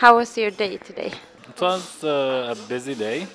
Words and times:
How 0.00 0.16
was 0.16 0.34
your 0.38 0.50
day 0.50 0.78
today? 0.78 1.12
It 1.46 1.60
was 1.60 2.02
uh, 2.02 2.54
a 2.56 2.68
busy 2.70 2.94
day 2.94 3.26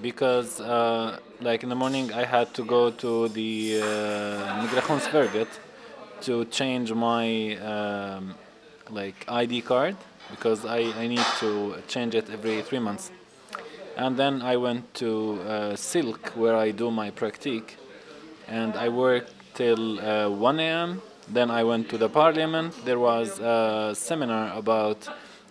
because, 0.00 0.60
uh, 0.60 1.18
like 1.40 1.64
in 1.64 1.68
the 1.68 1.74
morning, 1.74 2.12
I 2.12 2.24
had 2.24 2.54
to 2.54 2.62
go 2.62 2.92
to 2.92 3.26
the 3.30 3.80
uh, 3.82 5.10
to 6.20 6.44
change 6.44 6.92
my 6.92 7.56
um, 7.56 8.36
like 8.90 9.24
ID 9.26 9.62
card 9.62 9.96
because 10.30 10.64
I, 10.64 10.82
I 11.02 11.08
need 11.08 11.26
to 11.40 11.82
change 11.88 12.14
it 12.14 12.30
every 12.30 12.62
three 12.62 12.78
months. 12.78 13.10
And 13.96 14.16
then 14.16 14.42
I 14.42 14.56
went 14.58 14.94
to 15.02 15.40
uh, 15.42 15.74
Silk 15.74 16.28
where 16.36 16.54
I 16.54 16.70
do 16.70 16.92
my 16.92 17.10
practique, 17.10 17.76
and 18.46 18.76
I 18.76 18.88
worked 18.88 19.32
till 19.54 19.98
uh, 19.98 20.30
1 20.30 20.60
a.m. 20.60 21.02
Then 21.28 21.50
I 21.50 21.64
went 21.64 21.88
to 21.88 21.98
the 21.98 22.08
parliament. 22.08 22.72
There 22.84 23.00
was 23.00 23.40
a 23.40 23.96
seminar 23.96 24.56
about 24.56 25.08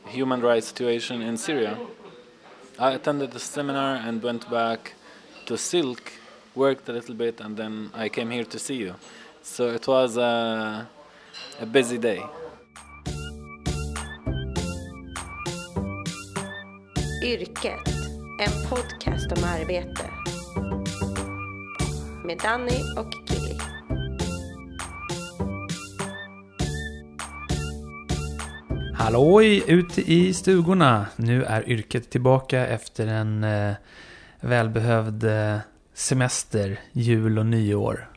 human 0.07 0.41
rights 0.41 0.67
situation 0.67 1.21
in 1.21 1.37
Syria. 1.37 1.77
I 2.79 2.91
attended 2.91 3.31
the 3.31 3.39
seminar 3.39 3.95
and 3.95 4.21
went 4.21 4.49
back 4.49 4.93
to 5.45 5.57
Silk, 5.57 6.11
worked 6.55 6.89
a 6.89 6.93
little 6.93 7.15
bit, 7.15 7.39
and 7.41 7.55
then 7.57 7.89
I 7.93 8.09
came 8.09 8.29
here 8.29 8.45
to 8.45 8.59
see 8.59 8.75
you. 8.75 8.95
So 9.41 9.69
it 9.69 9.87
was 9.87 10.17
a, 10.17 10.87
a 11.61 11.65
busy 11.65 11.97
day. 11.97 12.21
Yrket, 17.23 17.87
en 18.39 18.69
podcast 18.69 19.31
om 19.31 19.43
arbete. 19.43 20.11
Med 22.25 22.37
Danni 22.37 22.81
och 22.97 23.13
Killi. 23.27 23.74
Halloj 28.97 29.63
ute 29.67 30.11
i 30.11 30.33
stugorna! 30.33 31.05
Nu 31.15 31.43
är 31.43 31.69
yrket 31.69 32.09
tillbaka 32.09 32.67
efter 32.67 33.07
en 33.07 33.43
eh, 33.43 33.73
välbehövd 34.39 35.23
eh, 35.23 35.57
semester, 35.93 36.79
jul 36.91 37.39
och 37.39 37.45
nyår. 37.45 38.09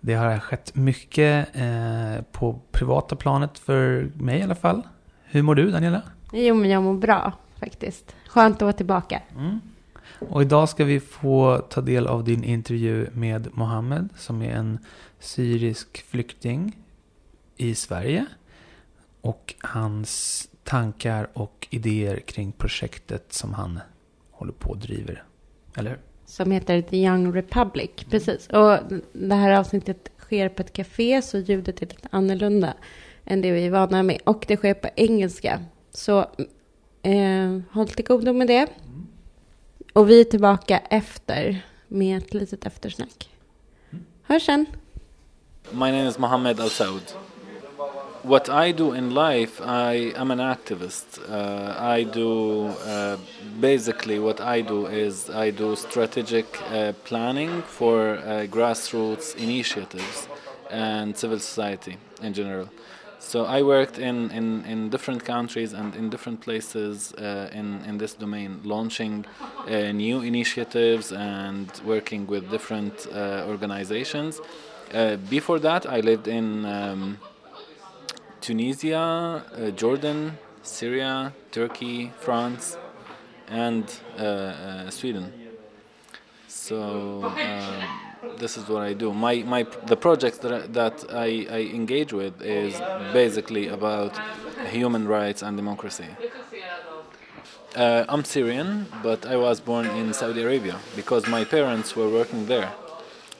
Det 0.00 0.14
har 0.14 0.38
skett 0.38 0.74
mycket 0.74 1.48
eh, 1.56 2.22
på 2.32 2.60
privata 2.72 3.16
planet 3.16 3.58
för 3.58 4.10
mig 4.14 4.38
i 4.38 4.42
alla 4.42 4.54
fall. 4.54 4.82
Hur 5.24 5.42
mår 5.42 5.54
du 5.54 5.70
Daniela? 5.70 6.02
Jo, 6.32 6.54
men 6.54 6.70
jag 6.70 6.82
mår 6.82 6.94
bra 6.94 7.32
faktiskt. 7.60 8.14
Skönt 8.28 8.56
att 8.56 8.62
vara 8.62 8.72
tillbaka. 8.72 9.22
Mm. 9.36 9.60
Och 10.18 10.42
idag 10.42 10.68
ska 10.68 10.84
vi 10.84 11.00
få 11.00 11.58
ta 11.58 11.80
del 11.80 12.06
av 12.06 12.24
din 12.24 12.44
intervju 12.44 13.06
med 13.12 13.48
Mohammed 13.52 14.08
som 14.16 14.42
är 14.42 14.50
en 14.50 14.78
syrisk 15.20 16.04
flykting 16.10 16.76
i 17.56 17.74
Sverige. 17.74 18.26
Och 19.26 19.54
hans 19.60 20.48
tankar 20.64 21.28
och 21.32 21.68
idéer 21.70 22.20
kring 22.20 22.52
projektet 22.52 23.32
som 23.32 23.54
han 23.54 23.80
håller 24.30 24.52
på 24.52 24.70
och 24.70 24.78
driver. 24.78 25.24
Eller 25.76 25.90
hur? 25.90 26.00
Som 26.26 26.50
heter 26.50 26.82
The 26.82 26.96
Young 26.96 27.34
Republic, 27.34 27.90
precis. 28.10 28.46
Och 28.46 28.78
det 29.12 29.34
här 29.34 29.50
avsnittet 29.50 30.08
sker 30.18 30.48
på 30.48 30.62
ett 30.62 30.72
café 30.72 31.22
så 31.22 31.38
ljudet 31.38 31.82
är 31.82 31.86
lite 31.86 32.08
annorlunda 32.10 32.74
än 33.24 33.40
det 33.40 33.52
vi 33.52 33.66
är 33.66 33.70
vana 33.70 34.02
med. 34.02 34.20
Och 34.24 34.44
det 34.48 34.56
sker 34.56 34.74
på 34.74 34.88
engelska. 34.96 35.64
Så 35.90 36.18
eh, 37.02 37.60
håll 37.70 37.88
till 37.88 38.04
godo 38.04 38.32
med 38.32 38.46
det. 38.46 38.66
Och 39.92 40.10
vi 40.10 40.20
är 40.20 40.24
tillbaka 40.24 40.78
efter 40.78 41.66
med 41.88 42.18
ett 42.18 42.34
litet 42.34 42.66
eftersnack. 42.66 43.30
Hörs 44.22 44.46
sen. 44.46 44.66
My 45.70 45.78
name 45.78 46.08
is 46.08 46.18
Mohammed 46.18 46.60
Al 46.60 46.70
Saud. 46.70 47.02
What 48.26 48.48
I 48.48 48.72
do 48.72 48.92
in 48.92 49.14
life, 49.14 49.60
I 49.60 50.12
am 50.16 50.32
an 50.32 50.40
activist. 50.40 51.20
Uh, 51.30 51.76
I 51.78 52.02
do 52.02 52.66
uh, 52.66 53.18
basically 53.60 54.18
what 54.18 54.40
I 54.40 54.62
do 54.62 54.86
is 54.86 55.30
I 55.30 55.50
do 55.50 55.76
strategic 55.76 56.46
uh, 56.62 56.92
planning 57.04 57.62
for 57.62 58.16
uh, 58.16 58.46
grassroots 58.50 59.36
initiatives 59.36 60.26
and 60.70 61.16
civil 61.16 61.38
society 61.38 61.98
in 62.20 62.34
general. 62.34 62.68
So 63.20 63.44
I 63.44 63.62
worked 63.62 64.00
in, 64.00 64.32
in, 64.32 64.64
in 64.64 64.90
different 64.90 65.24
countries 65.24 65.72
and 65.72 65.94
in 65.94 66.10
different 66.10 66.40
places 66.40 67.12
uh, 67.12 67.48
in, 67.52 67.84
in 67.84 67.98
this 67.98 68.14
domain, 68.14 68.58
launching 68.64 69.24
uh, 69.68 69.92
new 69.92 70.22
initiatives 70.22 71.12
and 71.12 71.70
working 71.84 72.26
with 72.26 72.50
different 72.50 73.06
organizations. 73.14 74.40
Before 75.30 75.60
that, 75.60 75.86
I 75.86 76.00
lived 76.00 76.26
in 76.26 76.64
um, 76.64 77.18
Tunisia, 78.46 78.96
uh, 79.58 79.70
Jordan, 79.72 80.38
Syria, 80.62 81.32
Turkey, 81.50 82.12
France, 82.20 82.78
and 83.48 83.84
uh, 84.16 84.22
uh, 84.22 84.90
Sweden. 84.90 85.32
So 86.46 87.24
um, 87.24 88.36
this 88.38 88.56
is 88.56 88.68
what 88.68 88.82
I 88.82 88.92
do. 88.92 89.12
My, 89.12 89.42
my 89.42 89.66
the 89.86 89.96
project 89.96 90.42
that, 90.42 90.52
I, 90.52 90.60
that 90.68 91.04
I, 91.10 91.46
I 91.58 91.60
engage 91.74 92.12
with 92.12 92.40
is 92.40 92.80
basically 93.12 93.66
about 93.66 94.16
human 94.68 95.08
rights 95.08 95.42
and 95.42 95.56
democracy. 95.56 96.10
Uh, 97.74 98.04
I'm 98.08 98.24
Syrian, 98.24 98.86
but 99.02 99.26
I 99.26 99.36
was 99.36 99.58
born 99.60 99.86
in 99.86 100.14
Saudi 100.14 100.42
Arabia 100.42 100.78
because 100.94 101.26
my 101.26 101.42
parents 101.44 101.96
were 101.96 102.08
working 102.08 102.46
there. 102.46 102.72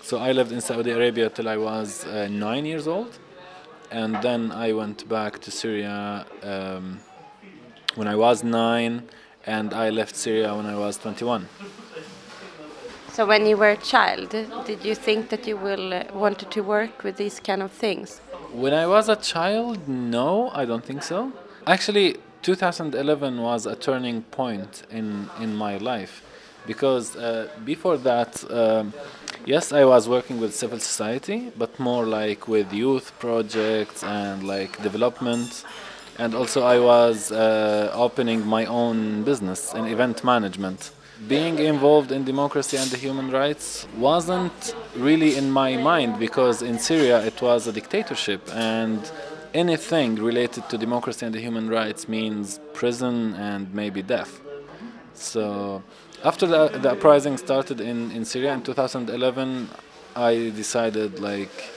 So 0.03 0.19
I 0.19 0.33
lived 0.33 0.51
in 0.51 0.61
Saudi 0.61 0.91
Arabia 0.91 1.31
till 1.31 1.49
I 1.49 1.59
was 1.59 2.05
uh, 2.07 2.27
nine 2.29 2.67
years 2.67 2.89
old, 2.89 3.21
and 3.91 4.17
then 4.23 4.53
I 4.53 4.73
went 4.73 5.09
back 5.09 5.41
to 5.41 5.51
Syria 5.51 6.27
um, 6.43 7.01
when 7.95 8.09
I 8.09 8.17
was 8.17 8.43
nine, 8.45 9.09
and 9.47 9.73
I 9.73 9.91
left 9.91 10.17
Syria 10.17 10.55
when 10.55 10.67
I 10.67 10.77
was 10.77 10.99
21. 10.99 11.49
So 13.13 13.25
when 13.25 13.47
you 13.47 13.57
were 13.57 13.71
a 13.71 13.77
child, 13.79 14.31
did 14.67 14.85
you 14.85 14.95
think 14.95 15.31
that 15.31 15.47
you 15.47 15.57
will 15.57 15.95
uh, 15.95 16.05
wanted 16.13 16.51
to 16.51 16.61
work 16.61 17.03
with 17.03 17.17
these 17.17 17.41
kind 17.41 17.63
of 17.63 17.73
things? 17.73 18.21
When 18.53 18.75
I 18.75 18.87
was 18.87 19.09
a 19.09 19.17
child, 19.17 19.89
no, 19.89 20.51
I 20.51 20.67
don't 20.67 20.85
think 20.85 21.03
so. 21.03 21.33
Actually, 21.67 22.17
2011 22.43 23.41
was 23.41 23.67
a 23.67 23.75
turning 23.75 24.23
point 24.23 24.83
in, 24.91 25.31
in 25.41 25.57
my 25.57 25.79
life 25.79 26.23
because 26.67 27.17
uh, 27.17 27.49
before 27.65 27.97
that, 27.99 28.45
um, 28.51 28.93
yes, 29.45 29.73
I 29.73 29.85
was 29.85 30.09
working 30.09 30.41
with 30.41 30.55
civil 30.55 30.79
society, 30.79 31.53
but 31.57 31.79
more 31.79 32.07
like 32.07 32.49
with 32.49 32.73
youth 32.73 33.13
projects 33.19 34.03
and 34.03 34.43
like 34.43 34.83
development. 34.83 35.65
And 36.19 36.35
also, 36.35 36.63
I 36.63 36.79
was 36.79 37.31
uh, 37.31 37.91
opening 37.95 38.47
my 38.47 38.65
own 38.65 39.23
business 39.25 39.75
in 39.75 39.85
event 39.87 40.25
management. 40.25 40.91
Being 41.29 41.59
involved 41.59 42.13
in 42.13 42.25
democracy 42.25 42.77
and 42.77 42.91
the 42.91 42.97
human 42.97 43.31
rights 43.31 43.87
wasn't 43.97 44.75
really 44.95 45.37
in 45.37 45.51
my 45.51 45.77
mind 45.77 46.19
because 46.19 46.63
in 46.63 46.79
Syria 46.79 47.25
it 47.25 47.41
was 47.41 47.67
a 47.67 47.73
dictatorship 47.73 48.43
and 48.53 49.11
anything 49.55 50.17
related 50.17 50.69
to 50.69 50.77
democracy 50.77 51.25
and 51.25 51.35
the 51.35 51.41
human 51.41 51.71
rights 51.71 52.07
means 52.07 52.61
prison 52.75 53.35
and 53.35 53.73
maybe 53.73 54.03
death. 54.03 54.41
So 55.15 55.83
after 56.25 56.47
the, 56.47 56.69
the 56.69 56.93
uprising 56.93 57.37
started 57.37 57.81
in, 57.81 58.11
in 58.11 58.25
Syria 58.25 58.53
in 58.55 58.63
2011, 58.63 59.69
I 60.15 60.51
decided 60.51 61.21
like, 61.21 61.71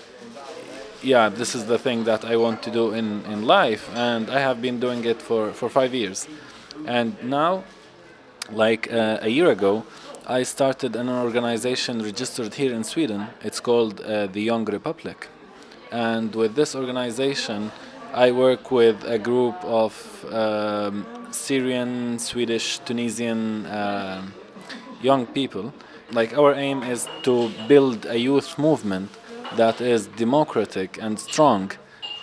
yeah, 1.02 1.30
this 1.30 1.56
is 1.56 1.66
the 1.66 1.78
thing 1.78 2.04
that 2.06 2.26
I 2.26 2.36
want 2.36 2.64
to 2.64 2.72
do 2.72 2.94
in, 2.94 3.26
in 3.26 3.46
life, 3.46 3.90
and 3.96 4.30
I 4.30 4.40
have 4.40 4.62
been 4.62 4.80
doing 4.80 5.06
it 5.06 5.22
for, 5.22 5.52
for 5.52 5.70
five 5.70 5.94
years. 5.94 6.28
And 6.86 7.22
now, 7.24 7.64
like 8.52 8.92
uh, 8.92 9.20
a 9.22 9.30
year 9.30 9.50
ago, 9.52 9.86
I 10.26 10.44
started 10.44 10.96
an 10.96 11.10
organization 11.10 12.04
registered 12.04 12.54
here 12.54 12.74
in 12.74 12.84
Sweden. 12.84 13.28
It's 13.44 13.60
called 13.60 14.02
uh, 14.02 14.28
the 14.28 14.42
Young 14.42 14.66
Republic. 14.66 15.28
And 15.92 16.34
with 16.36 16.56
this 16.56 16.76
organization, 16.76 17.72
I 18.14 18.32
work 18.32 18.72
with 18.72 19.04
a 19.06 19.18
group 19.18 19.56
of 19.64 19.94
um, 20.32 21.06
Syrian, 21.32 22.20
Swedish, 22.20 22.80
Tunisian 22.80 23.66
uh, 23.66 24.22
young 25.02 25.26
people. 25.26 25.74
Like 26.12 26.38
our 26.38 26.54
aim 26.54 26.84
is 26.84 27.08
to 27.24 27.52
build 27.68 28.06
a 28.06 28.18
youth 28.18 28.58
movement 28.58 29.10
that 29.56 29.82
is 29.82 30.08
democratic 30.08 30.98
and 31.02 31.20
strong 31.20 31.72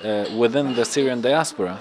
uh, 0.05 0.27
within 0.37 0.75
the 0.75 0.85
Syrian 0.85 1.21
diaspora. 1.21 1.79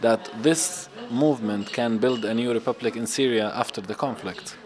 That 0.00 0.30
this 0.42 0.88
movement 1.10 1.72
can 1.72 1.98
build 1.98 2.24
a 2.24 2.34
new 2.34 2.52
republic 2.52 2.96
in 2.96 3.06
Syria 3.06 3.50
after 3.54 3.80
the 3.80 3.94
conflict. 3.94 4.56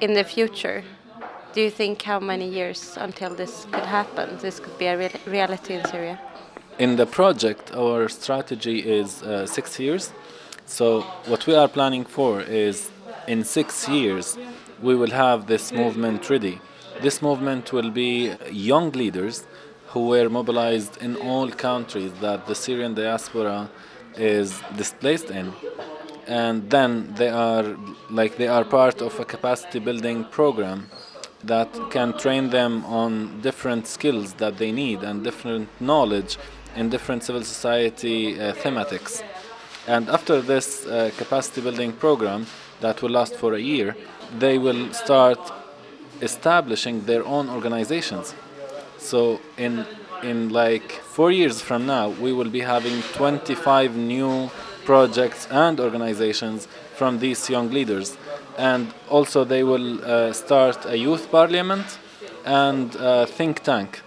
In 0.00 0.14
the 0.14 0.24
future, 0.24 0.82
do 1.52 1.60
you 1.60 1.70
think 1.70 2.02
how 2.02 2.18
many 2.18 2.48
years 2.48 2.96
until 2.96 3.34
this 3.34 3.66
could 3.70 3.84
happen? 3.84 4.38
This 4.38 4.58
could 4.58 4.78
be 4.78 4.86
a 4.86 4.96
real 4.96 5.10
reality 5.26 5.74
in 5.74 5.84
Syria? 5.84 6.18
In 6.78 6.96
the 6.96 7.06
project, 7.06 7.70
our 7.74 8.08
strategy 8.08 8.78
is 8.78 9.22
uh, 9.22 9.46
six 9.46 9.78
years. 9.78 10.12
So, 10.64 11.02
what 11.26 11.46
we 11.46 11.54
are 11.54 11.68
planning 11.68 12.04
for 12.04 12.40
is 12.40 12.90
in 13.28 13.44
six 13.44 13.88
years, 13.88 14.38
we 14.82 14.94
will 14.94 15.10
have 15.10 15.46
this 15.46 15.72
movement 15.72 16.28
ready. 16.28 16.60
This 17.00 17.22
movement 17.22 17.72
will 17.72 17.90
be 17.90 18.32
young 18.50 18.90
leaders 18.92 19.46
who 19.88 20.08
were 20.08 20.28
mobilized 20.28 20.96
in 21.02 21.16
all 21.16 21.48
countries 21.50 22.12
that 22.20 22.46
the 22.46 22.54
Syrian 22.54 22.94
diaspora 22.94 23.70
is 24.16 24.60
displaced 24.76 25.30
in. 25.30 25.52
and 26.26 26.70
then 26.70 27.12
they 27.14 27.28
are 27.28 27.76
like 28.10 28.36
they 28.36 28.48
are 28.48 28.64
part 28.64 29.02
of 29.02 29.18
a 29.18 29.24
capacity 29.24 29.78
building 29.78 30.24
program 30.24 30.88
that 31.44 31.68
can 31.90 32.16
train 32.16 32.50
them 32.50 32.84
on 32.86 33.40
different 33.40 33.86
skills 33.86 34.34
that 34.34 34.56
they 34.58 34.70
need 34.70 35.02
and 35.02 35.24
different 35.24 35.68
knowledge 35.80 36.38
in 36.76 36.88
different 36.88 37.22
civil 37.24 37.42
society 37.42 38.40
uh, 38.40 38.52
thematics. 38.54 39.22
And 39.88 40.08
after 40.08 40.40
this 40.40 40.86
uh, 40.86 41.10
capacity 41.16 41.60
building 41.60 41.92
program 41.92 42.46
that 42.80 43.02
will 43.02 43.10
last 43.10 43.34
for 43.34 43.54
a 43.54 43.60
year, 43.60 43.96
they 44.38 44.58
will 44.58 44.92
start 44.92 45.38
establishing 46.20 47.04
their 47.04 47.24
own 47.24 47.48
organizations. 47.50 48.34
So 48.98 49.40
in 49.56 49.84
in 50.22 50.50
like 50.50 50.92
four 50.92 51.30
years 51.32 51.60
from 51.60 51.84
now, 51.86 52.08
we 52.08 52.32
will 52.32 52.48
be 52.48 52.60
having 52.60 53.02
25 53.14 53.96
new 53.96 54.50
projects 54.84 55.48
and 55.50 55.80
organizations 55.80 56.68
from 56.94 57.18
these 57.18 57.50
young 57.50 57.70
leaders. 57.70 58.16
And 58.56 58.92
also, 59.08 59.44
they 59.44 59.64
will 59.64 60.04
uh, 60.04 60.32
start 60.32 60.86
a 60.86 60.96
youth 60.96 61.30
parliament 61.30 61.98
and 62.44 62.94
a 62.96 63.26
think 63.26 63.62
tank 63.62 64.02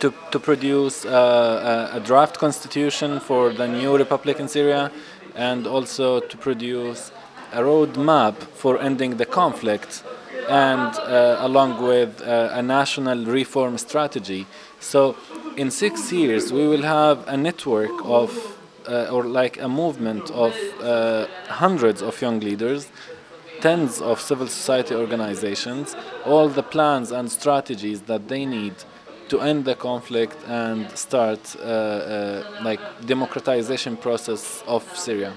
to, 0.00 0.14
to 0.30 0.38
produce 0.38 1.04
uh, 1.04 1.90
a, 1.92 1.96
a 1.96 2.00
draft 2.00 2.38
constitution 2.38 3.20
for 3.20 3.52
the 3.52 3.66
new 3.66 3.96
republic 3.96 4.38
in 4.40 4.48
Syria 4.48 4.90
and 5.34 5.66
also 5.66 6.20
to 6.20 6.36
produce 6.36 7.10
a 7.52 7.60
roadmap 7.60 8.34
for 8.34 8.80
ending 8.80 9.16
the 9.16 9.26
conflict 9.26 10.02
and 10.48 10.94
uh, 10.98 11.36
along 11.40 11.82
with 11.82 12.22
uh, 12.22 12.50
a 12.52 12.62
national 12.62 13.24
reform 13.26 13.76
strategy. 13.78 14.46
So, 14.80 15.16
in 15.56 15.70
six 15.70 16.12
years, 16.12 16.52
we 16.52 16.66
will 16.66 16.82
have 16.82 17.26
a 17.28 17.36
network 17.36 17.90
of, 18.04 18.56
uh, 18.88 19.08
or 19.12 19.24
like 19.24 19.60
a 19.60 19.68
movement 19.68 20.30
of 20.30 20.54
uh, 20.80 21.26
hundreds 21.48 22.00
of 22.00 22.20
young 22.22 22.40
leaders, 22.40 22.88
tens 23.60 24.00
of 24.00 24.20
civil 24.20 24.46
society 24.46 24.94
organizations, 24.94 25.96
all 26.24 26.48
the 26.48 26.62
plans 26.62 27.10
and 27.10 27.30
strategies 27.30 28.02
that 28.02 28.28
they 28.28 28.46
need 28.46 28.74
to 29.28 29.40
end 29.40 29.64
the 29.66 29.74
conflict 29.74 30.36
and 30.46 30.90
start 30.96 31.56
uh, 31.58 31.62
uh, 31.62 32.44
like 32.62 32.80
democratization 33.04 33.96
process 33.96 34.62
of 34.66 34.82
Syria 34.96 35.34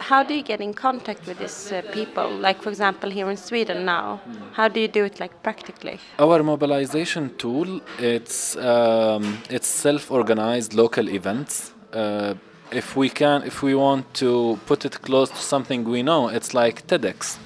how 0.00 0.22
do 0.22 0.34
you 0.34 0.42
get 0.42 0.60
in 0.60 0.74
contact 0.74 1.26
with 1.26 1.38
these 1.38 1.72
uh, 1.72 1.82
people? 1.92 2.30
Like, 2.30 2.62
for 2.62 2.70
example, 2.70 3.10
here 3.10 3.30
in 3.30 3.36
Sweden 3.36 3.84
now, 3.84 4.20
how 4.52 4.68
do 4.68 4.80
you 4.80 4.88
do 4.88 5.04
it, 5.04 5.20
like 5.20 5.42
practically? 5.42 5.98
Our 6.18 6.42
mobilization 6.42 7.36
tool 7.36 7.80
it's 7.98 8.56
um, 8.56 9.38
it's 9.50 9.68
self-organized 9.68 10.74
local 10.74 11.08
events. 11.08 11.72
Uh, 11.92 12.34
if 12.72 12.96
we 12.96 13.08
can, 13.08 13.42
if 13.42 13.62
we 13.62 13.74
want 13.74 14.12
to 14.14 14.58
put 14.66 14.84
it 14.84 15.02
close 15.02 15.28
to 15.30 15.36
something 15.36 15.84
we 15.84 16.02
know, 16.02 16.28
it's 16.28 16.54
like 16.54 16.86
TEDx. 16.86 17.38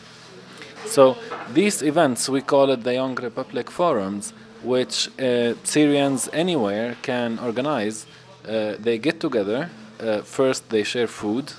So 0.86 1.16
these 1.52 1.82
events 1.82 2.28
we 2.28 2.42
call 2.42 2.70
it 2.70 2.84
the 2.84 2.94
Young 2.94 3.14
Republic 3.16 3.70
Forums, 3.70 4.32
which 4.62 5.08
uh, 5.18 5.54
Syrians 5.64 6.28
anywhere 6.32 6.96
can 7.02 7.38
organize. 7.38 8.06
Uh, 8.46 8.74
they 8.78 8.98
get 8.98 9.20
together. 9.20 9.70
Uh, 9.98 10.20
first, 10.20 10.68
they 10.68 10.82
share 10.82 11.06
food 11.06 11.52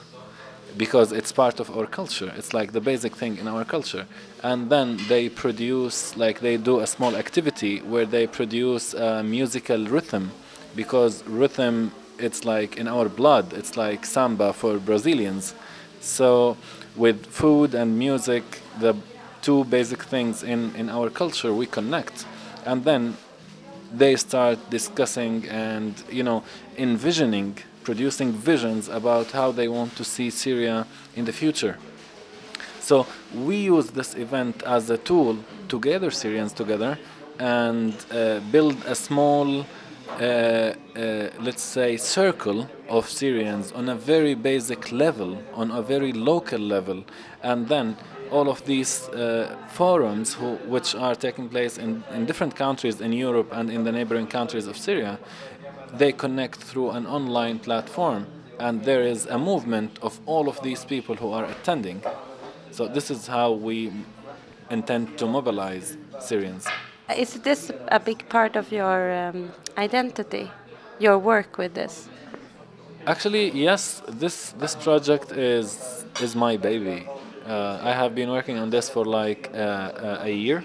because 0.77 1.12
it's 1.12 1.31
part 1.31 1.60
of 1.60 1.75
our 1.75 1.86
culture. 1.86 2.31
It's 2.38 2.54
like 2.54 2.72
the 2.72 2.81
basic 2.81 3.16
thing 3.16 3.38
in 3.38 3.48
our 3.48 3.66
culture. 3.66 4.06
And 4.44 4.69
then 4.69 4.98
they 5.07 5.30
produce, 5.30 6.18
like 6.18 6.39
they 6.39 6.57
do 6.57 6.80
a 6.80 6.88
small 6.88 7.16
activity 7.16 7.81
where 7.81 8.06
they 8.06 8.27
produce 8.27 8.94
a 8.94 9.24
musical 9.24 9.86
rhythm 9.86 10.31
because 10.75 11.24
rhythm, 11.27 11.92
it's 12.19 12.45
like 12.45 12.77
in 12.77 12.88
our 12.88 13.07
blood, 13.10 13.54
it's 13.54 13.77
like 13.77 14.06
samba 14.06 14.54
for 14.54 14.77
Brazilians. 14.77 15.54
So 16.01 16.57
with 16.95 17.25
food 17.25 17.74
and 17.74 17.98
music, 17.98 18.44
the 18.80 18.95
two 19.42 19.63
basic 19.66 20.04
things 20.04 20.44
in, 20.44 20.75
in 20.75 20.89
our 20.89 21.10
culture, 21.10 21.54
we 21.54 21.66
connect. 21.66 22.25
And 22.66 22.83
then 22.83 23.18
they 23.94 24.16
start 24.16 24.57
discussing 24.69 25.48
and, 25.48 25.94
you 26.12 26.24
know, 26.24 26.44
envisioning 26.77 27.57
producing 27.85 28.33
visions 28.33 28.89
about 28.89 29.31
how 29.31 29.51
they 29.51 29.67
want 29.67 29.95
to 29.95 30.03
see 30.03 30.29
Syria 30.29 30.85
in 31.15 31.25
the 31.25 31.31
future. 31.31 31.77
So 32.79 33.07
we 33.33 33.55
use 33.55 33.87
this 33.91 34.15
event 34.15 34.63
as 34.63 34.89
a 34.89 34.97
tool 34.97 35.37
to 35.69 35.79
gather 35.79 36.11
Syrians 36.11 36.53
together 36.53 36.97
and 37.39 37.93
uh, 38.11 38.39
build 38.51 38.77
a 38.85 38.95
small, 38.95 39.47
uh, 39.61 39.63
uh, 40.21 40.73
let's 41.39 41.63
say, 41.63 41.97
circle 41.97 42.69
of 42.89 43.09
Syrians 43.09 43.71
on 43.71 43.89
a 43.89 43.95
very 43.95 44.35
basic 44.35 44.91
level, 44.91 45.38
on 45.53 45.71
a 45.71 45.81
very 45.81 46.13
local 46.13 46.59
level, 46.59 47.03
and 47.41 47.67
then 47.67 47.97
all 48.31 48.49
of 48.49 48.63
these 48.65 49.07
uh, 49.09 49.55
forums, 49.69 50.33
who, 50.33 50.55
which 50.67 50.95
are 50.95 51.15
taking 51.15 51.49
place 51.49 51.77
in, 51.77 52.03
in 52.13 52.25
different 52.25 52.55
countries 52.55 53.01
in 53.01 53.13
Europe 53.13 53.49
and 53.51 53.69
in 53.69 53.83
the 53.83 53.91
neighboring 53.91 54.27
countries 54.27 54.67
of 54.67 54.77
Syria, 54.77 55.19
they 55.93 56.11
connect 56.11 56.57
through 56.63 56.91
an 56.91 57.05
online 57.05 57.59
platform 57.59 58.27
and 58.59 58.83
there 58.83 59.01
is 59.01 59.25
a 59.25 59.37
movement 59.37 59.99
of 60.01 60.19
all 60.25 60.47
of 60.47 60.61
these 60.61 60.85
people 60.85 61.15
who 61.15 61.31
are 61.31 61.45
attending. 61.45 62.01
So 62.71 62.87
this 62.87 63.11
is 63.11 63.27
how 63.27 63.51
we 63.51 63.91
intend 64.69 65.17
to 65.17 65.25
mobilize 65.27 65.97
Syrians. 66.19 66.67
Is 67.15 67.33
this 67.41 67.71
a 67.89 67.99
big 67.99 68.27
part 68.29 68.55
of 68.55 68.71
your 68.71 69.13
um, 69.13 69.51
identity, 69.77 70.49
your 70.99 71.19
work 71.19 71.57
with 71.57 71.73
this? 71.73 72.09
Actually, 73.05 73.51
yes. 73.51 74.01
This 74.07 74.53
this 74.57 74.75
project 74.75 75.31
is 75.31 76.05
is 76.21 76.35
my 76.35 76.57
baby. 76.57 77.07
Uh, 77.45 77.79
I 77.83 77.91
have 77.91 78.15
been 78.15 78.31
working 78.31 78.57
on 78.57 78.71
this 78.71 78.89
for 78.89 79.05
like 79.05 79.51
uh, 79.53 79.57
uh 79.57 80.19
a 80.23 80.31
year, 80.31 80.63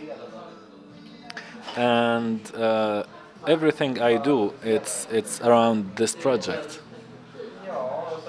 and 1.76 2.40
uh, 2.56 3.02
everything 3.46 4.00
I 4.00 4.16
do, 4.16 4.52
it's 4.62 5.06
it's 5.10 5.40
around 5.40 5.96
this 5.96 6.14
project. 6.14 6.80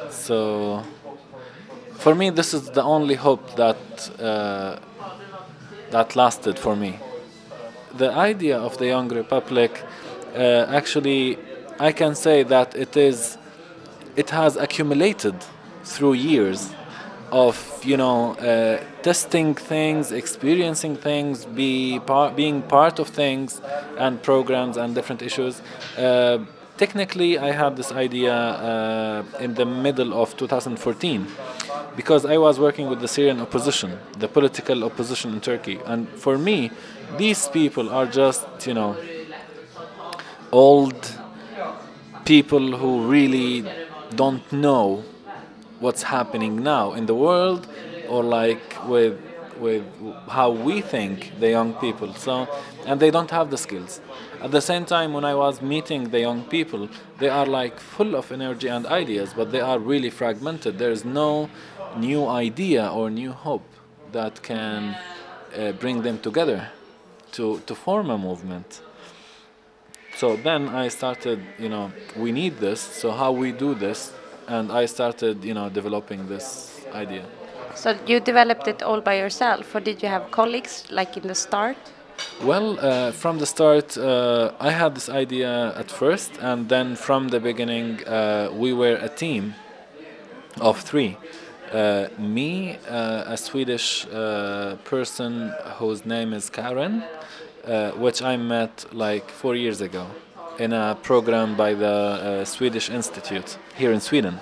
So 0.09 0.83
for 1.93 2.15
me, 2.15 2.29
this 2.29 2.53
is 2.53 2.69
the 2.71 2.83
only 2.83 3.15
hope 3.15 3.55
that 3.55 3.77
uh, 4.19 4.77
that 5.91 6.15
lasted 6.15 6.57
for 6.57 6.75
me. 6.75 6.99
The 7.97 8.11
idea 8.11 8.57
of 8.57 8.77
the 8.77 8.87
Young 8.87 9.09
Republic, 9.09 9.83
uh, 10.35 10.65
actually, 10.69 11.37
I 11.79 11.91
can 11.91 12.15
say 12.15 12.43
that 12.43 12.75
it 12.75 12.95
is, 12.95 13.37
it 14.15 14.29
has 14.29 14.55
accumulated 14.55 15.35
through 15.83 16.13
years 16.13 16.73
of 17.31 17.81
you 17.83 17.98
know 17.98 18.33
uh, 18.36 18.83
testing 19.01 19.56
things, 19.56 20.11
experiencing 20.11 20.95
things, 20.95 21.45
be 21.45 22.00
par- 22.00 22.31
being 22.31 22.61
part 22.61 23.00
of 23.00 23.07
things 23.07 23.61
and 23.97 24.21
programs 24.21 24.78
and 24.78 24.94
different 24.94 25.21
issues. 25.21 25.61
Uh, 25.97 26.40
technically, 26.78 27.38
I 27.38 27.52
had 27.52 27.78
this 27.78 27.92
idea 27.92 28.33
uh, 28.33 29.23
in 29.40 29.54
the 29.54 29.66
middle 29.66 30.14
of 30.14 30.35
2014 30.38 31.28
because 31.95 32.26
I 32.26 32.38
was 32.38 32.59
working 32.59 32.90
with 32.90 33.00
the 33.00 33.07
Syrian 33.07 33.40
opposition, 33.40 33.97
the 34.18 34.28
political 34.28 34.83
opposition 34.83 35.33
in 35.33 35.42
Turkey, 35.42 35.80
and 35.85 36.09
for 36.09 36.38
me, 36.38 36.71
these 37.18 37.47
people 37.47 37.90
are 37.90 38.06
just 38.06 38.45
you 38.68 38.73
know 38.73 38.97
old 40.52 41.18
people 42.26 42.78
who 42.78 43.07
really 43.07 43.66
don't 44.16 44.52
know 44.52 45.04
what's 45.81 46.04
happening 46.04 46.64
now 46.64 46.94
in 46.94 47.07
the 47.07 47.16
world 47.16 47.68
or 48.07 48.23
like 48.23 48.88
with 48.88 49.19
with 49.59 49.83
how 50.28 50.50
we 50.50 50.81
think 50.81 51.31
the 51.40 51.50
young 51.50 51.73
people 51.76 52.14
so 52.14 52.47
and 52.85 53.00
they 53.00 53.11
don't 53.11 53.30
have 53.30 53.52
the 53.52 53.57
skills. 53.57 54.02
At 54.42 54.52
the 54.52 54.61
same 54.61 54.85
time 54.85 55.14
when 55.14 55.26
i 55.26 55.35
was 55.35 55.61
meeting 55.61 56.09
the 56.09 56.19
young 56.19 56.44
people 56.45 56.90
they 57.19 57.30
are 57.30 57.45
like 57.45 57.80
full 57.80 58.16
of 58.16 58.31
energy 58.31 58.68
and 58.68 58.85
ideas 58.88 59.33
but 59.35 59.52
they 59.52 59.61
are 59.61 59.80
really 59.80 60.09
fragmented. 60.09 60.78
There 60.78 60.92
is 60.92 61.04
no 61.04 61.50
new 61.97 62.28
idea 62.28 62.88
or 62.88 63.09
new 63.09 63.31
hope 63.31 63.68
that 64.11 64.42
can 64.42 64.97
uh, 65.57 65.71
bring 65.73 66.02
them 66.02 66.18
together 66.19 66.69
to 67.33 67.59
to 67.68 67.76
form 67.76 68.09
a 68.09 68.18
movement. 68.18 68.81
So 70.16 70.35
then 70.35 70.69
i 70.69 70.88
started 70.90 71.40
you 71.59 71.69
know 71.69 71.92
we 72.16 72.31
need 72.31 72.54
this 72.57 72.81
so 72.81 73.11
how 73.11 73.31
we 73.31 73.52
do 73.52 73.73
this 73.76 74.11
and 74.48 74.71
I 74.71 74.86
started, 74.86 75.44
you 75.44 75.54
know, 75.54 75.69
developing 75.69 76.28
this 76.28 76.86
idea. 76.94 77.26
So 77.76 77.95
you 78.06 78.19
developed 78.19 78.68
it 78.68 78.83
all 78.83 79.02
by 79.02 79.18
yourself, 79.18 79.74
or 79.76 79.80
did 79.80 80.04
you 80.04 80.10
have 80.10 80.30
colleagues 80.31 80.83
like 80.92 81.18
in 81.18 81.28
the 81.28 81.36
start? 81.36 81.78
Well, 82.44 82.80
uh, 82.80 83.12
from 83.12 83.40
the 83.40 83.45
start, 83.45 83.98
uh, 83.98 84.52
I 84.60 84.71
had 84.71 84.95
this 84.95 85.10
idea 85.10 85.74
at 85.78 85.90
first, 85.90 86.31
and 86.42 86.69
then 86.69 86.95
from 86.95 87.30
the 87.30 87.40
beginning, 87.40 88.06
uh, 88.06 88.50
we 88.54 88.74
were 88.74 88.95
a 88.95 89.10
team 89.10 89.56
of 90.60 90.81
three. 90.81 91.18
Uh, 91.71 92.07
me, 92.18 92.78
uh, 92.90 93.24
a 93.28 93.38
Swedish 93.38 94.06
uh, 94.07 94.76
person 94.83 95.54
whose 95.78 96.06
name 96.06 96.33
is 96.33 96.50
Karen, 96.50 97.04
which 97.95 98.21
I 98.21 98.36
met 98.38 98.86
like 98.92 99.30
four 99.30 99.56
years 99.56 99.80
ago 99.81 100.07
in 100.59 100.73
a 100.73 100.97
program 101.01 101.55
by 101.55 101.73
the 101.73 101.87
uh, 101.87 102.45
Swedish 102.45 102.89
Institute 102.89 103.57
here 103.75 103.91
in 103.91 103.99
Sweden. 103.99 104.39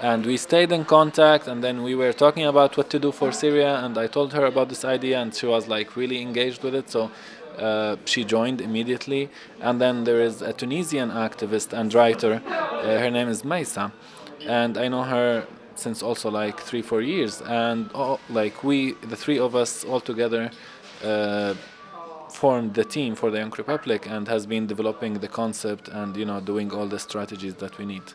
and 0.00 0.24
we 0.24 0.36
stayed 0.36 0.70
in 0.70 0.84
contact 0.84 1.48
and 1.48 1.62
then 1.62 1.82
we 1.82 1.94
were 1.94 2.12
talking 2.12 2.44
about 2.44 2.76
what 2.76 2.88
to 2.90 2.98
do 2.98 3.10
for 3.10 3.32
syria 3.32 3.76
and 3.84 3.98
i 3.98 4.06
told 4.06 4.32
her 4.32 4.44
about 4.44 4.68
this 4.68 4.84
idea 4.84 5.20
and 5.20 5.34
she 5.34 5.46
was 5.46 5.66
like 5.66 5.96
really 5.96 6.20
engaged 6.22 6.62
with 6.62 6.74
it 6.74 6.88
so 6.90 7.10
uh, 7.58 7.96
she 8.04 8.24
joined 8.24 8.60
immediately 8.60 9.28
and 9.60 9.80
then 9.80 10.04
there 10.04 10.20
is 10.20 10.42
a 10.42 10.52
tunisian 10.52 11.10
activist 11.10 11.72
and 11.72 11.92
writer 11.94 12.40
uh, 12.46 12.98
her 12.98 13.10
name 13.10 13.28
is 13.28 13.42
maisa 13.42 13.90
and 14.46 14.78
i 14.78 14.86
know 14.86 15.02
her 15.02 15.46
since 15.74 16.02
also 16.02 16.30
like 16.30 16.58
three 16.60 16.82
four 16.82 17.02
years 17.02 17.40
and 17.42 17.90
all, 17.92 18.20
like 18.30 18.62
we 18.62 18.92
the 19.02 19.16
three 19.16 19.38
of 19.38 19.56
us 19.56 19.84
all 19.84 20.00
together 20.00 20.50
uh, 21.04 21.54
formed 22.42 22.74
the 22.74 22.84
team 22.96 23.14
for 23.20 23.28
the 23.32 23.38
young 23.42 23.54
republic 23.62 24.02
and 24.14 24.28
has 24.28 24.42
been 24.54 24.66
developing 24.66 25.12
the 25.24 25.28
concept 25.42 25.88
and 25.88 26.16
you 26.16 26.26
know 26.30 26.40
doing 26.52 26.68
all 26.76 26.86
the 26.94 26.98
strategies 27.08 27.54
that 27.62 27.76
we 27.78 27.84
need 27.94 28.06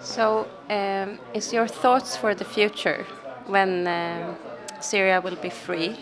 So, 0.00 0.48
um, 0.68 1.18
is 1.32 1.52
your 1.52 1.68
thoughts 1.68 2.16
for 2.16 2.34
the 2.34 2.44
future 2.44 3.06
when 3.46 3.86
um 3.86 4.36
Syria 4.80 5.20
will 5.20 5.36
be 5.36 5.50
free, 5.50 5.96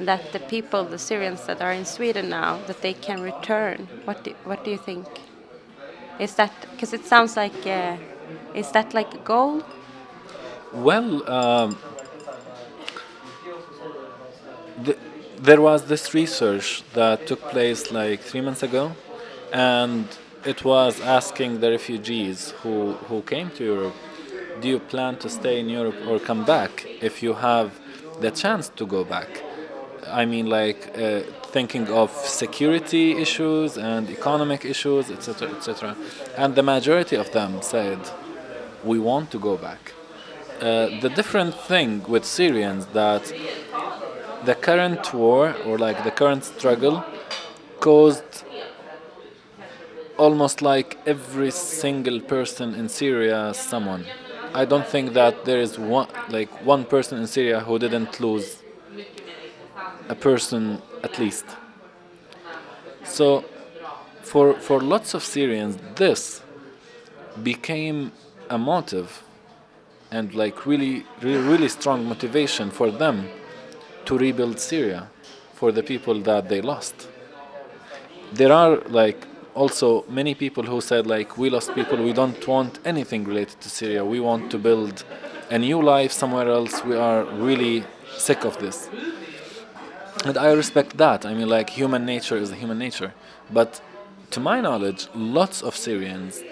that 0.00 0.32
the 0.32 0.40
people, 0.40 0.84
the 0.84 0.98
Syrians 0.98 1.46
that 1.46 1.60
are 1.62 1.72
in 1.72 1.84
Sweden 1.84 2.28
now, 2.28 2.58
that 2.66 2.80
they 2.82 2.94
can 2.94 3.22
return? 3.22 3.86
What 4.04 4.24
do, 4.24 4.30
what 4.44 4.64
do 4.64 4.70
you 4.70 4.78
think? 4.78 5.06
Is 6.18 6.34
that 6.36 6.52
because 6.72 6.92
it 6.92 7.04
sounds 7.04 7.36
like 7.36 7.66
uh, 7.66 7.96
is 8.54 8.70
that 8.72 8.94
like 8.94 9.14
a 9.14 9.18
goal? 9.18 9.62
Well, 10.72 11.28
um, 11.30 11.76
th- 14.84 14.98
there 15.42 15.60
was 15.60 15.86
this 15.86 16.14
research 16.14 16.84
that 16.94 17.26
took 17.26 17.40
place 17.50 17.90
like 17.90 18.20
three 18.20 18.40
months 18.40 18.62
ago, 18.62 18.92
and 19.52 20.06
it 20.44 20.64
was 20.64 21.00
asking 21.00 21.58
the 21.58 21.70
refugees 21.70 22.52
who, 22.62 22.92
who 23.08 23.22
came 23.22 23.50
to 23.50 23.64
Europe, 23.64 23.96
do 24.60 24.68
you 24.68 24.78
plan 24.78 25.16
to 25.16 25.28
stay 25.28 25.58
in 25.58 25.68
Europe 25.68 25.96
or 26.06 26.20
come 26.20 26.44
back 26.44 26.86
if 27.00 27.22
you 27.24 27.34
have 27.34 27.80
the 28.20 28.30
chance 28.30 28.68
to 28.68 28.86
go 28.86 29.02
back? 29.02 29.42
I 30.06 30.24
mean, 30.26 30.46
like 30.46 30.96
uh, 30.96 31.22
thinking 31.46 31.88
of 31.88 32.10
security 32.12 33.12
issues 33.16 33.76
and 33.76 34.10
economic 34.10 34.64
issues, 34.64 35.10
etc., 35.10 35.48
etc. 35.56 35.96
And 36.36 36.54
the 36.54 36.62
majority 36.62 37.16
of 37.16 37.32
them 37.32 37.62
said, 37.62 37.98
we 38.84 39.00
want 39.00 39.32
to 39.32 39.40
go 39.40 39.56
back. 39.56 39.92
Uh, 40.60 41.00
the 41.00 41.08
different 41.08 41.54
thing 41.54 42.04
with 42.04 42.24
Syrians 42.24 42.86
that 42.86 43.32
the 44.44 44.54
current 44.54 45.12
war 45.14 45.54
or 45.64 45.78
like 45.78 46.02
the 46.04 46.10
current 46.10 46.44
struggle 46.44 47.04
caused 47.80 48.44
almost 50.18 50.62
like 50.62 50.98
every 51.06 51.50
single 51.50 52.20
person 52.20 52.74
in 52.74 52.88
Syria 52.88 53.52
someone. 53.54 54.06
I 54.54 54.64
don't 54.64 54.86
think 54.86 55.14
that 55.14 55.44
there 55.44 55.60
is 55.60 55.78
one 55.78 56.08
like 56.28 56.50
one 56.64 56.84
person 56.84 57.18
in 57.18 57.26
Syria 57.26 57.60
who 57.60 57.78
didn't 57.78 58.20
lose 58.20 58.58
a 60.08 60.14
person 60.14 60.82
at 61.02 61.18
least. 61.18 61.46
So 63.04 63.44
for 64.22 64.54
for 64.54 64.80
lots 64.80 65.14
of 65.14 65.22
Syrians 65.22 65.78
this 65.96 66.42
became 67.42 68.12
a 68.50 68.58
motive 68.58 69.22
and 70.10 70.34
like 70.34 70.66
really 70.66 71.06
really, 71.22 71.42
really 71.52 71.68
strong 71.68 72.04
motivation 72.06 72.70
for 72.70 72.90
them 72.90 73.30
to 74.06 74.18
rebuild 74.18 74.58
Syria 74.60 75.08
for 75.54 75.72
the 75.72 75.82
people 75.82 76.20
that 76.20 76.48
they 76.48 76.60
lost. 76.60 77.08
There 78.32 78.52
are 78.52 78.76
like 78.88 79.26
also 79.54 80.04
many 80.08 80.34
people 80.34 80.64
who 80.64 80.80
said 80.80 81.06
like 81.06 81.38
we 81.38 81.50
lost 81.50 81.74
people. 81.74 82.02
We 82.02 82.12
don't 82.12 82.46
want 82.46 82.78
anything 82.84 83.24
related 83.24 83.60
to 83.60 83.68
Syria. 83.68 84.04
We 84.04 84.20
want 84.20 84.50
to 84.52 84.58
build 84.58 85.04
a 85.50 85.58
new 85.58 85.80
life 85.82 86.12
somewhere 86.12 86.48
else. 86.48 86.84
We 86.84 86.96
are 86.96 87.24
really 87.24 87.84
sick 88.16 88.44
of 88.44 88.58
this. 88.58 88.88
And 90.24 90.38
I 90.38 90.52
respect 90.52 90.96
that. 90.96 91.26
I 91.26 91.34
mean 91.34 91.48
like 91.48 91.70
human 91.70 92.06
nature 92.06 92.36
is 92.36 92.50
human 92.52 92.78
nature. 92.78 93.12
But 93.50 93.80
to 94.30 94.40
my 94.40 94.60
knowledge 94.60 95.08
lots 95.14 95.62
of 95.62 95.76
Syrians 95.76 96.42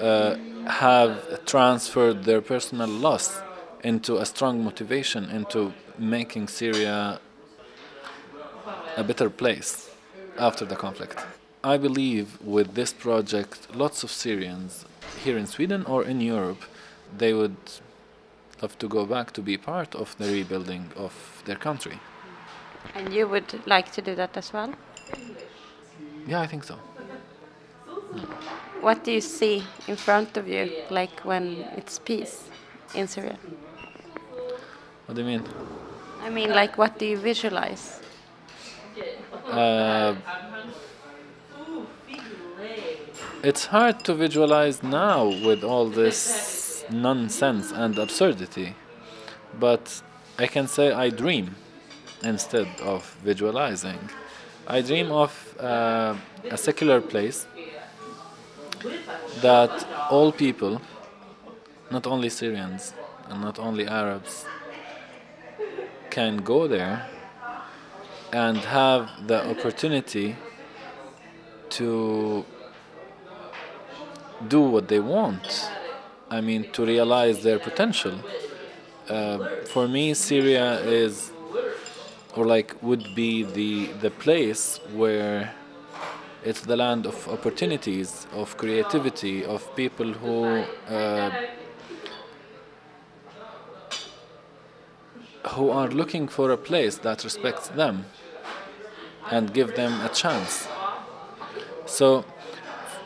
uh, 0.00 0.36
have 0.66 1.44
transferred 1.46 2.24
their 2.24 2.40
personal 2.40 2.88
loss 2.88 3.40
into 3.82 4.18
a 4.18 4.26
strong 4.26 4.62
motivation 4.62 5.30
into 5.30 5.72
making 6.00 6.48
Syria 6.48 7.20
a 8.96 9.04
better 9.04 9.30
place 9.30 9.90
after 10.38 10.64
the 10.64 10.76
conflict. 10.76 11.18
I 11.62 11.76
believe 11.76 12.40
with 12.42 12.74
this 12.74 12.92
project, 12.92 13.74
lots 13.74 14.02
of 14.02 14.10
Syrians 14.10 14.86
here 15.22 15.36
in 15.36 15.46
Sweden 15.46 15.84
or 15.84 16.04
in 16.04 16.20
Europe, 16.20 16.62
they 17.16 17.34
would 17.34 17.56
love 18.62 18.78
to 18.78 18.88
go 18.88 19.04
back 19.04 19.32
to 19.32 19.42
be 19.42 19.56
part 19.58 19.94
of 19.94 20.16
the 20.18 20.32
rebuilding 20.32 20.90
of 20.96 21.42
their 21.44 21.56
country. 21.56 21.98
And 22.94 23.12
you 23.12 23.28
would 23.28 23.66
like 23.66 23.92
to 23.92 24.02
do 24.02 24.14
that 24.14 24.36
as 24.36 24.52
well? 24.52 24.72
Yeah, 26.26 26.40
I 26.40 26.46
think 26.46 26.64
so. 26.64 26.76
What 28.80 29.04
do 29.04 29.12
you 29.12 29.20
see 29.20 29.62
in 29.86 29.96
front 29.96 30.36
of 30.36 30.48
you, 30.48 30.70
like 30.90 31.20
when 31.20 31.64
it's 31.76 31.98
peace 31.98 32.48
in 32.94 33.06
Syria? 33.06 33.36
What 35.06 35.14
do 35.14 35.20
you 35.20 35.26
mean? 35.26 35.44
I 36.22 36.30
mean, 36.30 36.50
like, 36.50 36.76
what 36.76 36.98
do 36.98 37.06
you 37.06 37.16
visualize? 37.16 38.00
Uh, 39.46 40.14
it's 43.42 43.66
hard 43.66 44.04
to 44.04 44.14
visualize 44.14 44.82
now 44.82 45.26
with 45.46 45.64
all 45.64 45.88
this 45.88 46.84
nonsense 46.90 47.72
and 47.72 47.98
absurdity, 47.98 48.74
but 49.58 50.02
I 50.38 50.46
can 50.46 50.68
say 50.68 50.92
I 50.92 51.10
dream 51.10 51.56
instead 52.22 52.68
of 52.82 53.16
visualizing. 53.24 53.98
I 54.66 54.82
dream 54.82 55.10
of 55.10 55.56
uh, 55.58 56.14
a 56.50 56.56
secular 56.56 57.00
place 57.00 57.46
that 59.40 59.86
all 60.10 60.32
people, 60.32 60.80
not 61.90 62.06
only 62.06 62.28
Syrians 62.28 62.92
and 63.28 63.40
not 63.40 63.58
only 63.58 63.86
Arabs, 63.86 64.44
can 66.10 66.38
go 66.38 66.66
there 66.66 67.06
and 68.32 68.58
have 68.58 69.26
the 69.26 69.48
opportunity 69.48 70.36
to 71.70 72.44
do 74.48 74.60
what 74.60 74.88
they 74.88 75.00
want. 75.00 75.70
I 76.30 76.40
mean, 76.40 76.70
to 76.72 76.84
realize 76.84 77.42
their 77.42 77.58
potential. 77.58 78.14
Uh, 79.08 79.38
for 79.64 79.88
me, 79.88 80.14
Syria 80.14 80.80
is, 80.80 81.32
or 82.36 82.46
like, 82.46 82.80
would 82.82 83.14
be 83.14 83.42
the 83.42 83.92
the 84.00 84.10
place 84.10 84.80
where 84.92 85.52
it's 86.44 86.62
the 86.62 86.76
land 86.76 87.06
of 87.06 87.28
opportunities, 87.28 88.26
of 88.32 88.56
creativity, 88.56 89.44
of 89.44 89.74
people 89.76 90.12
who. 90.14 90.66
Uh, 90.88 91.30
who 95.48 95.70
are 95.70 95.88
looking 95.88 96.28
for 96.28 96.50
a 96.50 96.56
place 96.56 96.98
that 96.98 97.24
respects 97.24 97.68
them 97.68 98.04
and 99.30 99.52
give 99.52 99.74
them 99.74 100.00
a 100.00 100.08
chance. 100.08 100.68
So 101.86 102.24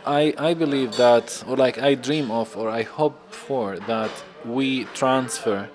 I, 0.06 0.34
I 0.36 0.54
believe 0.54 0.96
that, 0.96 1.44
or 1.46 1.56
like 1.56 1.78
I 1.78 1.94
dream 1.94 2.30
of, 2.30 2.56
or 2.56 2.68
I 2.68 2.82
hope 2.82 3.32
for, 3.32 3.78
that 3.80 4.10
we 4.44 4.84
transfer 4.94 5.68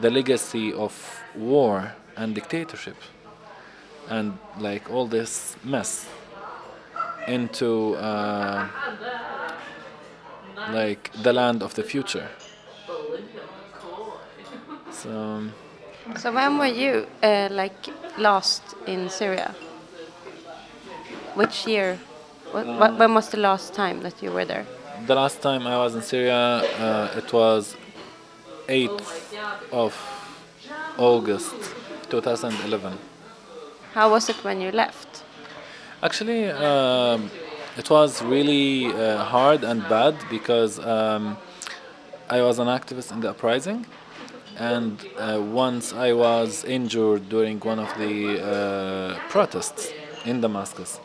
the 0.00 0.10
legacy 0.10 0.72
of 0.72 1.22
war 1.34 1.94
and 2.16 2.34
dictatorship 2.34 2.96
and 4.08 4.38
like 4.58 4.90
all 4.90 5.06
this 5.06 5.56
mess 5.64 6.06
into 7.26 7.94
uh, 7.94 8.68
like 10.70 11.10
the 11.22 11.32
land 11.32 11.62
of 11.62 11.74
the 11.74 11.82
future. 11.82 12.28
So. 14.92 15.44
So 16.16 16.32
when 16.32 16.58
were 16.58 16.66
you 16.66 17.06
uh, 17.22 17.48
like 17.50 17.88
last 18.18 18.62
in 18.86 19.08
Syria? 19.08 19.54
Which 21.34 21.66
year? 21.66 21.98
What, 22.52 22.66
what, 22.66 22.98
when 22.98 23.14
was 23.14 23.30
the 23.30 23.38
last 23.38 23.72
time 23.72 24.02
that 24.02 24.22
you 24.22 24.30
were 24.30 24.44
there? 24.44 24.66
The 25.06 25.14
last 25.14 25.40
time 25.40 25.66
I 25.66 25.76
was 25.78 25.94
in 25.94 26.02
Syria, 26.02 26.36
uh, 26.36 27.10
it 27.16 27.32
was 27.32 27.76
8th 28.68 29.34
of 29.72 29.96
August 30.98 31.54
2011. 32.10 32.98
How 33.94 34.10
was 34.10 34.28
it 34.28 34.36
when 34.44 34.60
you 34.60 34.70
left? 34.72 35.24
Actually, 36.02 36.50
um, 36.50 37.30
it 37.76 37.88
was 37.88 38.22
really 38.22 38.92
uh, 38.92 39.24
hard 39.24 39.64
and 39.64 39.82
bad 39.88 40.14
because 40.30 40.78
um, 40.78 41.38
I 42.28 42.42
was 42.42 42.58
an 42.58 42.68
activist 42.68 43.10
in 43.10 43.20
the 43.20 43.30
uprising, 43.30 43.86
and 44.56 45.04
uh, 45.18 45.40
once 45.40 45.92
I 45.92 46.12
was 46.12 46.64
injured 46.64 47.28
during 47.28 47.60
one 47.60 47.78
of 47.78 47.96
the 47.98 48.42
uh, 48.42 49.18
protests 49.28 49.92
in 50.24 50.40
Damascus, 50.40 51.00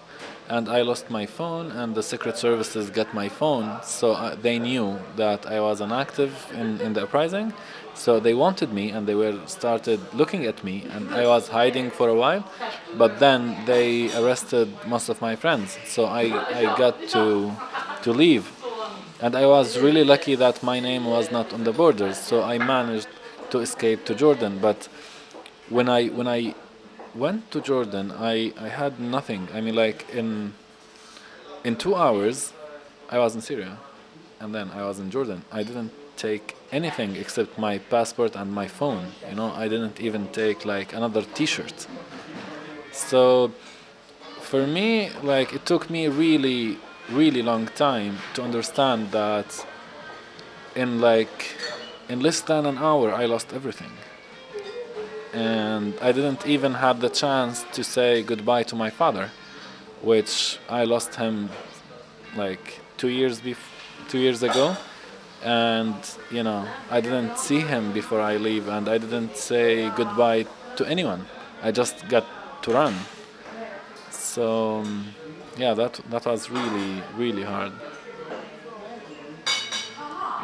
and 0.50 0.68
I 0.68 0.82
lost 0.82 1.10
my 1.10 1.26
phone, 1.26 1.72
and 1.72 1.94
the 1.94 2.02
secret 2.02 2.38
services 2.38 2.90
got 2.90 3.14
my 3.14 3.30
phone, 3.30 3.80
so 3.84 4.14
uh, 4.14 4.36
they 4.36 4.58
knew 4.58 5.00
that 5.16 5.46
I 5.46 5.60
was 5.60 5.80
inactive 5.82 6.34
in, 6.54 6.82
in 6.82 6.94
the 6.94 7.04
uprising. 7.04 7.54
So 7.94 8.20
they 8.20 8.34
wanted 8.34 8.72
me, 8.72 8.92
and 8.92 9.06
they 9.06 9.16
were 9.16 9.38
started 9.46 10.00
looking 10.14 10.46
at 10.46 10.64
me, 10.64 10.86
and 10.90 11.14
I 11.14 11.28
was 11.28 11.50
hiding 11.50 11.92
for 11.92 12.08
a 12.08 12.16
while, 12.16 12.50
but 12.98 13.20
then 13.20 13.66
they 13.66 14.10
arrested 14.18 14.70
most 14.88 15.10
of 15.10 15.22
my 15.22 15.36
friends, 15.36 15.78
so 15.86 16.06
I, 16.06 16.24
I 16.56 16.78
got 16.78 16.96
to 17.10 17.52
to 18.04 18.14
leave, 18.14 18.50
and 19.22 19.36
I 19.36 19.46
was 19.46 19.78
really 19.78 20.06
lucky 20.06 20.36
that 20.36 20.64
my 20.64 20.80
name 20.80 21.06
was 21.06 21.30
not 21.30 21.52
on 21.52 21.66
the 21.66 21.74
borders, 21.74 22.18
so 22.18 22.42
I 22.42 22.58
managed 22.58 23.10
to 23.52 23.60
escape 23.60 24.06
to 24.06 24.16
Jordan. 24.16 24.60
But 24.60 24.88
when 25.70 25.90
I 25.90 26.08
when 26.08 26.28
I 26.28 26.56
went 27.16 27.52
to 27.52 27.62
Jordan, 27.62 28.12
I, 28.12 28.54
I 28.60 28.70
had 28.70 29.00
nothing. 29.00 29.48
I 29.54 29.62
mean, 29.62 29.76
like 29.76 30.10
in 30.14 30.54
in 31.64 31.76
two 31.76 31.96
hours, 31.96 32.54
I 33.10 33.20
was 33.20 33.36
in 33.36 33.42
Syria, 33.42 33.78
and 34.40 34.54
then 34.54 34.72
I 34.72 34.84
was 34.84 35.00
in 35.00 35.12
Jordan. 35.12 35.44
I 35.52 35.64
didn't 35.64 35.92
take 36.16 36.56
anything 36.72 37.16
except 37.16 37.58
my 37.58 37.78
passport 37.78 38.36
and 38.36 38.52
my 38.52 38.68
phone. 38.68 39.14
You 39.30 39.36
know, 39.36 39.52
I 39.54 39.68
didn't 39.68 40.00
even 40.02 40.28
take 40.28 40.66
like 40.66 40.94
another 40.94 41.22
T-shirt. 41.22 41.88
So 42.92 43.52
for 44.42 44.68
me, 44.68 45.12
like 45.24 45.54
it 45.54 45.66
took 45.66 45.90
me 45.90 46.08
really, 46.08 46.78
really 47.10 47.42
long 47.42 47.68
time 47.68 48.18
to 48.34 48.44
understand 48.44 49.12
that 49.12 49.66
in 50.76 51.02
like 51.02 51.56
in 52.10 52.20
less 52.20 52.42
than 52.42 52.66
an 52.66 52.78
hour, 52.78 53.14
I 53.14 53.26
lost 53.26 53.54
everything 53.54 53.92
and 55.34 55.94
I 56.02 56.12
didn't 56.12 56.46
even 56.48 56.74
have 56.74 57.02
the 57.02 57.10
chance 57.10 57.66
to 57.74 57.84
say 57.84 58.24
goodbye 58.24 58.64
to 58.64 58.76
my 58.76 58.90
father, 58.90 59.30
which 60.02 60.58
I 60.68 60.86
lost 60.86 61.16
him 61.16 61.50
like 62.36 62.80
two 62.98 63.10
years 63.10 63.40
bef- 63.42 63.58
two 64.08 64.20
years 64.20 64.42
ago, 64.44 64.76
and 65.44 65.96
you 66.32 66.44
know 66.44 66.68
I 66.90 67.02
didn't 67.02 67.38
see 67.38 67.60
him 67.60 67.92
before 67.94 68.22
I 68.22 68.38
leave, 68.38 68.68
and 68.68 68.90
I 68.90 68.98
didn't 68.98 69.38
say 69.38 69.90
goodbye 69.92 70.46
to 70.78 70.86
anyone. 70.86 71.26
I 71.62 71.72
just 71.72 72.08
got 72.08 72.26
to 72.64 72.72
run. 72.72 72.96
So 74.10 74.80
um, 74.80 75.14
yeah, 75.58 75.74
that 75.76 76.00
that 76.10 76.26
was 76.26 76.50
really 76.50 77.04
really 77.16 77.44
hard. 77.44 77.72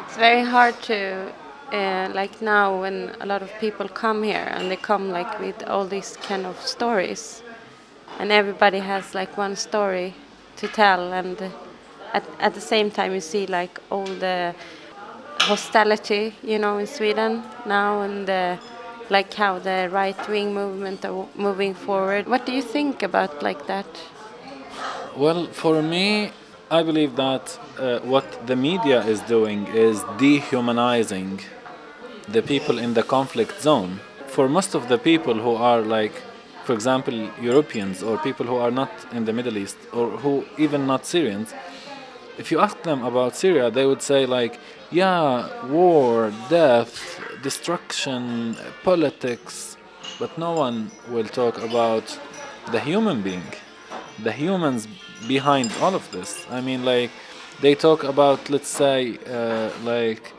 It's 0.00 0.16
very 0.16 0.44
hard 0.44 0.80
to 0.82 1.32
uh, 1.72 2.08
like 2.14 2.40
now 2.40 2.80
when 2.80 3.14
a 3.20 3.26
lot 3.26 3.42
of 3.42 3.50
people 3.60 3.88
come 3.88 4.22
here 4.22 4.48
and 4.52 4.70
they 4.70 4.76
come 4.76 5.10
like 5.10 5.38
with 5.40 5.62
all 5.68 5.86
these 5.86 6.16
kind 6.16 6.46
of 6.46 6.60
stories 6.60 7.42
and 8.18 8.30
everybody 8.30 8.78
has 8.78 9.14
like 9.14 9.36
one 9.36 9.56
story 9.56 10.14
to 10.56 10.68
tell 10.68 11.12
and 11.12 11.40
at, 12.12 12.24
at 12.38 12.54
the 12.54 12.60
same 12.60 12.90
time 12.90 13.12
you 13.12 13.20
see 13.20 13.46
like 13.46 13.80
all 13.90 14.06
the 14.06 14.54
hostility 15.40 16.34
you 16.42 16.58
know 16.58 16.78
in 16.78 16.86
sweden 16.86 17.42
now 17.66 18.02
and 18.02 18.26
the, 18.26 18.58
like 19.10 19.32
how 19.34 19.58
the 19.58 19.88
right 19.92 20.28
wing 20.28 20.52
movement 20.54 21.04
are 21.04 21.28
moving 21.36 21.74
forward. 21.74 22.26
What 22.26 22.44
do 22.46 22.52
you 22.52 22.62
think 22.62 23.02
about 23.02 23.42
like 23.42 23.66
that? 23.66 23.86
Well 25.16 25.46
for 25.46 25.82
me 25.82 26.32
i 26.70 26.82
believe 26.82 27.14
that 27.14 27.58
uh, 27.78 28.00
what 28.00 28.24
the 28.46 28.56
media 28.56 29.00
is 29.06 29.20
doing 29.20 29.68
is 29.68 30.02
dehumanizing 30.18 31.40
the 32.28 32.42
people 32.42 32.78
in 32.78 32.94
the 32.94 33.02
conflict 33.02 33.60
zone. 33.60 34.00
For 34.26 34.48
most 34.48 34.74
of 34.74 34.88
the 34.88 34.98
people 34.98 35.34
who 35.34 35.54
are 35.54 35.80
like, 35.80 36.22
for 36.64 36.72
example, 36.72 37.14
Europeans 37.40 38.02
or 38.02 38.18
people 38.18 38.46
who 38.46 38.56
are 38.56 38.70
not 38.70 38.90
in 39.12 39.24
the 39.24 39.32
Middle 39.32 39.56
East 39.56 39.76
or 39.92 40.10
who 40.10 40.44
even 40.58 40.86
not 40.86 41.06
Syrians, 41.06 41.54
if 42.38 42.50
you 42.50 42.60
ask 42.60 42.82
them 42.82 43.04
about 43.04 43.36
Syria, 43.36 43.70
they 43.70 43.86
would 43.86 44.02
say 44.02 44.26
like, 44.26 44.58
yeah, 44.90 45.64
war, 45.66 46.32
death, 46.48 47.20
destruction, 47.42 48.56
politics, 48.82 49.76
but 50.18 50.36
no 50.38 50.52
one 50.52 50.90
will 51.08 51.24
talk 51.24 51.62
about 51.62 52.18
the 52.72 52.80
human 52.80 53.22
being, 53.22 53.46
the 54.22 54.32
humans 54.32 54.88
behind 55.26 55.72
all 55.80 55.94
of 55.94 56.10
this. 56.10 56.46
I 56.50 56.60
mean, 56.60 56.84
like, 56.84 57.10
they 57.60 57.74
talk 57.74 58.04
about, 58.04 58.50
let's 58.50 58.68
say, 58.68 59.18
uh, 59.26 59.70
like 59.82 60.32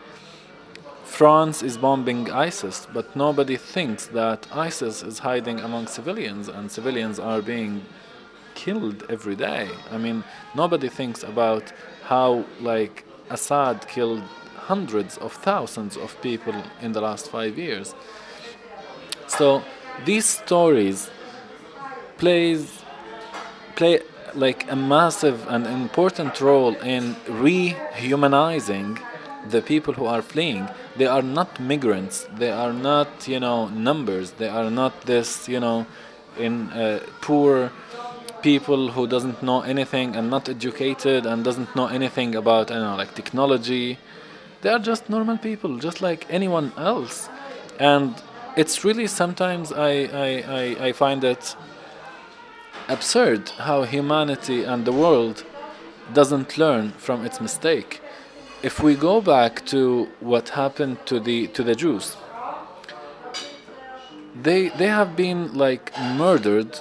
France 1.08 1.64
is 1.64 1.78
bombing 1.78 2.30
ISIS, 2.30 2.88
but 2.94 3.16
nobody 3.16 3.58
thinks 3.58 4.06
that 4.08 4.46
ISIS 4.52 5.02
is 5.02 5.20
hiding 5.20 5.60
among 5.62 5.88
civilians 5.88 6.48
and 6.48 6.72
civilians 6.72 7.18
are 7.18 7.42
being 7.42 7.84
killed 8.54 9.04
every 9.10 9.36
day. 9.36 9.68
I 9.90 9.98
mean, 9.98 10.24
nobody 10.54 10.90
thinks 10.90 11.24
about 11.24 11.74
how, 12.04 12.46
like, 12.62 13.04
Assad 13.32 13.88
killed 13.88 14.22
hundreds 14.56 15.18
of 15.18 15.34
thousands 15.34 15.98
of 15.98 16.22
people 16.22 16.56
in 16.82 16.92
the 16.92 17.02
last 17.02 17.32
five 17.32 17.58
years. 17.58 17.96
So 19.28 19.64
these 20.06 20.26
stories 20.26 21.10
plays 22.18 22.84
play 23.76 24.02
like 24.36 24.72
a 24.72 24.76
massive 24.76 25.48
and 25.48 25.66
important 25.66 26.40
role 26.42 26.76
in 26.96 27.16
rehumanizing 27.26 29.00
the 29.50 29.62
people 29.62 29.94
who 29.94 30.06
are 30.06 30.22
fleeing 30.22 30.68
they 30.98 31.06
are 31.06 31.22
not 31.22 31.60
migrants. 31.60 32.28
They 32.38 32.50
are 32.50 32.74
not 32.74 33.28
you 33.28 33.40
know 33.40 33.68
numbers. 33.68 34.32
They 34.32 34.50
are 34.50 34.70
not 34.70 35.02
this 35.02 35.48
you 35.48 35.60
know 35.60 35.86
in 36.38 36.70
uh, 36.72 37.00
poor 37.22 37.72
people 38.42 38.92
who 38.92 39.08
doesn't 39.08 39.42
know 39.44 39.62
anything 39.62 40.16
and 40.16 40.30
not 40.30 40.50
educated 40.50 41.26
and 41.26 41.44
doesn't 41.44 41.76
know 41.76 41.88
anything 41.88 42.36
about 42.36 42.70
you 42.70 42.78
know 42.78 42.96
like 42.96 43.14
technology. 43.14 44.00
They 44.62 44.70
are 44.70 44.80
just 44.80 45.10
normal 45.10 45.38
people 45.38 45.78
just 45.78 46.02
like 46.02 46.26
anyone 46.30 46.72
else. 46.78 47.30
And 47.80 48.16
it's 48.56 48.84
really 48.84 49.06
sometimes 49.06 49.72
I, 49.72 49.92
I, 50.28 50.30
I, 50.48 50.88
I 50.88 50.92
find 50.94 51.24
it 51.24 51.56
absurd 52.90 53.50
how 53.50 53.84
humanity 53.84 54.64
and 54.64 54.84
the 54.86 54.92
world 54.92 55.46
doesn't 56.12 56.58
learn 56.58 56.92
from 56.94 57.24
its 57.24 57.40
mistake 57.40 58.02
if 58.68 58.84
we 58.84 58.94
go 58.96 59.22
back 59.22 59.66
to 59.74 60.10
what 60.20 60.46
happened 60.62 60.98
to 61.10 61.16
the 61.28 61.40
to 61.56 61.62
the 61.70 61.76
Jews, 61.84 62.06
they 64.46 64.62
they 64.80 64.90
have 65.00 65.12
been 65.24 65.42
like 65.66 65.86
murdered 66.24 66.72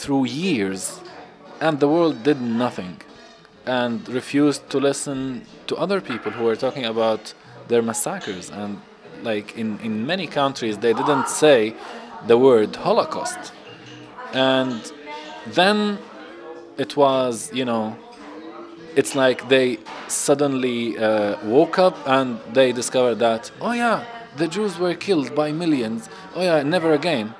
through 0.00 0.24
years, 0.46 1.00
and 1.64 1.72
the 1.82 1.88
world 1.94 2.16
did 2.28 2.38
nothing, 2.66 2.94
and 3.78 3.94
refused 4.20 4.62
to 4.72 4.78
listen 4.88 5.18
to 5.68 5.74
other 5.84 6.00
people 6.10 6.30
who 6.36 6.44
were 6.48 6.58
talking 6.66 6.86
about 6.94 7.22
their 7.70 7.82
massacres 7.90 8.46
and 8.60 8.72
like 9.30 9.48
in 9.62 9.68
in 9.86 9.92
many 10.12 10.26
countries 10.40 10.74
they 10.84 10.94
didn't 11.00 11.28
say 11.42 11.58
the 12.30 12.38
word 12.46 12.70
Holocaust, 12.86 13.42
and 14.52 14.80
then 15.58 15.78
it 16.84 16.92
was 17.02 17.32
you 17.58 17.66
know 17.70 17.84
it's 18.96 19.14
like 19.14 19.48
they 19.48 19.78
suddenly 20.08 20.98
uh, 20.98 21.36
woke 21.44 21.78
up 21.78 21.96
and 22.06 22.40
they 22.52 22.72
discovered 22.72 23.16
that, 23.16 23.50
oh 23.60 23.72
yeah, 23.72 24.04
the 24.36 24.48
Jews 24.48 24.78
were 24.78 24.94
killed 24.94 25.34
by 25.34 25.52
millions. 25.52 26.08
Oh 26.34 26.42
yeah, 26.42 26.62
never 26.62 26.92
again. 26.92 27.34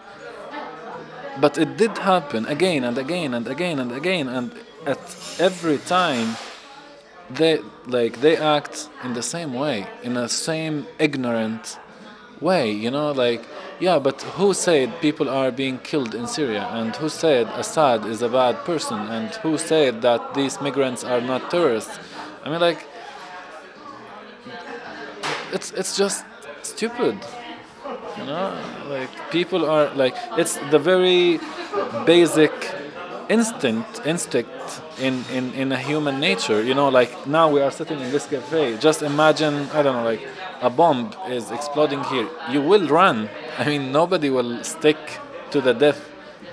But 1.40 1.58
it 1.58 1.76
did 1.76 1.96
happen 1.98 2.46
again 2.46 2.84
and 2.84 2.98
again 2.98 3.34
and 3.34 3.46
again 3.46 3.78
and 3.78 3.92
again, 3.92 4.28
and 4.28 4.52
at 4.86 4.98
every 5.38 5.78
time, 5.78 6.36
they 7.30 7.60
like 7.86 8.20
they 8.20 8.36
act 8.36 8.88
in 9.04 9.14
the 9.14 9.22
same 9.22 9.54
way, 9.54 9.86
in 10.02 10.14
the 10.14 10.28
same 10.28 10.86
ignorant 10.98 11.78
way. 12.40 12.72
You 12.72 12.90
know, 12.90 13.12
like 13.12 13.42
yeah, 13.80 13.98
but 13.98 14.20
who 14.36 14.52
said 14.52 15.00
people 15.00 15.28
are 15.28 15.50
being 15.50 15.78
killed 15.78 16.14
in 16.14 16.26
Syria? 16.26 16.68
And 16.70 16.94
who 16.96 17.08
said 17.08 17.46
Assad 17.48 18.04
is 18.04 18.20
a 18.22 18.28
bad 18.28 18.64
person? 18.64 18.98
And 18.98 19.34
who 19.36 19.56
said 19.56 20.02
that 20.02 20.34
these 20.34 20.60
migrants 20.60 21.02
are 21.02 21.20
not 21.20 21.50
terrorists? 21.50 21.98
I 22.44 22.50
mean, 22.50 22.60
like, 22.60 22.86
it's 25.52 25.72
it's 25.72 25.96
just 25.96 26.24
stupid. 26.62 27.18
You 28.18 28.24
know, 28.26 28.54
like 28.88 29.10
people 29.30 29.64
are 29.64 29.92
like 29.94 30.14
it's 30.36 30.56
the 30.70 30.78
very 30.78 31.40
basic 32.04 32.52
instinct 33.28 34.00
instinct 34.04 34.82
in, 34.98 35.24
in, 35.32 35.52
in 35.54 35.72
a 35.72 35.78
human 35.78 36.20
nature. 36.20 36.62
You 36.62 36.74
know, 36.74 36.88
like 36.88 37.26
now 37.26 37.48
we 37.48 37.60
are 37.60 37.70
sitting 37.70 37.98
in 38.00 38.10
this 38.10 38.26
cafe. 38.26 38.76
Just 38.76 39.02
imagine, 39.02 39.70
I 39.72 39.82
don't 39.82 39.96
know, 39.96 40.04
like 40.04 40.20
a 40.62 40.70
bomb 40.70 41.12
is 41.28 41.50
exploding 41.50 42.04
here. 42.04 42.28
You 42.50 42.60
will 42.60 42.86
run 42.88 43.28
I 43.60 43.64
mean, 43.66 43.92
nobody 43.92 44.30
will 44.30 44.64
stick 44.64 44.96
to 45.50 45.60
the 45.60 45.74
death. 45.74 46.08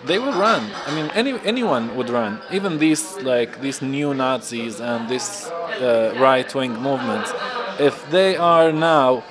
They 0.06 0.20
will 0.20 0.34
run. 0.34 0.70
I 0.86 0.94
mean, 0.94 1.10
any 1.16 1.40
anyone 1.46 1.96
would 1.96 2.10
run. 2.10 2.42
Even 2.52 2.80
these 2.80 3.16
like 3.22 3.62
these 3.62 3.82
new 3.82 4.14
Nazis 4.14 4.82
and 4.82 5.08
this 5.08 5.48
uh, 5.48 6.14
right-wing 6.20 6.74
movements, 6.74 7.32
if 7.80 7.96
they 8.10 8.36
are 8.36 8.74
now 8.74 9.24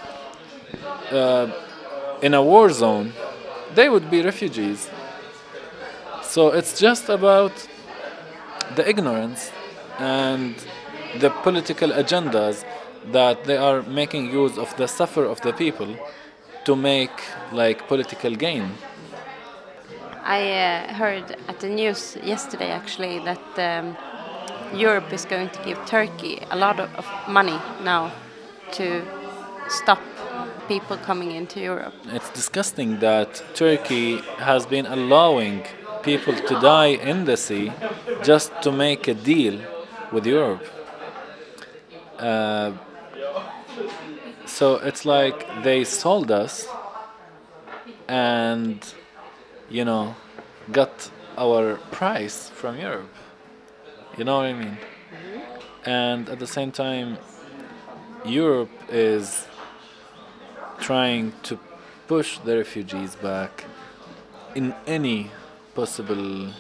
uh, 1.11 1.51
in 2.23 2.33
a 2.33 2.43
war 2.43 2.71
zone, 2.71 3.13
they 3.75 3.91
would 3.91 4.11
be 4.11 4.23
refugees. 4.23 4.89
So 6.23 6.53
it's 6.53 6.81
just 6.81 7.11
about 7.11 7.53
the 8.75 8.89
ignorance 8.89 9.53
and 9.99 10.55
the 11.21 11.29
political 11.29 11.91
agendas 11.91 12.65
that 13.13 13.45
they 13.45 13.57
are 13.57 13.83
making 13.83 14.31
use 14.33 14.59
of 14.59 14.77
the 14.77 14.87
suffer 14.87 15.25
of 15.25 15.41
the 15.41 15.53
people 15.53 15.97
to 16.65 16.77
make 16.77 17.23
like 17.53 17.87
political 17.89 18.35
gain. 18.35 18.71
I 20.25 20.51
uh, 20.51 20.95
heard 20.95 21.37
at 21.49 21.61
the 21.61 21.69
news 21.69 22.17
yesterday 22.23 22.71
actually 22.71 23.21
that 23.21 23.59
um, 23.59 23.97
Europe 24.75 25.13
is 25.13 25.25
going 25.25 25.51
to 25.51 25.63
give 25.63 25.79
Turkey 25.87 26.41
a 26.51 26.57
lot 26.57 26.81
of, 26.81 26.93
of 26.97 27.07
money 27.29 27.59
now 27.85 28.13
to 28.73 29.03
stop 29.69 30.01
people 30.69 30.97
coming 30.97 31.31
into 31.31 31.61
Europe. 31.61 31.95
It's 32.07 32.31
disgusting 32.31 32.99
that 32.99 33.43
Turkey 33.55 34.19
has 34.39 34.67
been 34.67 34.87
allowing 34.87 35.63
people 36.03 36.35
to 36.35 36.61
die 36.61 36.99
in 37.11 37.25
the 37.25 37.37
sea 37.37 37.73
just 38.23 38.51
to 38.63 38.73
make 38.73 39.09
a 39.09 39.15
deal 39.15 39.61
with 40.13 40.27
Europe. 40.27 40.65
Uh, 42.19 42.73
so 44.57 44.77
it's 44.77 45.05
like 45.05 45.39
they 45.65 45.85
sold 45.85 46.31
us 46.31 46.67
and, 48.09 48.79
you 49.69 49.85
know, 49.85 50.17
got 50.73 51.11
our 51.37 51.77
price 51.91 52.49
from 52.49 52.79
Europe. 52.79 53.15
You 54.17 54.25
know 54.25 54.39
what 54.39 54.47
I 54.47 54.55
mean? 54.55 54.79
And 55.85 56.31
at 56.31 56.39
the 56.39 56.47
same 56.47 56.73
time, 56.73 57.19
Europe 58.25 58.71
is 58.89 59.47
trying 60.81 61.35
to 61.43 61.59
push 62.09 62.39
the 62.39 62.57
refugees 62.57 63.15
back 63.15 63.67
in 64.55 64.75
any 64.87 65.31
possible 65.75 66.51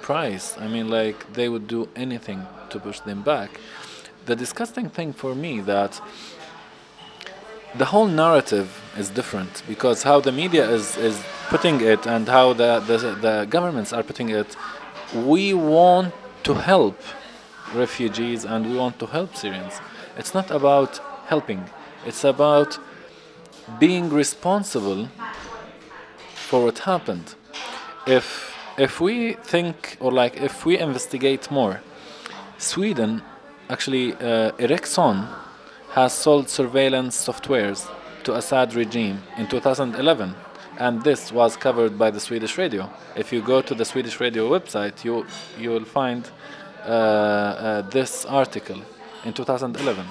price. 0.00 0.56
I 0.56 0.68
mean, 0.68 0.88
like 0.88 1.34
they 1.34 1.50
would 1.50 1.68
do 1.68 1.90
anything 1.94 2.46
to 2.70 2.80
push 2.80 3.00
them 3.00 3.20
back. 3.20 3.50
The 4.24 4.36
disgusting 4.36 4.88
thing 4.88 5.12
for 5.12 5.34
me 5.34 5.60
that 5.60 6.00
the 7.76 7.86
whole 7.86 8.06
narrative 8.06 8.82
is 8.98 9.08
different 9.08 9.62
because 9.66 10.02
how 10.02 10.20
the 10.20 10.32
media 10.32 10.68
is, 10.68 10.96
is 10.96 11.22
putting 11.48 11.80
it 11.80 12.06
and 12.06 12.28
how 12.28 12.52
the, 12.52 12.80
the, 12.80 12.96
the 13.20 13.46
governments 13.48 13.92
are 13.92 14.02
putting 14.02 14.28
it, 14.28 14.56
we 15.14 15.54
want 15.54 16.12
to 16.44 16.54
help 16.54 17.00
refugees 17.74 18.44
and 18.44 18.66
we 18.70 18.76
want 18.76 18.98
to 18.98 19.06
help 19.06 19.34
Syrians. 19.36 19.80
It's 20.16 20.34
not 20.34 20.50
about 20.50 21.00
helping, 21.26 21.64
it's 22.04 22.24
about 22.24 22.78
being 23.78 24.10
responsible 24.10 25.08
for 26.34 26.64
what 26.64 26.80
happened. 26.80 27.34
If 28.06 28.50
if 28.78 29.00
we 29.00 29.34
think 29.34 29.96
or 30.00 30.10
like 30.10 30.36
if 30.36 30.64
we 30.64 30.78
investigate 30.78 31.50
more, 31.50 31.80
Sweden 32.58 33.22
actually 33.68 34.14
uh, 34.14 34.52
Ericsson 34.58 35.26
has 35.92 36.14
sold 36.14 36.48
surveillance 36.48 37.26
softwares 37.26 37.86
to 38.24 38.34
Assad 38.34 38.74
regime 38.74 39.22
in 39.36 39.46
2011 39.46 40.34
and 40.78 41.02
this 41.02 41.30
was 41.30 41.54
covered 41.54 41.98
by 41.98 42.10
the 42.10 42.18
Swedish 42.18 42.56
radio. 42.56 42.90
If 43.14 43.30
you 43.30 43.42
go 43.42 43.60
to 43.60 43.74
the 43.74 43.84
Swedish 43.84 44.18
radio 44.18 44.48
website, 44.48 45.04
you 45.04 45.26
you 45.58 45.68
will 45.70 45.84
find 45.84 46.30
uh, 46.84 46.88
uh, 46.88 47.82
this 47.90 48.24
article 48.24 48.80
in 49.24 49.34
2011. 49.34 50.06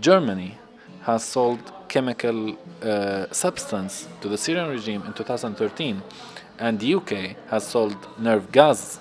Germany 0.00 0.58
has 1.02 1.24
sold 1.24 1.60
chemical 1.88 2.56
uh, 2.82 3.26
substance 3.30 4.08
to 4.20 4.28
the 4.28 4.36
Syrian 4.36 4.68
regime 4.68 5.02
in 5.06 5.12
2013, 5.12 6.02
and 6.58 6.80
the 6.80 6.94
UK 6.94 7.36
has 7.48 7.64
sold 7.66 7.96
nerve 8.18 8.50
gas 8.50 8.98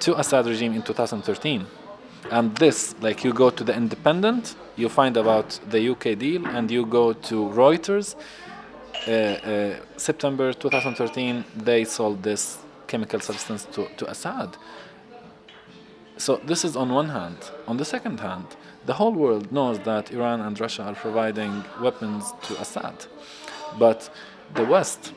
to 0.00 0.18
Assad 0.18 0.46
regime 0.46 0.74
in 0.74 0.82
2013. 0.82 1.66
And 2.30 2.54
this, 2.56 2.94
like 3.00 3.24
you 3.24 3.32
go 3.32 3.50
to 3.50 3.64
the 3.64 3.74
Independent, 3.74 4.54
you 4.76 4.88
find 4.88 5.16
about 5.16 5.58
the 5.68 5.90
UK 5.90 6.18
deal, 6.18 6.46
and 6.46 6.70
you 6.70 6.86
go 6.86 7.12
to 7.12 7.34
Reuters. 7.48 8.14
Uh, 9.06 9.10
uh, 9.10 9.76
September 9.96 10.52
2013, 10.52 11.44
they 11.56 11.84
sold 11.84 12.22
this 12.22 12.58
chemical 12.86 13.20
substance 13.20 13.64
to, 13.64 13.88
to 13.96 14.08
Assad. 14.10 14.56
So 16.16 16.36
this 16.36 16.64
is 16.64 16.76
on 16.76 16.90
one 16.92 17.08
hand. 17.08 17.38
On 17.66 17.76
the 17.76 17.84
second 17.84 18.20
hand, 18.20 18.46
the 18.86 18.94
whole 18.94 19.12
world 19.12 19.50
knows 19.50 19.78
that 19.80 20.12
Iran 20.12 20.40
and 20.40 20.58
Russia 20.60 20.84
are 20.84 20.94
providing 20.94 21.64
weapons 21.80 22.32
to 22.42 22.60
Assad. 22.60 23.06
But 23.78 24.10
the 24.54 24.64
West, 24.64 25.12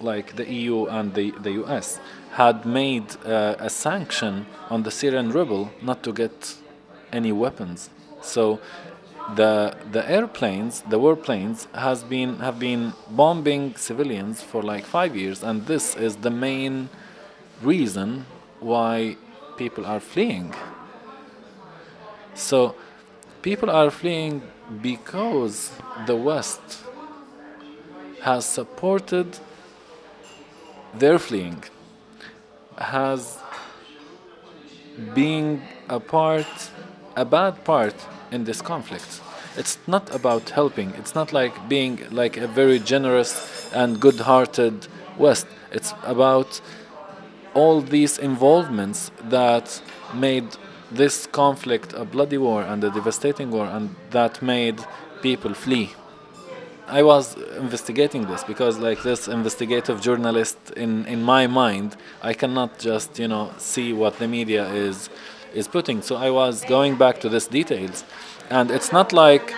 like 0.00 0.36
the 0.36 0.46
EU 0.52 0.86
and 0.86 1.14
the, 1.14 1.32
the 1.40 1.52
US, 1.64 1.98
had 2.32 2.64
made 2.64 3.16
uh, 3.26 3.56
a 3.58 3.68
sanction 3.68 4.46
on 4.70 4.82
the 4.82 4.90
Syrian 4.90 5.30
rebel 5.30 5.70
not 5.82 6.02
to 6.02 6.12
get 6.12 6.56
any 7.12 7.32
weapons. 7.32 7.90
So 8.22 8.60
the 9.36 9.76
the 9.90 10.08
airplanes, 10.10 10.82
the 10.82 10.98
warplanes, 10.98 11.72
has 11.74 12.02
been 12.02 12.38
have 12.38 12.58
been 12.58 12.92
bombing 13.10 13.76
civilians 13.76 14.42
for 14.42 14.62
like 14.62 14.84
five 14.84 15.16
years, 15.16 15.42
and 15.42 15.66
this 15.66 15.96
is 15.96 16.16
the 16.16 16.30
main 16.30 16.88
reason 17.62 18.26
why 18.60 19.16
people 19.56 19.84
are 19.86 20.00
fleeing. 20.00 20.54
So 22.34 22.74
people 23.42 23.70
are 23.70 23.90
fleeing 23.90 24.42
because 24.80 25.70
the 26.06 26.16
West 26.16 26.84
has 28.22 28.44
supported 28.46 29.38
their 30.94 31.18
fleeing, 31.18 31.64
has 32.78 33.38
being 35.14 35.62
a 35.88 36.00
part, 36.00 36.70
a 37.16 37.24
bad 37.24 37.64
part 37.64 37.94
in 38.30 38.44
this 38.44 38.62
conflict. 38.62 39.20
It's 39.56 39.78
not 39.86 40.14
about 40.14 40.50
helping. 40.50 40.90
It's 40.94 41.14
not 41.14 41.32
like 41.32 41.68
being 41.68 42.00
like 42.10 42.36
a 42.36 42.46
very 42.46 42.78
generous 42.78 43.70
and 43.74 44.00
good-hearted 44.00 44.86
West. 45.18 45.46
It's 45.70 45.92
about 46.04 46.60
all 47.54 47.82
these 47.82 48.18
involvements 48.18 49.10
that 49.24 49.82
made 50.14 50.56
this 50.90 51.26
conflict 51.26 51.92
a 51.94 52.04
bloody 52.04 52.38
war 52.38 52.62
and 52.62 52.82
a 52.84 52.90
devastating 52.90 53.50
war 53.50 53.66
and 53.66 53.94
that 54.10 54.42
made 54.42 54.78
people 55.22 55.54
flee 55.54 55.90
i 56.88 57.02
was 57.02 57.36
investigating 57.56 58.26
this 58.26 58.42
because 58.44 58.78
like 58.78 59.02
this 59.02 59.28
investigative 59.28 60.00
journalist 60.00 60.58
in 60.76 61.06
in 61.06 61.22
my 61.22 61.46
mind 61.46 61.96
i 62.22 62.32
cannot 62.32 62.78
just 62.78 63.18
you 63.18 63.28
know 63.28 63.52
see 63.58 63.92
what 63.92 64.18
the 64.18 64.28
media 64.28 64.66
is 64.68 65.10
is 65.54 65.68
putting. 65.68 66.02
So 66.02 66.16
i 66.16 66.30
was 66.30 66.64
going 66.64 66.96
back 66.96 67.20
to 67.20 67.28
these 67.28 67.46
details. 67.46 68.04
And 68.50 68.70
it's 68.70 68.92
not 68.92 69.12
like 69.12 69.54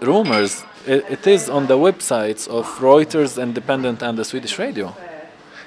rumors. 0.00 0.64
It, 0.86 1.04
it 1.10 1.26
is 1.26 1.48
on 1.48 1.66
the 1.66 1.76
websites 1.76 2.48
of 2.48 2.66
reuters 2.78 3.40
independent 3.42 4.02
and 4.02 4.16
the 4.16 4.24
swedish 4.24 4.58
radio. 4.58 4.94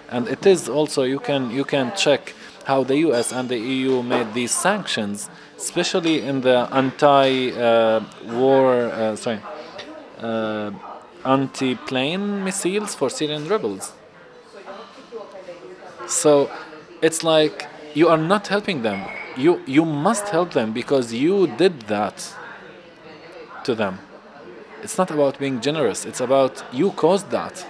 And 0.10 0.28
it 0.28 0.46
is 0.46 0.68
also 0.68 1.04
you 1.04 1.20
can 1.20 1.52
you 1.52 1.64
can 1.64 1.94
check 1.96 2.34
how 2.66 2.84
the 2.84 2.98
US 3.08 3.32
and 3.32 3.50
the 3.50 3.58
EU 3.58 4.04
made 4.04 4.34
these 4.34 4.52
sanctions, 4.52 5.30
especially 5.58 6.22
in 6.22 6.42
the 6.42 6.68
anti-war, 6.72 7.54
uh, 8.84 8.90
uh, 8.90 9.16
sorry, 9.16 9.40
uh, 10.22 10.72
anti-plane 11.26 12.44
missiles 12.44 12.96
for 12.96 13.10
Syrian 13.10 13.48
rebels. 13.48 13.94
So 16.08 16.50
it's 17.02 17.24
like 17.24 17.68
you 17.94 18.08
are 18.08 18.18
not 18.18 18.48
helping 18.48 18.82
them. 18.82 19.04
You 19.38 19.62
you 19.66 19.86
must 19.86 20.30
help 20.30 20.52
them 20.54 20.74
because 20.74 21.14
you 21.14 21.48
did 21.48 21.82
that 21.94 22.18
to 23.64 23.76
them. 23.76 24.00
It's 24.84 24.98
not 24.98 25.12
about 25.12 25.40
being 25.40 25.62
generous. 25.62 26.06
It's 26.06 26.22
about 26.22 26.64
you 26.74 26.92
caused 26.92 27.30
that. 27.32 27.66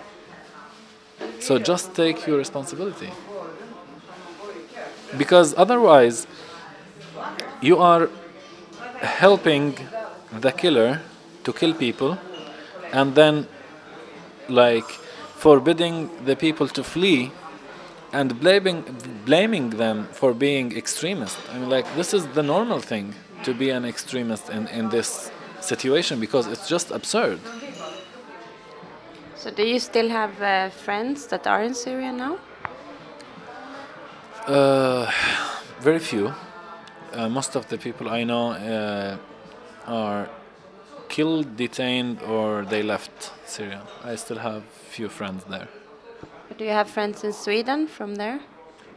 So 1.39 1.59
just 1.59 1.93
take 1.93 2.25
your 2.25 2.37
responsibility 2.37 3.09
because 5.17 5.53
otherwise 5.57 6.27
you 7.61 7.77
are 7.77 8.09
helping 9.01 9.77
the 10.31 10.51
killer 10.51 11.01
to 11.43 11.53
kill 11.53 11.73
people 11.73 12.17
and 12.91 13.15
then 13.15 13.47
like 14.49 14.89
forbidding 15.37 16.09
the 16.25 16.35
people 16.35 16.67
to 16.67 16.83
flee 16.83 17.31
and 18.13 18.39
blaming 18.39 18.83
blaming 19.25 19.69
them 19.71 20.07
for 20.11 20.33
being 20.33 20.75
extremist. 20.77 21.37
I 21.51 21.59
mean 21.59 21.69
like 21.69 21.87
this 21.95 22.13
is 22.13 22.27
the 22.27 22.43
normal 22.43 22.79
thing 22.79 23.15
to 23.43 23.53
be 23.53 23.69
an 23.69 23.85
extremist 23.85 24.49
in, 24.49 24.67
in 24.67 24.89
this 24.89 25.31
situation 25.61 26.19
because 26.19 26.47
it's 26.47 26.67
just 26.67 26.91
absurd. 26.91 27.39
So 29.35 29.49
do 29.49 29.63
you 29.63 29.79
still 29.79 30.09
have 30.09 30.41
uh, 30.41 30.69
friends 30.69 31.27
that 31.27 31.47
are 31.47 31.63
in 31.63 31.73
syria 31.73 32.11
now? 32.11 32.37
Uh, 34.45 35.11
very 35.79 35.99
few. 35.99 36.33
Uh, 37.13 37.29
most 37.29 37.55
of 37.55 37.67
the 37.67 37.77
people 37.77 38.09
I 38.09 38.23
know 38.23 38.51
uh, 38.51 39.17
are 39.87 40.29
killed, 41.11 41.57
detained, 41.57 42.21
or 42.23 42.65
they 42.65 42.81
left 42.81 43.31
Syria. 43.45 43.81
I 44.03 44.15
still 44.15 44.39
have 44.39 44.63
few 44.95 45.09
friends 45.09 45.43
there. 45.43 45.67
Do 46.57 46.63
you 46.63 46.71
have 46.71 46.89
friends 46.89 47.23
in 47.23 47.33
Sweden 47.33 47.87
from 47.87 48.15
there? 48.15 48.39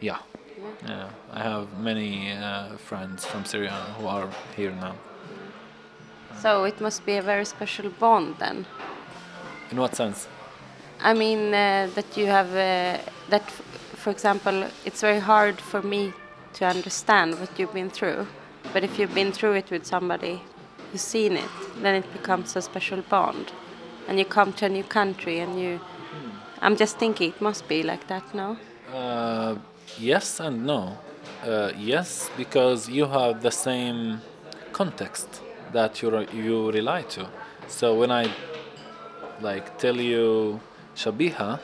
Yeah. 0.01 0.19
Yeah. 0.57 0.89
Yeah, 0.89 1.09
I 1.33 1.43
have 1.43 1.67
many 1.79 2.33
uh, 2.33 2.77
friends 2.77 3.27
from 3.27 3.45
Syria 3.45 3.73
who 3.99 4.07
are 4.07 4.29
here 4.57 4.73
now. 4.73 4.95
So 6.43 6.65
it 6.65 6.81
must 6.81 7.05
be 7.05 7.17
a 7.17 7.23
very 7.23 7.45
special 7.45 7.91
bond 7.91 8.37
then. 8.39 8.67
In 9.71 9.79
what 9.79 9.97
sense? 9.97 10.29
I 11.01 11.15
mean 11.15 11.49
uh, 11.49 11.89
that 11.95 12.17
you 12.17 12.27
have 12.27 12.51
uh, 12.51 12.99
that, 13.31 13.43
f- 13.43 13.63
for 14.03 14.11
example, 14.11 14.65
it's 14.85 15.01
very 15.01 15.21
hard 15.21 15.61
for 15.61 15.83
me 15.83 16.13
to 16.55 16.65
understand 16.65 17.41
what 17.41 17.59
you've 17.59 17.75
been 17.75 17.91
through. 17.91 18.27
But 18.73 18.85
if 18.85 18.99
you've 18.99 19.15
been 19.15 19.33
through 19.33 19.55
it 19.55 19.71
with 19.71 19.85
somebody 19.85 20.41
who's 20.93 21.03
seen 21.03 21.33
it, 21.37 21.51
then 21.83 21.95
it 21.95 22.13
becomes 22.13 22.57
a 22.57 22.63
special 22.63 23.03
bond. 23.03 23.53
And 24.09 24.19
you 24.19 24.25
come 24.25 24.53
to 24.55 24.67
a 24.67 24.69
new 24.69 24.85
country 24.85 25.39
and 25.41 25.61
you. 25.61 25.81
I'm 26.61 26.77
just 26.77 26.99
thinking 26.99 27.31
it 27.31 27.41
must 27.41 27.69
be 27.69 27.83
like 27.83 28.07
that, 28.09 28.35
no? 28.35 28.57
Uh, 28.93 29.57
yes 29.99 30.41
and 30.41 30.67
no. 30.67 30.99
Uh, 31.43 31.73
yes, 31.77 32.31
because 32.37 32.89
you 32.89 33.07
have 33.07 33.43
the 33.43 33.51
same 33.51 34.21
context 34.73 35.43
that 35.73 36.01
you 36.03 36.11
re- 36.11 36.29
you 36.33 36.71
rely 36.71 37.03
to. 37.03 37.29
So 37.69 37.95
when 37.95 38.11
I 38.11 38.31
like 39.41 39.79
tell 39.79 39.97
you 40.01 40.61
shabiha, 40.97 41.61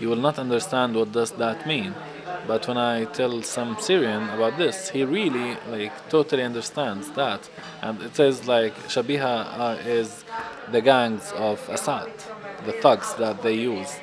you 0.00 0.08
will 0.08 0.16
not 0.28 0.38
understand 0.38 0.96
what 0.96 1.12
does 1.12 1.32
that 1.32 1.66
mean. 1.66 1.94
But 2.46 2.66
when 2.66 2.76
I 2.76 3.04
tell 3.04 3.40
some 3.42 3.76
Syrian 3.78 4.28
about 4.30 4.58
this, 4.58 4.90
he 4.90 5.04
really 5.04 5.56
like 5.68 5.92
totally 6.08 6.42
understands 6.42 7.10
that, 7.12 7.48
and 7.80 8.02
it 8.02 8.16
says 8.16 8.46
like 8.48 8.74
shabiha 8.88 9.58
uh, 9.58 9.78
is 9.86 10.24
the 10.70 10.80
gangs 10.80 11.32
of 11.36 11.68
Assad, 11.68 12.10
the 12.66 12.72
thugs 12.72 13.14
that 13.14 13.42
they 13.42 13.54
use. 13.54 13.96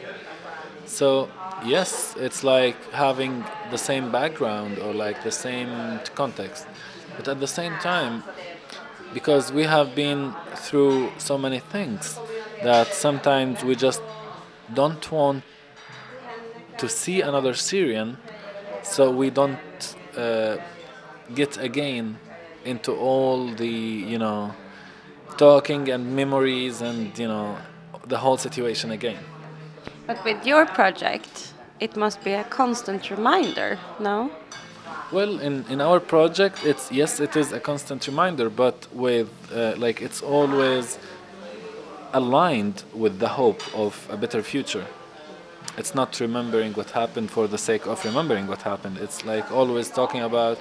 So 0.86 1.30
yes, 1.66 2.16
it's 2.18 2.44
like 2.44 2.78
having 2.92 3.44
the 3.72 3.78
same 3.78 4.12
background 4.12 4.80
or 4.80 4.94
like 4.94 5.24
the 5.24 5.32
same 5.32 6.00
context, 6.16 6.66
but 7.18 7.28
at 7.28 7.40
the 7.40 7.48
same 7.48 7.78
time, 7.80 8.24
because 9.14 9.52
we 9.52 9.64
have 9.64 9.96
been 9.96 10.34
through 10.56 11.12
so 11.18 11.38
many 11.38 11.60
things 11.60 12.18
that 12.64 12.94
sometimes 12.94 13.64
we 13.64 13.76
just 13.76 14.02
don't 14.74 15.12
want 15.12 15.44
to 16.80 16.90
see 16.90 17.22
another 17.22 17.54
Syrian, 17.54 18.18
so 18.84 19.12
we 19.12 19.30
don't 19.30 19.96
uh, 20.18 20.58
get 21.36 21.58
again 21.58 22.18
into 22.66 22.92
all 22.94 23.48
the 23.48 23.68
you 24.14 24.18
know 24.18 24.54
talking 25.38 25.90
and 25.90 26.16
memories 26.16 26.82
and 26.82 27.18
you 27.18 27.28
know 27.28 27.58
the 28.08 28.18
whole 28.18 28.38
situation 28.38 28.92
again. 28.92 29.24
But 30.08 30.24
with 30.26 30.46
your 30.46 30.66
project, 30.66 31.54
it 31.80 31.96
must 31.96 32.24
be 32.24 32.34
a 32.34 32.44
constant 32.44 33.12
reminder, 33.12 33.78
no? 34.00 34.32
Well, 35.12 35.40
in, 35.40 35.66
in 35.70 35.82
our 35.82 36.00
project, 36.00 36.66
it's 36.66 36.92
yes, 36.92 37.20
it 37.20 37.36
is 37.36 37.52
a 37.52 37.60
constant 37.60 38.08
reminder, 38.08 38.50
but 38.50 38.88
with 38.94 39.30
uh, 39.54 39.74
like 39.78 40.02
it's 40.02 40.22
always 40.22 41.00
aligned 42.14 42.84
with 42.94 43.20
the 43.20 43.28
hope 43.28 43.62
of 43.76 44.08
a 44.10 44.18
better 44.18 44.42
future. 44.42 44.86
It's 45.80 45.96
not 45.96 46.20
remembering 46.20 46.74
what 46.74 46.92
happened 46.92 47.32
for 47.32 47.48
the 47.48 47.58
sake 47.58 47.88
of 47.88 48.04
remembering 48.04 48.48
what 48.48 48.62
happened. 48.64 48.98
It's 48.98 49.24
like 49.24 49.50
always 49.50 49.90
talking 49.90 50.22
about, 50.22 50.58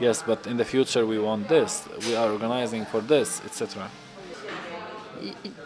yes, 0.00 0.22
but 0.22 0.46
in 0.46 0.56
the 0.56 0.64
future 0.64 1.04
we 1.04 1.18
want 1.18 1.46
this. 1.48 1.86
We 2.06 2.16
are 2.16 2.30
organizing 2.32 2.86
for 2.86 3.02
this, 3.02 3.42
etc. 3.44 3.90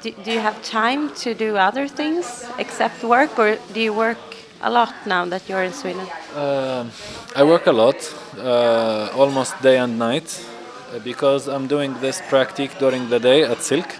Do, 0.02 0.10
do 0.24 0.32
you 0.32 0.40
have 0.40 0.60
time 0.64 1.14
to 1.22 1.34
do 1.34 1.56
other 1.56 1.86
things 1.86 2.44
except 2.58 3.04
work, 3.04 3.38
or 3.38 3.58
do 3.72 3.80
you 3.80 3.92
work 3.92 4.18
a 4.60 4.70
lot 4.70 4.92
now 5.06 5.24
that 5.26 5.48
you're 5.48 5.62
in 5.62 5.72
Sweden? 5.72 6.06
Um, 6.34 6.90
I 7.36 7.44
work 7.44 7.68
a 7.68 7.72
lot, 7.72 8.12
uh, 8.36 9.10
almost 9.14 9.62
day 9.62 9.78
and 9.78 10.00
night, 10.00 10.44
uh, 10.92 10.98
because 10.98 11.46
I'm 11.46 11.68
doing 11.68 11.94
this 12.00 12.20
practice 12.28 12.74
during 12.80 13.08
the 13.08 13.20
day 13.20 13.44
at 13.44 13.62
Silk, 13.62 13.94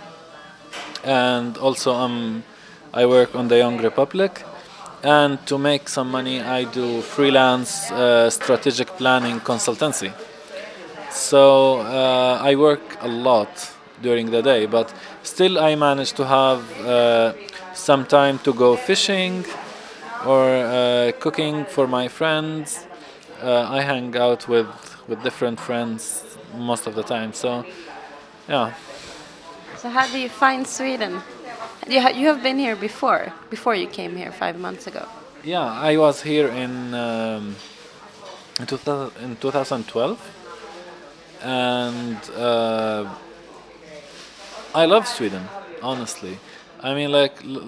and 1.04 1.56
also 1.58 1.94
um, 1.94 2.42
I 2.92 3.06
work 3.06 3.36
on 3.36 3.46
the 3.46 3.58
Young 3.58 3.78
Republic. 3.78 4.44
And 5.02 5.38
to 5.46 5.58
make 5.58 5.88
some 5.88 6.10
money, 6.10 6.40
I 6.40 6.64
do 6.64 7.00
freelance 7.02 7.90
uh, 7.92 8.30
strategic 8.30 8.88
planning 8.96 9.40
consultancy. 9.40 10.12
So 11.10 11.80
uh, 11.80 12.38
I 12.42 12.56
work 12.56 12.80
a 13.00 13.08
lot 13.08 13.48
during 14.02 14.30
the 14.30 14.42
day, 14.42 14.66
but 14.66 14.92
still 15.22 15.58
I 15.58 15.74
manage 15.76 16.12
to 16.14 16.26
have 16.26 16.60
uh, 16.80 17.32
some 17.74 18.04
time 18.04 18.38
to 18.40 18.52
go 18.52 18.76
fishing 18.76 19.44
or 20.26 20.44
uh, 20.48 21.12
cooking 21.20 21.64
for 21.64 21.86
my 21.86 22.08
friends. 22.08 22.86
Uh, 23.42 23.66
I 23.70 23.82
hang 23.82 24.16
out 24.16 24.48
with 24.48 24.66
with 25.08 25.22
different 25.22 25.60
friends 25.60 26.24
most 26.56 26.86
of 26.86 26.94
the 26.94 27.02
time. 27.02 27.32
So 27.32 27.64
yeah, 28.48 28.72
So 29.76 29.88
how 29.88 30.06
do 30.08 30.18
you 30.18 30.28
find 30.28 30.66
Sweden? 30.66 31.22
You, 31.86 32.00
ha- 32.00 32.08
you 32.08 32.26
have 32.28 32.42
been 32.42 32.58
here 32.58 32.74
before, 32.76 33.32
before 33.50 33.74
you 33.74 33.86
came 33.86 34.16
here 34.16 34.32
five 34.32 34.58
months 34.58 34.86
ago. 34.86 35.06
yeah. 35.44 35.62
I 35.90 35.96
was 35.96 36.22
here 36.22 36.48
in 36.48 36.94
um, 36.94 37.54
in, 38.58 38.66
2000, 38.66 39.22
in 39.22 39.36
2012, 39.36 40.18
and 41.42 42.16
uh, 42.36 43.04
I 44.74 44.86
love 44.86 45.06
Sweden. 45.06 45.44
Honestly, 45.82 46.38
I 46.80 46.94
mean, 46.94 47.12
like 47.12 47.44
l- 47.44 47.62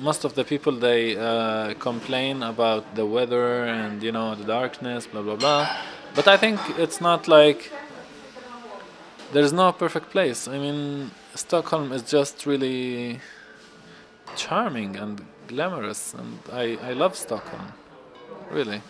most 0.00 0.24
of 0.24 0.34
the 0.34 0.44
people 0.44 0.72
they 0.72 1.16
uh, 1.16 1.74
complain 1.78 2.42
about 2.42 2.94
the 2.94 3.06
weather 3.06 3.64
and 3.64 4.02
you 4.02 4.12
know 4.12 4.34
the 4.34 4.44
darkness, 4.44 5.06
blah 5.06 5.22
blah 5.22 5.36
blah. 5.36 5.66
But 6.14 6.28
I 6.28 6.36
think 6.36 6.60
it's 6.78 7.00
not 7.00 7.28
like 7.28 7.70
there's 9.32 9.52
no 9.52 9.72
perfect 9.72 10.10
place. 10.10 10.46
I 10.48 10.58
mean, 10.58 11.10
Stockholm 11.34 11.92
is 11.92 12.02
just 12.02 12.46
really 12.46 13.20
charming 14.36 14.96
and 14.96 15.24
glamorous, 15.48 16.14
and 16.14 16.38
I, 16.52 16.78
I 16.82 16.92
love 16.92 17.16
Stockholm, 17.16 17.72
really. 18.50 18.80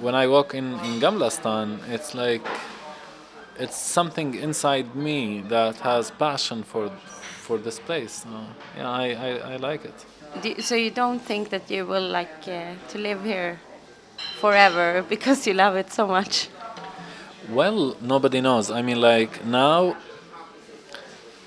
When 0.00 0.14
I 0.14 0.26
walk 0.26 0.54
in 0.54 0.72
in 0.84 1.00
Gamla 1.00 1.30
stan, 1.30 1.78
it's 1.88 2.14
like 2.14 2.42
it's 3.58 3.76
something 3.76 4.34
inside 4.34 4.94
me 4.96 5.42
that 5.48 5.76
has 5.80 6.10
passion 6.10 6.62
for 6.64 6.90
for 7.46 7.58
this 7.58 7.78
place. 7.78 8.24
Yeah, 8.76 8.90
I, 8.90 9.06
I, 9.12 9.30
I 9.54 9.56
like 9.56 9.84
it. 9.84 9.94
You- 10.42 10.62
so 10.62 10.74
you 10.74 10.90
don't 10.90 11.20
think 11.20 11.48
that 11.50 11.70
you 11.70 11.86
will 11.86 12.08
like 12.08 12.48
uh, 12.48 12.74
to 12.88 12.98
live 12.98 13.22
here 13.24 13.60
forever 14.40 15.04
because 15.08 15.46
you 15.46 15.54
love 15.54 15.76
it 15.76 15.92
so 15.92 16.06
much? 16.06 16.48
Well, 17.50 17.96
nobody 18.00 18.40
knows. 18.40 18.70
I 18.70 18.82
mean, 18.82 19.00
like 19.00 19.44
now. 19.44 19.96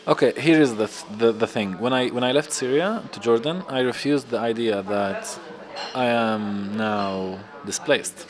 Okay, 0.08 0.32
here 0.40 0.62
is 0.62 0.78
the, 0.78 0.88
th- 0.88 1.18
the 1.18 1.32
the 1.34 1.48
thing. 1.48 1.78
When 1.80 1.92
I 1.92 2.08
when 2.08 2.24
I 2.24 2.32
left 2.32 2.54
Syria 2.54 3.04
to 3.12 3.20
Jordan, 3.20 3.64
I 3.68 3.82
refused 3.82 4.30
the 4.30 4.40
idea 4.40 4.82
that 4.84 5.38
I 5.94 6.06
am 6.06 6.78
now 6.78 7.40
displaced. 7.66 8.26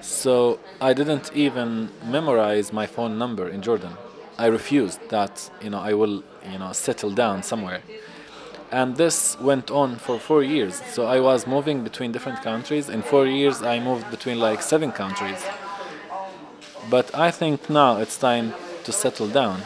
So 0.00 0.58
I 0.80 0.92
didn't 0.92 1.30
even 1.32 1.90
memorize 2.04 2.72
my 2.72 2.86
phone 2.86 3.18
number 3.18 3.48
in 3.48 3.62
Jordan. 3.62 3.92
I 4.36 4.46
refused 4.46 4.98
that. 5.10 5.48
You 5.62 5.70
know, 5.70 5.78
I 5.78 5.92
will 5.94 6.24
you 6.52 6.58
know 6.58 6.72
settle 6.72 7.12
down 7.12 7.44
somewhere. 7.44 7.82
And 8.72 8.96
this 8.96 9.38
went 9.40 9.70
on 9.70 9.94
for 9.94 10.18
four 10.18 10.42
years. 10.42 10.82
So 10.94 11.06
I 11.06 11.20
was 11.20 11.46
moving 11.46 11.84
between 11.84 12.10
different 12.10 12.42
countries. 12.42 12.88
In 12.88 13.02
four 13.02 13.26
years, 13.28 13.62
I 13.62 13.78
moved 13.78 14.10
between 14.10 14.40
like 14.40 14.60
seven 14.60 14.90
countries. 14.90 15.40
But 16.90 17.14
I 17.14 17.30
think 17.30 17.70
now 17.70 17.98
it's 17.98 18.18
time 18.18 18.54
to 18.82 18.90
settle 18.90 19.28
down. 19.28 19.62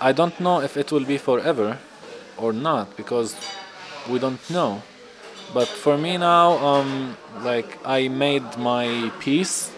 I 0.00 0.12
don't 0.12 0.38
know 0.40 0.60
if 0.60 0.76
it 0.76 0.92
will 0.92 1.04
be 1.04 1.18
forever 1.18 1.78
or 2.36 2.52
not 2.52 2.96
because 2.96 3.36
we 4.10 4.18
don't 4.18 4.40
know. 4.50 4.82
But 5.52 5.68
for 5.68 5.96
me 5.96 6.16
now, 6.16 6.58
um, 6.58 7.16
like 7.42 7.78
I 7.84 8.08
made 8.08 8.56
my 8.58 9.12
peace, 9.20 9.70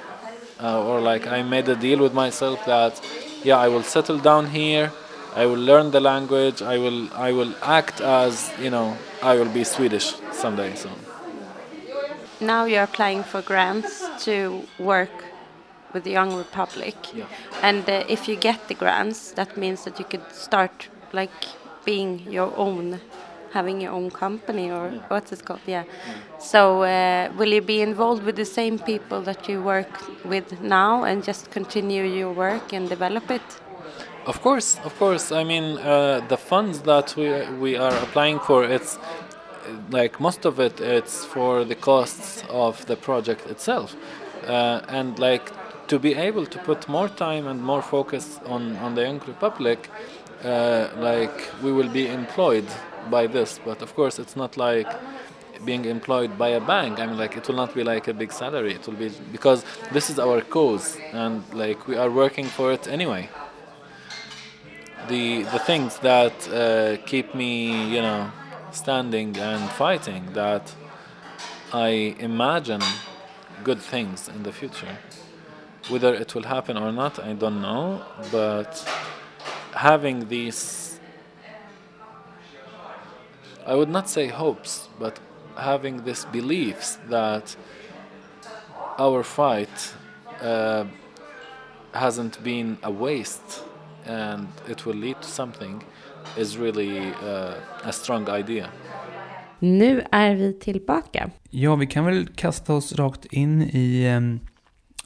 uh, 0.63 0.83
or 0.83 1.01
like 1.01 1.27
I 1.27 1.43
made 1.43 1.69
a 1.69 1.77
deal 1.77 1.99
with 1.99 2.15
myself 2.15 2.65
that, 2.67 3.01
yeah, 3.45 3.59
I 3.59 3.69
will 3.69 3.83
settle 3.83 4.19
down 4.19 4.47
here. 4.47 4.93
I 5.35 5.45
will 5.45 5.59
learn 5.59 5.91
the 5.91 6.01
language. 6.01 6.63
I 6.63 6.79
will 6.79 7.13
I 7.13 7.31
will 7.33 7.53
act 7.63 8.01
as 8.01 8.51
you 8.59 8.71
know 8.71 8.97
I 9.23 9.35
will 9.35 9.53
be 9.53 9.65
Swedish 9.65 10.15
someday. 10.33 10.75
So 10.75 10.89
Now 12.41 12.65
you're 12.65 12.85
applying 12.85 13.23
for 13.23 13.43
grants 13.43 14.03
to 14.25 14.65
work 14.79 15.26
with 15.93 16.05
the 16.05 16.11
Young 16.11 16.37
Republic, 16.37 16.97
Yeah. 17.15 17.25
and 17.63 17.89
uh, 17.89 18.05
if 18.09 18.29
you 18.29 18.37
get 18.37 18.69
the 18.69 18.75
grants, 18.75 19.33
that 19.33 19.57
means 19.57 19.85
that 19.85 19.99
you 19.99 20.05
could 20.05 20.33
start 20.33 20.89
like 21.13 21.31
being 21.85 22.27
your 22.31 22.53
own, 22.57 23.01
having 23.53 23.81
your 23.81 23.93
own 23.93 24.11
company 24.11 24.71
or 24.71 24.91
what's 25.09 25.33
it 25.33 25.45
called? 25.45 25.61
Yeah. 25.67 25.85
So 26.39 26.83
uh, 26.83 27.31
will 27.39 27.53
you 27.53 27.63
be 27.63 27.81
involved 27.81 28.23
with 28.25 28.37
the 28.37 28.45
same 28.45 28.79
people 28.79 29.23
that 29.23 29.49
you 29.49 29.63
work 29.63 29.89
with 30.25 30.61
now 30.61 31.05
and 31.05 31.25
just 31.25 31.51
continue 31.51 32.05
your 32.05 32.33
work 32.33 32.73
and 32.73 32.89
develop 32.89 33.31
it? 33.31 33.43
Of 34.27 34.43
course, 34.43 34.79
of 34.85 34.99
course. 34.99 35.31
I 35.31 35.45
mean, 35.45 35.79
uh, 35.79 36.21
the 36.29 36.37
funds 36.37 36.81
that 36.81 37.15
we 37.17 37.29
we 37.61 37.77
are 37.79 37.95
applying 38.03 38.41
for, 38.41 38.65
it's 38.65 38.99
like 39.91 40.21
most 40.21 40.45
of 40.45 40.59
it, 40.59 40.81
it's 40.81 41.25
for 41.25 41.65
the 41.65 41.77
costs 41.77 42.45
of 42.51 42.85
the 42.87 42.97
project 42.97 43.47
itself, 43.47 43.95
uh, 44.47 44.81
and 44.89 45.19
like 45.19 45.53
to 45.89 45.99
be 45.99 46.15
able 46.15 46.47
to 46.47 46.59
put 46.59 46.89
more 46.89 47.09
time 47.09 47.47
and 47.47 47.63
more 47.63 47.83
focus 47.83 48.41
on 48.47 48.77
on 48.77 48.95
the 48.95 49.03
young 49.03 49.21
republic, 49.27 49.91
uh, 50.45 50.89
like 50.99 51.37
we 51.63 51.73
will 51.73 51.89
be 51.89 52.09
employed 52.09 52.67
by 53.11 53.27
this. 53.27 53.61
But 53.65 53.83
of 53.83 53.95
course, 53.95 54.19
it's 54.19 54.37
not 54.37 54.57
like 54.57 54.89
being 55.65 55.85
employed 55.85 56.37
by 56.39 56.49
a 56.49 56.61
bank. 56.61 56.99
I 57.01 57.07
mean, 57.07 57.19
like 57.19 57.37
it 57.37 57.47
will 57.49 57.57
not 57.57 57.75
be 57.75 57.83
like 57.85 58.09
a 58.09 58.15
big 58.15 58.33
salary. 58.33 58.75
It 58.75 58.87
will 58.87 58.95
be 58.95 59.11
because 59.33 59.65
this 59.93 60.11
is 60.11 60.19
our 60.19 60.41
cause, 60.41 60.99
and 61.13 61.43
like 61.55 61.87
we 61.89 61.97
are 61.97 62.11
working 62.11 62.47
for 62.47 62.73
it 62.73 62.87
anyway. 62.89 63.29
The 65.09 65.43
the 65.45 65.59
things 65.59 65.99
that 66.01 66.37
uh, 66.49 66.97
keep 67.07 67.35
me, 67.35 67.87
you 67.95 68.03
know, 68.03 68.31
standing 68.73 69.37
and 69.39 69.71
fighting. 69.71 70.33
That 70.33 70.75
I 71.73 72.17
imagine 72.19 72.83
good 73.65 73.81
things 73.81 74.29
in 74.29 74.43
the 74.43 74.53
future. 74.53 74.99
Whether 75.89 76.15
it 76.15 76.35
will 76.35 76.43
happen 76.43 76.77
or 76.77 76.93
not, 76.93 77.19
I 77.19 77.33
don't 77.33 77.61
know. 77.61 78.01
But 78.33 78.73
having 79.73 80.29
these, 80.29 80.99
I 83.67 83.75
would 83.75 83.89
not 83.89 84.09
say 84.09 84.29
hopes, 84.29 84.89
but 84.99 85.21
having 85.57 86.05
these 86.05 86.27
beliefs 86.33 86.99
that 87.09 87.57
our 88.99 89.23
fight 89.23 89.95
uh, 90.43 90.85
hasn't 91.93 92.43
been 92.43 92.79
a 92.83 92.91
waste 92.91 93.63
and 94.07 94.49
it 94.69 94.87
will 94.87 94.95
lead 94.95 95.21
to 95.23 95.29
something 95.29 95.83
is 96.37 96.57
really 96.59 97.13
uh, 97.23 97.55
a 97.85 97.93
strong 97.93 98.29
idea. 98.29 98.69
Nu 99.59 100.05
är 100.13 100.35
vi 100.35 100.53
tillbaka. 100.53 101.31
Ja, 101.51 101.77
vi 101.77 101.87
kan 101.87 102.05
väl 102.05 102.29
kasta 102.35 102.75
oss 102.75 102.93
rakt 102.93 103.25
in 103.25 103.63
i 103.63 104.05
eh, 104.05 104.21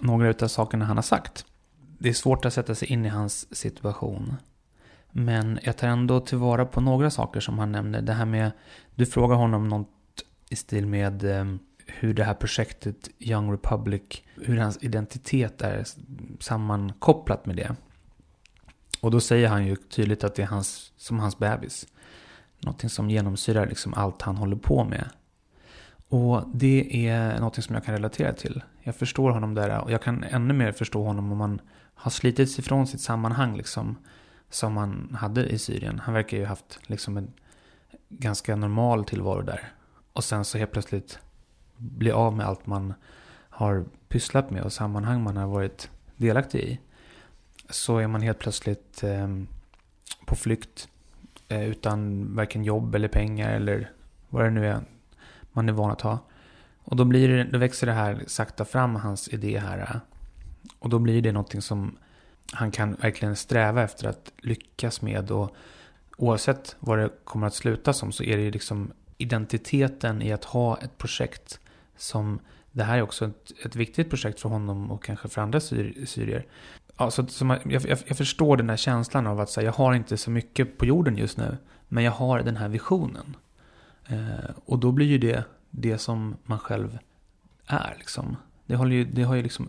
några 0.01 0.35
av 0.43 0.49
sakerna 0.49 0.85
han 0.85 0.97
har 0.97 1.03
sagt. 1.03 1.45
Det 1.99 2.09
är 2.09 2.13
svårt 2.13 2.45
att 2.45 2.55
sätta 2.55 2.75
sig 2.75 2.89
in 2.89 3.07
i 3.07 3.09
hans 3.09 3.57
situation. 3.57 4.37
Men 5.11 5.59
jag 5.63 5.77
tar 5.77 5.89
ändå 5.89 6.21
tillvara 6.21 6.67
på 6.67 6.81
några 6.81 7.11
saker 7.11 7.41
som 7.41 7.59
han 7.59 7.73
nämner. 7.73 8.03
Det 8.03 8.13
här 8.13 8.25
med, 8.25 8.51
du 8.95 9.07
frågar 9.07 9.37
honom 9.37 9.69
något 9.69 9.89
i 10.49 10.57
stil 10.57 10.87
med 10.87 11.25
eh, 11.25 11.45
hur 11.87 12.15
det 12.15 12.25
här 12.25 12.35
projektet 12.35 13.09
Young 13.19 13.53
Republic, 13.53 14.03
hur 14.35 14.59
hans 14.59 14.79
identitet 14.83 15.63
är 15.63 15.85
sammankopplat 16.41 17.47
med 17.47 17.57
det. 17.57 17.77
Och 19.01 19.11
då 19.11 19.21
säger 19.21 19.49
han 19.49 19.67
ju 19.67 19.77
tydligt 19.77 20.25
att 20.25 20.35
det 20.35 20.43
är 20.43 20.47
hans, 20.47 20.93
som 20.97 21.19
hans 21.19 21.39
bebis. 21.39 21.87
Någonting 22.59 22.91
som 22.91 23.11
genomsyrar 23.11 23.67
liksom 23.67 23.95
allt 23.95 24.23
han 24.23 24.37
håller 24.37 24.57
på 24.57 24.85
med. 24.85 25.11
Och 26.11 26.45
det 26.55 27.09
är 27.09 27.35
någonting 27.35 27.63
som 27.63 27.75
jag 27.75 27.85
kan 27.85 27.95
relatera 27.95 28.33
till. 28.33 28.63
Jag 28.83 28.97
förstår 28.97 29.31
honom 29.31 29.55
där 29.55 29.81
och 29.81 29.91
jag 29.91 30.03
kan 30.03 30.25
ännu 30.25 30.55
mer 30.55 30.73
förstå 30.73 31.05
honom 31.05 31.33
om 31.33 31.39
man 31.39 31.61
har 31.95 32.11
slitits 32.11 32.59
ifrån 32.59 32.87
sitt 32.87 33.01
sammanhang 33.01 33.57
liksom. 33.57 33.97
Som 34.49 34.77
han 34.77 35.17
hade 35.21 35.47
i 35.47 35.59
Syrien. 35.59 35.99
Han 35.99 36.15
verkar 36.15 36.37
ju 36.37 36.45
haft 36.45 36.79
liksom 36.83 37.17
en 37.17 37.33
ganska 38.09 38.57
normal 38.57 39.05
tillvaro 39.05 39.43
där. 39.43 39.73
Och 40.13 40.25
sen 40.25 40.45
så 40.45 40.59
helt 40.59 40.73
plötsligt 40.73 41.19
bli 41.77 42.11
av 42.11 42.37
med 42.37 42.47
allt 42.47 42.67
man 42.67 42.95
har 43.49 43.85
pysslat 44.09 44.51
med 44.51 44.63
och 44.63 44.73
sammanhang 44.73 45.23
man 45.23 45.37
har 45.37 45.47
varit 45.47 45.91
delaktig 46.17 46.61
i. 46.61 46.81
Så 47.69 47.99
är 47.99 48.07
man 48.07 48.23
helt 48.23 48.39
plötsligt 48.39 49.03
eh, 49.03 49.29
på 50.27 50.37
flykt 50.37 50.89
eh, 51.49 51.69
utan 51.69 52.29
varken 52.35 52.65
jobb 52.65 52.95
eller 52.95 53.09
pengar 53.09 53.51
eller 53.53 53.91
vad 54.29 54.45
det 54.45 54.51
nu 54.51 54.67
är 54.67 54.81
man 55.53 55.69
är 55.69 55.73
van 55.73 55.91
att 55.91 56.01
ha. 56.01 56.19
Och 56.85 56.97
då, 56.97 57.05
blir 57.05 57.29
det, 57.29 57.45
då 57.45 57.59
växer 57.59 57.87
det 57.87 57.93
här 57.93 58.25
sakta 58.27 58.65
fram, 58.65 58.95
hans 58.95 59.29
idé 59.29 59.59
här. 59.59 60.01
Och 60.79 60.91
då 60.91 60.99
blir 60.99 61.23
det 61.23 61.33
någonting 61.33 61.63
som 61.63 61.97
han 62.53 62.71
kan 62.71 62.95
verkligen 62.95 63.37
sträva 63.37 63.83
efter 63.83 64.09
att 64.09 64.33
lyckas 64.39 65.03
med. 65.03 65.31
Och 65.31 65.57
oavsett 66.17 66.77
vad 66.81 66.99
det 66.99 67.11
kommer 67.25 67.47
att 67.47 67.55
sluta 67.55 67.93
som 67.93 68.13
så 68.13 68.23
är 68.23 68.37
det 68.37 68.43
ju 68.43 68.51
liksom 68.51 68.93
identiteten 69.19 70.23
i 70.23 70.33
att 70.33 70.45
ha 70.45 70.77
ett 70.77 70.99
projekt 70.99 71.61
som 71.97 72.41
det 72.73 72.85
här 72.85 72.99
är 72.99 73.03
också 73.03 73.25
ett, 73.25 73.53
ett 73.65 73.77
viktigt 73.77 74.11
projekt 74.11 74.41
för 74.41 74.49
honom 74.49 74.91
och 74.91 75.05
kanske 75.05 75.29
för 75.29 75.41
andra 75.41 75.61
syr, 75.61 76.05
syrier. 76.07 76.47
Ja, 76.97 77.11
så, 77.11 77.27
så 77.27 77.45
man, 77.45 77.59
jag, 77.65 77.83
jag, 77.89 77.99
jag, 78.07 78.17
förstår 78.17 78.57
den 78.57 78.71
här 78.71 78.77
känslan 78.77 79.27
av 79.27 79.41
att 79.41 79.57
här, 79.57 79.63
jag 79.63 79.73
har 79.73 79.95
inte 79.95 80.17
så 80.17 80.31
mycket 80.31 80.79
på 80.79 80.87
jorden 80.87 81.17
just 81.17 81.37
nu, 81.37 81.57
men 81.89 82.05
jag 82.05 82.13
har 82.13 82.41
den 82.41 82.57
här 82.57 82.69
visionen. 82.69 83.37
Eh, 84.11 84.51
och 84.65 84.79
då 84.79 84.93
blir 84.93 85.07
ju 85.07 85.19
det 85.19 85.45
det 85.71 85.99
som 85.99 86.37
man 86.45 86.59
själv 86.59 86.99
är. 87.67 87.95
Liksom. 87.99 88.37
Det, 88.67 88.75
har 88.75 88.87
ju, 88.87 89.05
det 89.05 89.23
har 89.23 89.35
ju 89.35 89.43
liksom, 89.43 89.69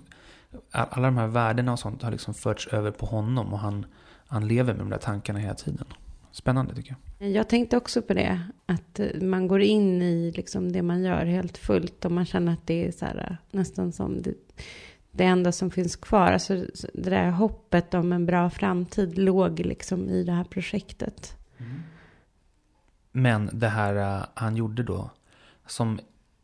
alla 0.71 1.07
de 1.07 1.17
här 1.17 1.27
värdena 1.27 1.71
och 1.71 1.79
sånt 1.79 2.01
har 2.01 2.11
liksom 2.11 2.33
förts 2.33 2.67
över 2.67 2.91
på 2.91 3.05
honom 3.05 3.53
och 3.53 3.59
han, 3.59 3.85
han 4.27 4.47
lever 4.47 4.73
med 4.73 4.81
de 4.81 4.89
där 4.89 4.97
tankarna 4.97 5.39
hela 5.39 5.53
tiden. 5.53 5.85
Spännande 6.31 6.75
tycker 6.75 6.95
jag. 7.17 7.29
Jag 7.29 7.49
tänkte 7.49 7.77
också 7.77 8.01
på 8.01 8.13
det, 8.13 8.41
att 8.65 8.99
eh, 8.99 9.21
man 9.21 9.47
går 9.47 9.61
in 9.61 10.01
i 10.01 10.31
liksom 10.31 10.71
det 10.71 10.81
man 10.81 11.03
gör 11.03 11.25
helt 11.25 11.57
fullt 11.57 12.05
och 12.05 12.11
man 12.11 12.25
känner 12.25 12.53
att 12.53 12.67
det 12.67 12.87
är 12.87 12.91
så 12.91 13.05
här, 13.05 13.27
eh, 13.29 13.57
nästan 13.57 13.91
som 13.91 14.21
det, 14.21 14.33
det 15.11 15.23
enda 15.23 15.51
som 15.51 15.71
finns 15.71 15.95
kvar. 15.95 16.31
Alltså 16.31 16.65
det 16.93 17.09
där 17.09 17.31
hoppet 17.31 17.93
om 17.93 18.13
en 18.13 18.25
bra 18.25 18.49
framtid 18.49 19.17
låg 19.17 19.59
liksom 19.59 20.09
i 20.09 20.23
det 20.23 20.31
här 20.31 20.43
projektet. 20.43 21.37
Men 23.11 23.49
det 23.53 23.67
här 23.67 24.19
uh, 24.19 24.25
han 24.33 24.55
gjorde 24.55 24.83
då, 24.83 25.09
som 25.65 25.99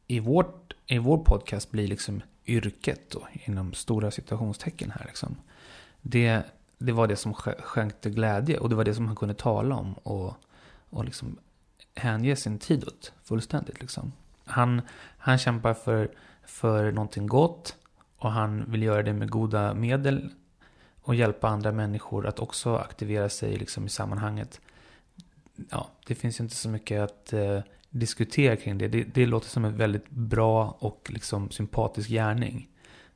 i, 0.07 0.19
vårt, 0.19 0.73
i 0.85 0.97
vår 0.97 1.17
podcast 1.17 1.71
blir 1.71 1.87
liksom 1.87 2.21
yrket 2.45 3.09
då, 3.09 3.27
inom 3.45 3.73
stora 3.73 4.11
situationstecken 4.11 4.91
här 4.91 5.05
liksom. 5.05 5.35
Det, 6.01 6.43
det 6.77 6.91
var 6.91 7.07
det 7.07 7.15
som 7.15 7.33
skänkte 7.33 8.09
glädje 8.09 8.57
och 8.57 8.69
det 8.69 8.75
var 8.75 8.83
det 8.83 8.95
som 8.95 9.07
han 9.07 9.15
kunde 9.15 9.33
tala 9.33 9.75
om 9.75 9.93
och, 9.93 10.33
och 10.89 11.05
liksom 11.05 11.37
hänge 11.95 12.35
sin 12.35 12.59
tid 12.59 12.83
åt 12.83 13.13
fullständigt. 13.23 13.81
Liksom. 13.81 14.13
Han, 14.45 14.81
han 15.17 15.37
kämpar 15.37 15.73
för, 15.73 16.11
för 16.45 16.91
någonting 16.91 17.27
gott 17.27 17.75
och 18.17 18.31
han 18.31 18.71
vill 18.71 18.83
göra 18.83 19.03
det 19.03 19.13
med 19.13 19.29
goda 19.29 19.73
medel 19.73 20.29
och 21.01 21.15
hjälpa 21.15 21.47
andra 21.47 21.71
människor 21.71 22.27
att 22.27 22.39
också 22.39 22.75
aktivera 22.75 23.29
sig 23.29 23.57
liksom 23.57 23.85
i 23.85 23.89
sammanhanget. 23.89 24.61
Ja, 25.69 25.87
det 26.07 26.15
finns 26.15 26.39
ju 26.39 26.43
inte 26.43 26.55
så 26.55 26.69
mycket 26.69 27.01
att 27.01 27.33
eh, 27.33 27.59
diskutera 27.89 28.55
kring 28.55 28.77
det. 28.77 28.87
det. 28.87 29.03
det. 29.03 29.25
låter 29.25 29.47
som 29.47 29.65
en 29.65 29.77
väldigt 29.77 30.09
bra 30.09 30.77
och 30.79 31.09
liksom 31.13 31.51
sympatisk 31.51 32.09
gärning. 32.09 32.69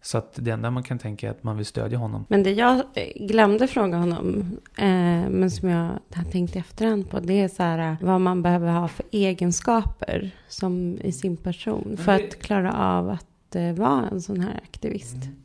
Så 0.03 0.17
att 0.17 0.33
det 0.35 0.51
enda 0.51 0.71
man 0.71 0.83
kan 0.83 0.99
tänka 0.99 1.27
är 1.27 1.31
att 1.31 1.43
man 1.43 1.57
vill 1.57 1.65
stödja 1.65 1.97
honom. 1.97 2.25
Men 2.29 2.43
det 2.43 2.51
jag 2.51 2.75
eh, 2.93 3.27
glömde 3.27 3.67
fråga 3.67 3.97
honom, 3.97 4.57
eh, 4.77 5.29
men 5.29 5.51
som 5.51 5.69
jag 5.69 5.99
har 6.13 6.31
tänkt 6.31 6.55
efterhand 6.55 7.09
på, 7.09 7.19
det 7.19 7.41
är 7.41 7.47
så 7.47 7.63
här, 7.63 7.97
vad 8.01 8.21
man 8.21 8.41
behöver 8.41 8.71
ha 8.71 8.87
för 8.87 9.05
egenskaper 9.11 10.31
som 10.47 10.99
i 11.03 11.11
sin 11.11 11.37
person 11.37 11.97
för 11.97 12.17
det... 12.17 12.27
att 12.27 12.39
klara 12.39 12.73
av 12.73 13.09
att 13.09 13.55
eh, 13.55 13.73
vara 13.73 14.09
en 14.09 14.21
sån 14.21 14.41
här 14.41 14.59
aktivist. 14.63 15.15
Mm. 15.15 15.35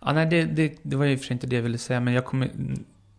Ja, 0.00 0.12
nej, 0.12 0.26
det, 0.26 0.44
det, 0.44 0.78
det 0.82 0.96
var 0.96 1.04
ju 1.04 1.18
för 1.18 1.32
inte 1.32 1.46
det 1.46 1.56
jag 1.56 1.62
ville 1.62 1.78
säga, 1.78 2.00
men 2.00 2.14
jag 2.14 2.24
kommer, 2.24 2.50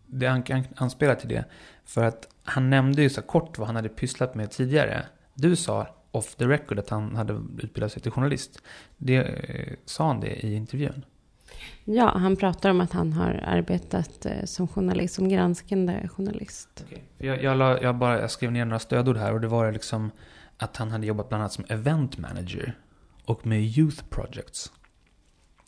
det 0.06 0.60
anspelar 0.76 1.14
till 1.14 1.28
det. 1.28 1.44
För 1.84 2.04
att 2.04 2.28
han 2.44 2.70
nämnde 2.70 3.02
ju 3.02 3.10
så 3.10 3.22
kort 3.22 3.58
vad 3.58 3.66
han 3.66 3.76
hade 3.76 3.88
pysslat 3.88 4.34
med 4.34 4.50
tidigare. 4.50 5.06
Du 5.34 5.56
sa 5.56 5.86
off 6.10 6.34
the 6.34 6.44
record 6.44 6.78
att 6.78 6.90
han 6.90 7.16
hade 7.16 7.32
utbildat 7.58 7.92
sig 7.92 8.02
till 8.02 8.12
journalist. 8.12 8.62
Det, 8.96 9.16
eh, 9.16 9.74
sa 9.84 10.06
han 10.06 10.20
det 10.20 10.46
i 10.46 10.54
intervjun? 10.54 11.04
Ja, 11.84 12.18
han 12.18 12.36
pratar 12.36 12.70
om 12.70 12.80
att 12.80 12.92
han 12.92 13.12
har 13.12 13.44
arbetat 13.46 14.26
eh, 14.26 14.44
som 14.44 14.68
journalist, 14.68 15.14
som 15.14 15.28
granskande 15.28 16.08
journalist. 16.08 16.84
Okay. 16.86 16.98
Jag, 17.18 17.42
jag, 17.42 17.56
la, 17.56 17.80
jag, 17.82 17.96
bara, 17.96 18.20
jag 18.20 18.30
skrev 18.30 18.52
ner 18.52 18.64
några 18.64 18.78
stödord 18.78 19.16
här 19.16 19.32
och 19.32 19.40
det 19.40 19.48
var 19.48 19.72
liksom 19.72 20.10
att 20.58 20.76
han 20.76 20.90
hade 20.90 21.06
jobbat 21.06 21.28
bland 21.28 21.42
annat 21.42 21.52
som 21.52 21.64
event 21.68 22.18
manager 22.18 22.78
och 23.24 23.46
med 23.46 23.60
youth 23.62 24.04
projects. 24.10 24.72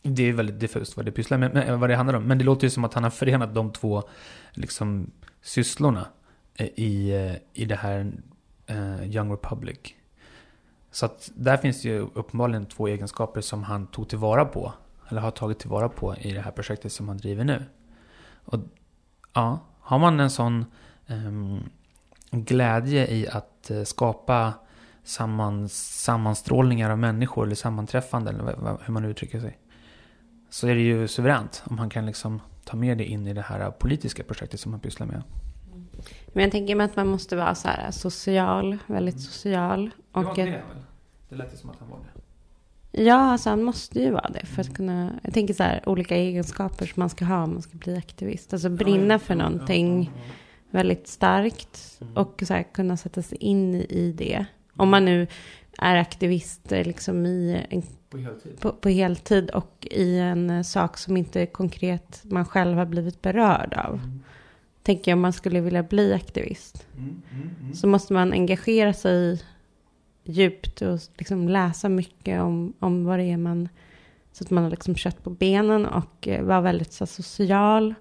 Det 0.03 0.23
är 0.23 0.33
väldigt 0.33 0.61
diffust 0.61 0.97
vad 0.97 1.07
det 1.07 1.13
pysslar 1.13 1.39
med, 1.39 1.79
vad 1.79 1.91
det 1.91 1.97
handlar 1.97 2.15
om. 2.15 2.25
Men 2.25 2.39
det 2.39 2.45
låter 2.45 2.65
ju 2.65 2.71
som 2.71 2.85
att 2.85 2.95
han 2.95 3.03
har 3.03 3.11
förenat 3.11 3.55
de 3.55 3.73
två 3.73 4.03
liksom, 4.53 5.11
sysslorna 5.43 6.07
Eh, 6.59 6.67
i, 6.75 7.11
eh, 7.11 7.63
i 7.63 7.65
det 7.65 7.77
här 7.77 8.13
uh, 8.71 9.15
Young 9.15 9.33
Republic. 9.33 9.79
Så 10.91 11.07
att 11.07 11.31
där 11.35 11.57
finns 11.57 11.83
det 11.83 11.89
ju 11.89 12.01
uppenbarligen 12.01 12.67
två 12.67 12.87
egenskaper 12.89 13.41
som 13.41 13.63
han 13.63 13.87
tog 13.87 14.09
tillvara 14.09 14.45
på. 14.45 14.73
Eller 15.09 15.21
har 15.21 15.31
tagit 15.31 15.59
tillvara 15.59 15.89
på 15.89 16.17
i 16.17 16.33
det 16.33 16.41
här 16.41 16.51
projektet 16.51 16.93
som 16.93 17.09
han 17.09 17.17
driver 17.17 17.45
nu. 17.45 17.65
Och 18.45 18.61
ja, 19.33 19.61
har 19.81 19.99
man 19.99 20.21
en 20.21 20.31
sån 20.31 20.65
um, 21.07 21.61
glädje 22.31 23.07
i 23.07 23.29
att 23.29 23.69
uh, 23.71 23.85
skapa 23.85 24.53
samman, 25.05 25.69
sammanstrålningar 25.69 26.91
av 26.91 26.99
människor 26.99 27.47
eller 27.47 27.55
sammanträffande 27.55 28.31
eller 28.31 28.79
hur 28.85 28.93
man 28.93 29.05
uttrycker 29.05 29.41
sig. 29.41 29.59
Så 30.51 30.69
är 30.69 30.75
det 30.75 30.81
ju 30.81 31.09
suveränt 31.09 31.63
om 31.67 31.79
han 31.79 31.91
kan 31.91 32.07
liksom 32.07 32.41
ta 32.65 32.77
med 32.77 32.99
det 32.99 33.05
in 33.05 33.27
i 33.27 33.33
det 33.33 33.43
här 33.43 33.71
politiska 33.71 34.23
projektet 34.25 34.61
som 34.61 34.73
han 34.73 34.81
pysslar 34.81 35.07
med. 35.07 35.23
Men 36.33 36.43
jag 36.43 36.53
tänker 36.53 36.75
mig 36.75 36.85
att 36.85 36.97
man 36.97 37.07
måste 37.07 37.37
vara 37.37 37.55
så 37.55 37.69
här 37.69 37.91
social, 37.91 38.79
väldigt 38.87 39.21
social. 39.21 39.85
Det 39.85 39.91
var 40.13 40.23
Och 40.25 40.39
inte 40.39 40.43
att- 40.43 40.47
det 40.49 40.75
väl? 40.75 40.83
Det 41.29 41.37
lät 41.37 41.53
ju 41.53 41.57
som 41.57 41.71
att 41.71 41.77
han 41.81 41.89
var 41.91 41.99
det. 41.99 43.03
Ja, 43.03 43.15
alltså 43.15 43.51
han 43.51 43.63
måste 43.63 44.01
ju 44.01 44.11
vara 44.11 44.29
det 44.29 44.47
för 44.47 44.61
att 44.61 44.75
kunna... 44.75 45.13
Jag 45.23 45.35
tänker 45.35 45.55
så 45.55 45.63
här, 45.63 45.89
olika 45.89 46.17
egenskaper 46.17 46.87
som 46.87 47.01
man 47.01 47.09
ska 47.11 47.25
ha 47.25 47.43
om 47.43 47.53
man 47.53 47.63
ska 47.63 47.79
bli 47.79 47.97
aktivist. 47.97 48.53
Alltså 48.53 48.69
brinna 48.69 49.19
för 49.19 49.35
någonting 49.35 50.11
väldigt 50.71 51.09
starkt 51.09 51.99
Mm. 52.01 52.17
och 52.17 52.43
så 52.47 52.55
här, 52.55 52.63
kunna 52.63 52.97
sätta 52.97 53.23
sig 53.23 53.39
in 53.39 53.75
i 53.75 54.15
det. 54.17 54.47
Om 54.77 54.89
man 54.89 55.05
nu 55.05 55.27
är 55.79 55.97
aktivist 55.97 56.73
eh, 56.73 56.85
liksom 56.87 57.27
i 57.27 57.65
en, 57.71 57.83
På 58.11 58.19
heltid. 58.19 58.61
på, 58.61 58.73
på 58.73 58.89
heltid 58.89 59.51
och 59.51 59.87
i 59.91 60.19
en 60.19 60.51
eh, 60.51 60.63
sak 60.63 60.99
som 60.99 61.17
inte 61.17 61.47
konkret 61.47 62.21
man 62.25 62.45
själv 62.45 62.79
har 62.79 62.87
blivit 62.87 63.23
berörd 63.23 63.75
av. 63.75 63.95
Mm. 63.95 64.23
Tänker 64.87 65.11
jag 65.11 65.17
om 65.17 65.23
man 65.23 65.33
skulle 65.33 65.61
vilja 65.61 65.83
bli 65.83 66.15
aktivist. 66.15 66.87
Mm, 66.97 67.23
mm, 67.33 67.51
mm. 67.61 67.75
Så 67.75 67.87
måste 67.87 68.13
man 68.13 68.33
engagera 68.33 68.93
sig 68.93 69.43
djupt 70.25 70.83
och 70.83 70.99
liksom 71.19 71.49
läsa 71.49 71.89
mycket 71.89 72.43
om, 72.43 72.73
om 72.79 73.05
vad 73.05 73.19
det 73.19 73.25
är 73.25 73.37
man... 73.37 73.69
Så 74.33 74.45
att 74.45 74.51
man 74.51 74.65
har 74.65 74.71
liksom 74.71 74.95
kött 74.95 75.23
på 75.23 75.31
benen 75.31 75.87
och 75.87 76.29
eh, 76.29 76.45
vara 76.45 76.61
väldigt 76.61 76.93
så, 76.93 77.07
social. 77.07 77.95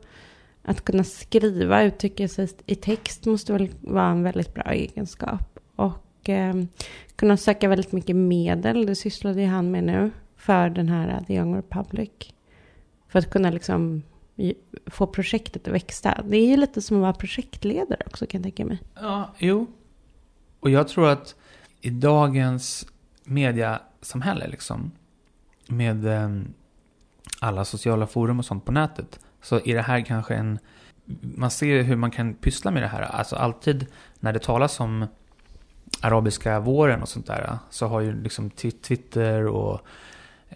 Att 0.61 0.81
kunna 0.81 1.03
skriva, 1.03 1.83
uttrycka 1.83 2.27
sig 2.27 2.49
i 2.65 2.75
text 2.75 3.25
måste 3.25 3.53
väl 3.53 3.69
vara 3.81 4.07
en 4.09 4.23
väldigt 4.23 4.53
bra 4.53 4.73
egenskap. 4.73 5.59
Och 5.75 6.29
eh, 6.29 6.53
kunna 7.15 7.37
söka 7.37 7.69
väldigt 7.69 7.91
mycket 7.91 8.15
medel, 8.15 8.85
det 8.85 8.95
sysslade 8.95 9.41
ju 9.41 9.47
han 9.47 9.71
med 9.71 9.83
nu, 9.83 10.11
för 10.35 10.69
den 10.69 10.89
här 10.89 11.23
The 11.27 11.35
Young 11.35 11.55
Republic. 11.55 12.11
För 13.07 13.19
att 13.19 13.29
kunna 13.29 13.49
liksom 13.49 14.03
få 14.85 15.07
projektet 15.07 15.67
att 15.67 15.73
växa. 15.73 16.21
Det 16.25 16.37
är 16.37 16.47
ju 16.47 16.57
lite 16.57 16.81
som 16.81 16.97
att 16.97 17.01
vara 17.01 17.13
projektledare 17.13 18.01
också 18.05 18.25
kan 18.25 18.39
jag 18.39 18.43
tänka 18.43 18.65
mig. 18.65 18.79
Ja, 18.95 19.33
jo. 19.37 19.67
Och 20.59 20.69
jag 20.69 20.87
tror 20.87 21.09
att 21.09 21.35
i 21.81 21.89
dagens 21.89 22.87
mediasamhälle 23.23 24.47
liksom, 24.47 24.91
med 25.67 26.05
eh, 26.05 26.29
alla 27.39 27.65
sociala 27.65 28.07
forum 28.07 28.39
och 28.39 28.45
sånt 28.45 28.65
på 28.65 28.71
nätet, 28.71 29.19
så 29.41 29.55
är 29.65 29.75
det 29.75 29.81
här 29.81 30.01
kanske 30.01 30.35
en... 30.35 30.59
Man 31.21 31.51
ser 31.51 31.83
hur 31.83 31.95
man 31.95 32.11
kan 32.11 32.33
pyssla 32.33 32.71
med 32.71 32.83
det 32.83 32.87
här. 32.87 33.01
Alltså 33.01 33.35
alltid 33.35 33.85
när 34.19 34.33
det 34.33 34.39
talas 34.39 34.79
om 34.79 35.07
arabiska 36.01 36.59
våren 36.59 37.01
och 37.01 37.09
sånt 37.09 37.27
där, 37.27 37.57
så 37.69 37.87
har 37.87 38.01
ju 38.01 38.21
liksom 38.21 38.49
Twitter 38.49 39.47
och 39.47 39.81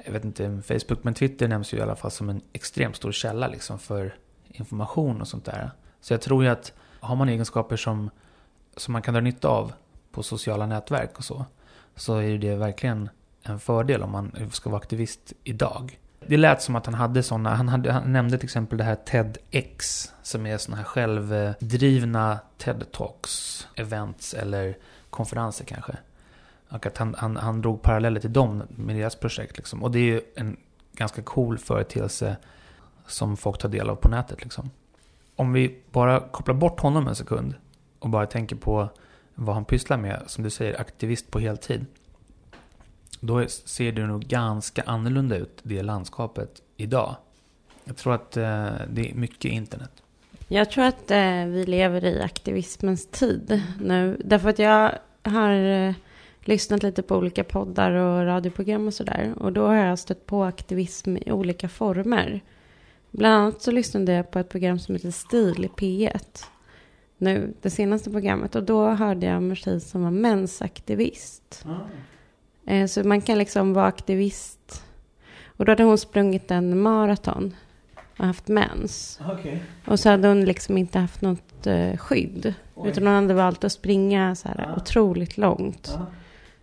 jag 0.05 0.11
vet 0.11 0.25
inte, 0.25 0.61
Facebook, 0.61 1.03
men 1.03 1.13
Twitter 1.13 1.47
nämns 1.47 1.73
ju 1.73 1.77
i 1.77 1.81
alla 1.81 1.95
fall 1.95 2.11
som 2.11 2.29
en 2.29 2.41
extremt 2.53 2.95
stor 2.95 3.11
källa 3.11 3.47
liksom 3.47 3.79
för 3.79 4.15
information 4.47 5.21
och 5.21 5.27
sånt 5.27 5.45
där. 5.45 5.71
Så 6.01 6.13
jag 6.13 6.21
tror 6.21 6.43
ju 6.43 6.49
att 6.49 6.73
har 6.99 7.15
man 7.15 7.29
egenskaper 7.29 7.75
som, 7.75 8.09
som 8.77 8.91
man 8.91 9.01
kan 9.01 9.13
dra 9.13 9.21
nytta 9.21 9.47
av 9.47 9.73
på 10.11 10.23
sociala 10.23 10.65
nätverk 10.65 11.17
och 11.17 11.23
så, 11.23 11.45
så 11.95 12.17
är 12.17 12.37
det 12.37 12.55
verkligen 12.55 13.09
en 13.43 13.59
fördel 13.59 14.03
om 14.03 14.11
man 14.11 14.49
ska 14.51 14.69
vara 14.69 14.81
aktivist 14.81 15.33
idag. 15.43 15.99
Det 16.27 16.37
lät 16.37 16.61
som 16.61 16.75
att 16.75 16.85
han 16.85 16.95
hade 16.95 17.23
sådana, 17.23 17.55
han, 17.55 17.69
hade, 17.69 17.91
han 17.91 18.13
nämnde 18.13 18.37
till 18.37 18.45
exempel 18.45 18.77
det 18.77 18.83
här 18.83 18.95
TEDx, 18.95 20.05
som 20.23 20.45
är 20.45 20.57
sådana 20.57 20.77
här 20.77 20.83
självdrivna 20.83 22.39
TED-talks, 22.57 23.65
events 23.75 24.33
eller 24.33 24.77
konferenser 25.09 25.65
kanske. 25.65 25.97
Och 26.69 26.85
att 26.85 26.97
han, 26.97 27.15
han, 27.17 27.37
han 27.37 27.61
drog 27.61 27.81
paralleller 27.81 28.19
till 28.19 28.33
dem 28.33 28.63
med 28.69 28.95
deras 28.95 29.15
projekt. 29.15 29.57
Liksom. 29.57 29.83
Och 29.83 29.91
det 29.91 29.99
är 29.99 30.03
ju 30.03 30.21
en 30.35 30.57
ganska 30.93 31.21
cool 31.21 31.57
företeelse 31.57 32.37
som 33.07 33.37
folk 33.37 33.57
tar 33.57 33.69
del 33.69 33.89
av 33.89 33.95
på 33.95 34.09
nätet. 34.09 34.43
Liksom. 34.43 34.69
Om 35.35 35.53
vi 35.53 35.81
bara 35.91 36.19
kopplar 36.19 36.55
bort 36.55 36.79
honom 36.79 37.07
en 37.07 37.15
sekund 37.15 37.55
och 37.99 38.09
bara 38.09 38.25
tänker 38.25 38.55
på 38.55 38.89
vad 39.35 39.55
han 39.55 39.65
pysslar 39.65 39.97
med, 39.97 40.23
som 40.25 40.43
du 40.43 40.49
säger, 40.49 40.81
aktivist 40.81 41.31
på 41.31 41.39
heltid. 41.39 41.85
Då 43.19 43.47
ser 43.47 43.91
det 43.91 44.07
nog 44.07 44.21
ganska 44.21 44.81
annorlunda 44.81 45.37
ut, 45.37 45.59
det 45.63 45.83
landskapet, 45.83 46.61
idag. 46.77 47.15
Jag 47.83 47.97
tror 47.97 48.13
att 48.13 48.37
eh, 48.37 48.69
det 48.89 49.11
är 49.11 49.13
mycket 49.13 49.51
internet. 49.51 49.91
Jag 50.47 50.71
tror 50.71 50.85
att 50.85 51.11
eh, 51.11 51.45
vi 51.45 51.65
lever 51.67 52.05
i 52.05 52.21
aktivismens 52.21 53.07
tid 53.07 53.61
nu. 53.79 54.21
Därför 54.25 54.49
att 54.49 54.59
jag 54.59 54.91
har 55.23 55.51
eh, 55.51 55.93
lyssnat 56.41 56.83
lite 56.83 57.01
på 57.01 57.15
olika 57.17 57.43
poddar 57.43 57.91
och 57.91 58.25
radioprogram 58.25 58.87
och 58.87 58.93
sådär. 58.93 59.33
Och 59.37 59.53
då 59.53 59.67
har 59.67 59.75
jag 59.75 59.99
stött 59.99 60.25
på 60.25 60.43
aktivism 60.43 61.17
i 61.17 61.31
olika 61.31 61.69
former. 61.69 62.41
Bland 63.11 63.35
annat 63.35 63.61
så 63.61 63.71
lyssnade 63.71 64.11
jag 64.13 64.31
på 64.31 64.39
ett 64.39 64.49
program 64.49 64.79
som 64.79 64.95
heter 64.95 65.11
Stil 65.11 65.65
i 65.65 65.67
P1. 65.67 66.43
Nu, 67.17 67.53
det 67.61 67.69
senaste 67.69 68.11
programmet. 68.11 68.55
Och 68.55 68.63
då 68.63 68.89
hörde 68.89 69.25
jag 69.25 69.37
om 69.37 69.49
en 69.49 69.55
tjej 69.55 69.79
som 69.79 70.03
var 70.03 70.11
mensaktivist. 70.11 71.65
Eh, 72.65 72.87
Så 72.87 73.03
man 73.07 73.21
kan 73.21 73.37
liksom 73.37 73.73
vara 73.73 73.85
aktivist. 73.85 74.83
Och 75.45 75.65
då 75.65 75.71
hade 75.71 75.83
hon 75.83 75.97
sprungit 75.97 76.51
en 76.51 76.81
maraton 76.81 77.55
och 78.19 78.25
haft 78.25 78.47
mens. 78.47 79.19
Okej. 79.31 79.63
Och 79.87 79.99
så 79.99 80.09
hade 80.09 80.27
hon 80.27 80.45
liksom 80.45 80.77
inte 80.77 80.99
haft 80.99 81.21
något 81.21 81.67
eh, 81.67 81.97
skydd. 81.97 82.53
Utan 82.85 83.07
hon 83.07 83.15
hade 83.15 83.33
valt 83.33 83.63
att 83.63 83.71
springa 83.71 84.35
så 84.35 84.47
här 84.47 84.65
Ja. 84.67 84.75
otroligt 84.81 85.37
långt 85.37 85.97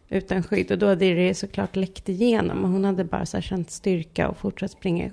utan 0.08 0.42
skydd. 0.42 0.70
Och 0.70 0.78
då 0.78 0.86
hade 0.86 1.14
det 1.14 1.34
såklart 1.34 1.76
läckt 1.76 2.08
igenom. 2.08 2.64
Och 2.64 2.70
hon 2.70 2.84
hade 2.84 3.04
bara 3.04 3.26
så 3.26 3.36
här 3.36 3.42
känt 3.42 3.70
styrka 3.70 4.28
och 4.28 4.36
fortsatt 4.36 4.70
springa. 4.70 5.10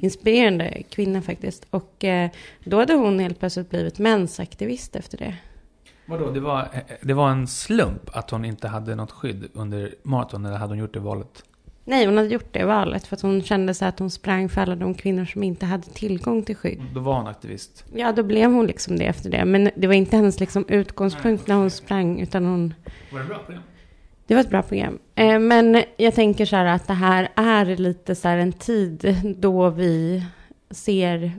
Inspirerande 0.00 0.82
kvinna 0.90 1.22
faktiskt. 1.22 1.66
Och 1.70 2.04
eh, 2.04 2.30
då 2.64 2.78
hade 2.78 2.94
hon 2.94 3.18
helt 3.18 3.38
plötsligt 3.38 3.70
blivit 3.70 3.98
mensaktivist 3.98 4.96
efter 4.96 5.18
det. 5.18 5.36
Vadå, 6.06 6.30
det 6.30 6.40
var, 6.40 6.68
det 7.00 7.14
var 7.14 7.30
en 7.30 7.46
slump 7.46 8.16
att 8.16 8.30
hon 8.30 8.44
inte 8.44 8.68
hade 8.68 8.94
något 8.94 9.12
skydd 9.12 9.48
under 9.52 9.94
maraton, 10.02 10.46
eller 10.46 10.56
hade 10.56 10.70
hon 10.70 10.78
gjort 10.78 10.94
det 10.94 11.00
valet? 11.00 11.44
Nej, 11.84 12.06
hon 12.06 12.16
hade 12.16 12.28
gjort 12.28 12.52
det 12.52 12.64
valet 12.64 13.06
för 13.06 13.16
att 13.16 13.22
hon 13.22 13.42
kände 13.42 13.74
sig 13.74 13.88
att 13.88 13.98
hon 13.98 14.10
sprang 14.10 14.48
för 14.48 14.60
alla 14.60 14.76
de 14.76 14.94
kvinnor 14.94 15.24
som 15.24 15.42
inte 15.42 15.66
hade 15.66 15.86
tillgång 15.86 16.42
till 16.42 16.56
skydd. 16.56 16.80
Då 16.94 17.00
var 17.00 17.16
hon 17.16 17.26
aktivist. 17.26 17.84
Ja, 17.94 18.12
då 18.12 18.22
blev 18.22 18.52
hon 18.52 18.66
liksom 18.66 18.98
det 18.98 19.04
efter 19.04 19.30
det. 19.30 19.44
Men 19.44 19.70
det 19.76 19.86
var 19.86 19.94
inte 19.94 20.16
hennes 20.16 20.40
liksom 20.40 20.64
utgångspunkt 20.68 21.46
när 21.46 21.54
hon 21.54 21.70
sprang, 21.70 22.20
utan 22.20 22.44
hon... 22.44 22.74
Var 23.12 23.20
det 23.20 23.26
bra 23.26 23.38
program? 23.38 23.62
Det 24.30 24.34
var 24.34 24.40
ett 24.40 24.50
bra 24.50 24.62
program. 24.62 24.98
Eh, 25.14 25.38
Men 25.38 25.84
jag 25.96 26.14
tänker 26.14 26.44
så 26.44 26.56
här 26.56 26.64
att 26.64 26.86
det 26.86 26.94
här 26.94 27.28
är 27.34 27.76
lite 27.76 28.14
så 28.14 28.28
här 28.28 28.38
en 28.38 28.52
tid 28.52 29.16
då 29.38 29.70
vi 29.70 30.26
ser 30.70 31.32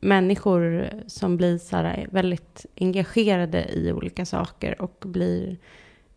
människor 0.00 0.90
som 1.06 1.36
blir 1.36 1.58
så 1.58 1.76
här 1.76 2.06
väldigt 2.10 2.66
engagerade 2.76 3.64
i 3.72 3.92
olika 3.92 4.26
saker 4.26 4.82
och 4.82 5.02
blir 5.06 5.56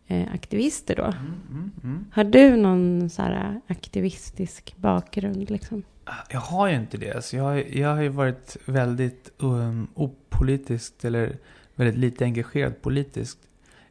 eh, 0.06 0.26
aktivister 0.34 0.96
då. 0.96 1.04
Mm, 1.04 1.34
mm, 1.50 1.70
mm. 1.84 2.04
Har 2.12 2.24
du 2.24 2.56
någon 2.56 3.10
så 3.10 3.22
här 3.22 3.60
aktivistisk 3.66 4.74
bakgrund 4.76 5.50
liksom? 5.50 5.82
Jag 6.30 6.40
har 6.40 6.68
ju 6.68 6.74
inte 6.74 6.96
det. 6.96 7.12
Alltså 7.12 7.36
jag, 7.36 7.74
jag 7.76 7.94
har 7.94 8.02
ju 8.02 8.08
varit 8.08 8.56
väldigt 8.64 9.30
um, 9.38 9.88
opolitiskt 9.94 11.04
eller 11.04 11.36
väldigt 11.74 11.98
lite 11.98 12.24
engagerad 12.24 12.82
politiskt. 12.82 13.38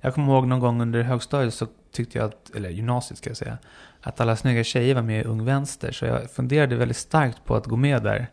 Jag 0.02 0.14
kommer 0.14 0.34
ihåg 0.34 0.48
någon 0.48 0.60
gång 0.60 0.82
under 0.82 1.02
högstadiet 1.02 1.54
så 1.54 1.68
tyckte 1.98 2.18
jag 2.18 2.28
att, 2.28 2.56
eller 2.56 2.70
gymnasiet 2.70 3.18
ska 3.18 3.30
jag 3.30 3.38
säga, 3.38 3.58
att 4.02 4.22
alla 4.22 4.36
snygga 4.36 4.64
tjejer 4.64 4.96
var 4.96 5.02
med 5.02 5.22
i 5.22 5.24
Ung 5.24 5.46
Vänster. 5.46 5.92
Så 5.92 6.06
jag 6.06 6.32
funderade 6.32 6.76
väldigt 6.76 6.98
starkt 6.98 7.46
på 7.46 7.56
att 7.56 7.66
gå 7.66 7.76
med 7.76 8.04
där. 8.04 8.28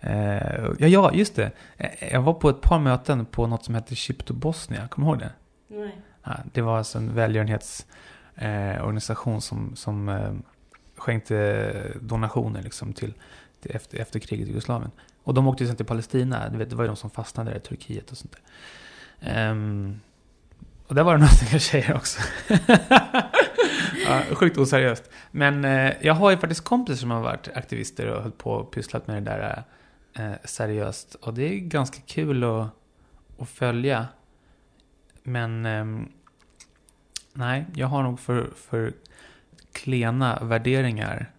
Eh, 0.00 0.68
ja, 0.78 0.86
ja, 0.86 1.12
just 1.14 1.36
det. 1.36 1.50
Eh, 1.76 2.12
Jag 2.12 2.22
var 2.22 2.34
på 2.34 2.48
ett 2.50 2.60
par 2.60 2.78
möten 2.78 3.26
på 3.26 3.46
något 3.46 3.64
som 3.64 3.74
hette 3.74 3.94
Chip 3.94 4.24
to 4.24 4.34
Bosnia. 4.34 4.88
Kommer 4.88 5.06
du 5.06 5.12
ihåg 5.12 5.20
det? 5.20 5.30
Nej. 5.76 5.96
Ja, 6.24 6.32
det 6.52 6.60
var 6.62 6.78
alltså 6.78 6.98
en 6.98 7.14
välgörenhetsorganisation 7.14 9.34
eh, 9.34 9.40
som, 9.40 9.76
som 9.76 10.08
eh, 10.08 10.32
skänkte 10.96 11.72
donationer 12.00 12.62
liksom 12.62 12.92
till, 12.92 13.14
till 13.62 13.76
efter, 13.76 13.98
efter 13.98 14.18
kriget 14.20 14.46
i 14.46 14.50
Jugoslavien. 14.50 14.90
Och 15.22 15.34
de 15.34 15.48
åkte 15.48 15.66
sen 15.66 15.76
till 15.76 15.86
Palestina, 15.86 16.48
du 16.48 16.58
vet, 16.58 16.70
det 16.70 16.76
var 16.76 16.84
ju 16.84 16.88
de 16.88 16.96
som 16.96 17.10
fastnade 17.10 17.50
där 17.50 17.56
i 17.56 17.60
Turkiet 17.60 18.10
och 18.10 18.16
sånt 18.18 18.32
där. 18.32 18.40
Ehm, 19.20 20.00
och 20.88 20.94
där 20.94 21.02
var 21.04 21.12
det 21.12 21.18
några 21.18 21.32
snygga 21.32 21.58
tjejer 21.58 21.96
också. 21.96 22.20
ja, 24.06 24.22
sjukt 24.32 24.58
oseriöst. 24.58 25.10
Men 25.30 25.64
eh, 25.64 25.92
jag 26.00 26.14
har 26.14 26.30
ju 26.30 26.36
faktiskt 26.36 26.64
kompisar 26.64 27.00
som 27.00 27.10
har 27.10 27.20
varit 27.20 27.48
aktivister 27.54 28.06
och 28.06 28.22
hållit 28.22 28.38
på 28.38 28.52
och 28.52 28.70
pysslat 28.70 29.06
med 29.06 29.22
det 29.22 29.30
där 29.30 29.64
eh, 30.18 30.36
seriöst. 30.44 31.14
Och 31.14 31.34
det 31.34 31.42
är 31.42 31.58
ganska 31.58 32.00
kul 32.06 32.44
att, 32.44 32.68
att 33.38 33.48
följa. 33.48 34.06
Men 35.22 35.66
ehm, 35.66 36.08
nej, 37.32 37.66
jag 37.74 37.86
har 37.86 38.02
nog 38.02 38.20
för, 38.20 38.50
för 38.56 38.92
klena 39.72 40.38
värderingar 40.42 41.32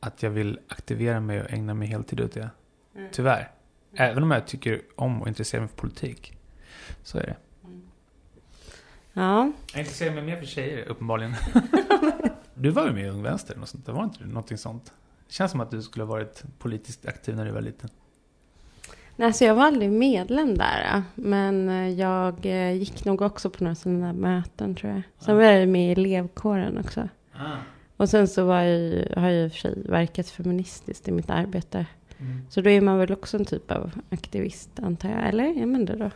att 0.00 0.22
jag 0.22 0.30
vill 0.30 0.58
aktivera 0.68 1.20
mig 1.20 1.40
och 1.42 1.50
ägna 1.50 1.74
mig 1.74 1.88
heltid 1.88 2.20
åt 2.20 2.32
det. 2.32 2.50
Mm. 2.96 3.08
Tyvärr. 3.12 3.50
Även 3.96 4.22
om 4.22 4.30
jag 4.30 4.46
tycker 4.46 4.80
om 4.96 5.22
och 5.22 5.28
intresserar 5.28 5.60
mig 5.60 5.68
för 5.68 5.76
politik. 5.76 6.38
Så 7.02 7.18
är 7.18 7.22
det. 7.22 7.36
Ja, 9.18 9.52
Jag 9.72 9.80
intresserar 9.80 10.14
mig 10.14 10.22
mer 10.22 10.36
för 10.36 10.46
tjejer, 10.46 10.88
uppenbarligen. 10.88 11.34
du 12.54 12.70
var 12.70 12.86
ju 12.86 12.92
med 12.92 13.04
i 13.04 13.08
Ung 13.08 13.22
Vänster, 13.22 13.58
och 13.60 13.68
sånt. 13.68 13.86
Det 13.86 13.92
var 13.92 14.04
inte 14.04 14.18
det 14.18 14.26
någonting 14.28 14.58
sånt? 14.58 14.92
Det 15.26 15.32
känns 15.32 15.50
som 15.50 15.60
att 15.60 15.70
du 15.70 15.82
skulle 15.82 16.04
ha 16.04 16.10
varit 16.10 16.42
politiskt 16.58 17.06
aktiv 17.06 17.36
när 17.36 17.44
du 17.44 17.50
var 17.50 17.60
liten. 17.60 17.90
Nej, 19.16 19.26
alltså 19.26 19.44
jag 19.44 19.54
var 19.54 19.64
aldrig 19.64 19.90
medlem 19.90 20.58
där. 20.58 21.02
Men 21.14 21.68
eh, 21.68 21.88
jag 21.90 22.46
eh, 22.46 22.72
gick 22.72 23.04
nog 23.04 23.22
också 23.22 23.50
på 23.50 23.64
några 23.64 23.74
sådana 23.74 24.06
där 24.06 24.12
möten 24.12 24.74
tror 24.74 24.92
jag. 24.92 25.02
Sen 25.18 25.36
var 25.36 25.42
jag 25.42 25.68
med 25.68 25.88
i 25.88 25.92
elevkåren 25.92 26.78
också. 26.78 27.08
Ah. 27.34 27.56
Och 27.96 28.08
sen 28.10 28.28
så 28.28 28.44
var 28.44 28.60
jag, 28.60 28.78
ju- 28.80 29.12
har 29.16 29.28
jag 29.28 29.44
i 29.44 29.48
och 29.48 29.52
för 29.52 29.58
sig 29.58 29.82
verkat 29.84 30.28
feministiskt 30.28 31.08
i 31.08 31.12
mitt 31.12 31.30
arbete. 31.30 31.86
Mm. 32.18 32.40
Så 32.50 32.60
då 32.60 32.70
är 32.70 32.80
man 32.80 32.98
väl 32.98 33.12
också 33.12 33.36
en 33.36 33.44
typ 33.44 33.70
av 33.70 33.90
aktivist 34.10 34.70
antar 34.82 35.08
jag. 35.08 35.28
Eller 35.28 35.62
är 35.62 35.66
man 35.66 35.84
det 35.84 35.96
då? 35.96 36.10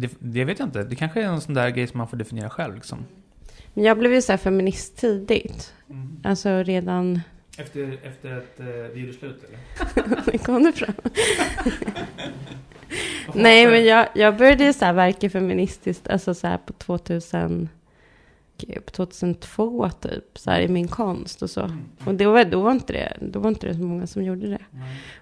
Det, 0.00 0.10
det 0.18 0.44
vet 0.44 0.58
jag 0.58 0.68
inte. 0.68 0.84
Det 0.84 0.96
kanske 0.96 1.22
är 1.22 1.26
en 1.26 1.40
sån 1.40 1.54
där 1.54 1.70
grej 1.70 1.86
som 1.86 1.98
man 1.98 2.08
får 2.08 2.16
definiera 2.16 2.50
själv. 2.50 2.74
Liksom. 2.74 3.04
Men 3.74 3.84
jag 3.84 3.98
blev 3.98 4.12
ju 4.12 4.22
så 4.22 4.32
här 4.32 4.36
feminist 4.36 4.96
tidigt. 4.96 5.74
Mm. 5.90 6.20
Alltså 6.24 6.62
redan... 6.62 7.20
Efter, 7.58 7.98
efter 8.02 8.38
ett 8.38 8.60
eh, 8.60 8.66
virusslut 8.66 9.44
eller? 9.44 10.22
Det 10.32 10.38
kom 10.38 10.62
det 10.62 10.72
fram. 10.72 10.94
Nej, 13.34 13.66
men 13.66 13.84
jag, 13.84 14.08
jag 14.14 14.36
började 14.36 14.64
ju 14.64 14.72
så 14.72 14.84
här 14.84 14.92
verka 14.92 15.30
feministiskt, 15.30 16.08
alltså 16.08 16.34
så 16.34 16.46
här 16.46 16.58
på 16.58 16.72
2000, 16.72 17.68
gud, 18.58 18.86
på 18.86 18.92
2002 18.92 19.90
typ, 19.90 20.38
så 20.38 20.50
här 20.50 20.60
i 20.60 20.68
min 20.68 20.88
konst 20.88 21.42
och 21.42 21.50
så. 21.50 21.60
Mm. 21.60 21.84
Och 22.04 22.14
då 22.14 22.32
var, 22.32 22.44
då 22.44 22.60
var 22.60 22.72
inte 22.72 22.92
det, 22.92 23.16
då 23.20 23.40
var 23.40 23.48
inte 23.48 23.66
det 23.66 23.74
så 23.74 23.80
många 23.80 24.06
som 24.06 24.24
gjorde 24.24 24.48
det. 24.48 24.64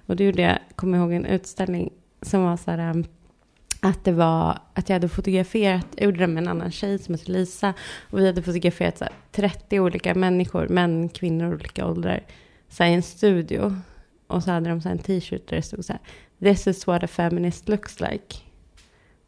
Och 0.06 0.16
då 0.16 0.24
gjorde 0.24 0.42
jag, 0.42 0.58
kommer 0.74 0.98
ihåg 0.98 1.12
en 1.12 1.26
utställning 1.26 1.92
som 2.22 2.42
var 2.42 2.56
så 2.56 2.70
här, 2.70 3.04
att 3.88 4.04
det 4.04 4.12
var, 4.12 4.58
att 4.74 4.88
jag 4.88 4.94
hade 4.94 5.08
fotograferat, 5.08 5.86
jag 5.96 6.04
gjorde 6.04 6.18
det 6.18 6.26
med 6.26 6.42
en 6.42 6.48
annan 6.48 6.70
tjej 6.70 6.98
som 6.98 7.14
heter 7.14 7.32
Lisa. 7.32 7.74
Och 8.10 8.18
vi 8.18 8.26
hade 8.26 8.42
fotograferat 8.42 8.98
så 8.98 9.04
här, 9.04 9.12
30 9.32 9.80
olika 9.80 10.14
människor, 10.14 10.68
män, 10.68 11.08
kvinnor, 11.08 11.54
olika 11.54 11.86
åldrar, 11.86 12.24
så 12.68 12.82
här, 12.82 12.90
i 12.90 12.94
en 12.94 13.02
studio. 13.02 13.76
Och 14.26 14.42
så 14.42 14.50
hade 14.50 14.70
de 14.70 14.80
så 14.80 14.88
här, 14.88 14.96
en 14.96 15.02
t-shirt 15.02 15.48
där 15.48 15.56
det 15.56 15.62
stod 15.62 15.84
så 15.84 15.92
här, 15.92 16.02
this 16.40 16.66
is 16.66 16.86
what 16.86 17.04
a 17.04 17.06
feminist 17.06 17.68
looks 17.68 18.00
like. 18.00 18.36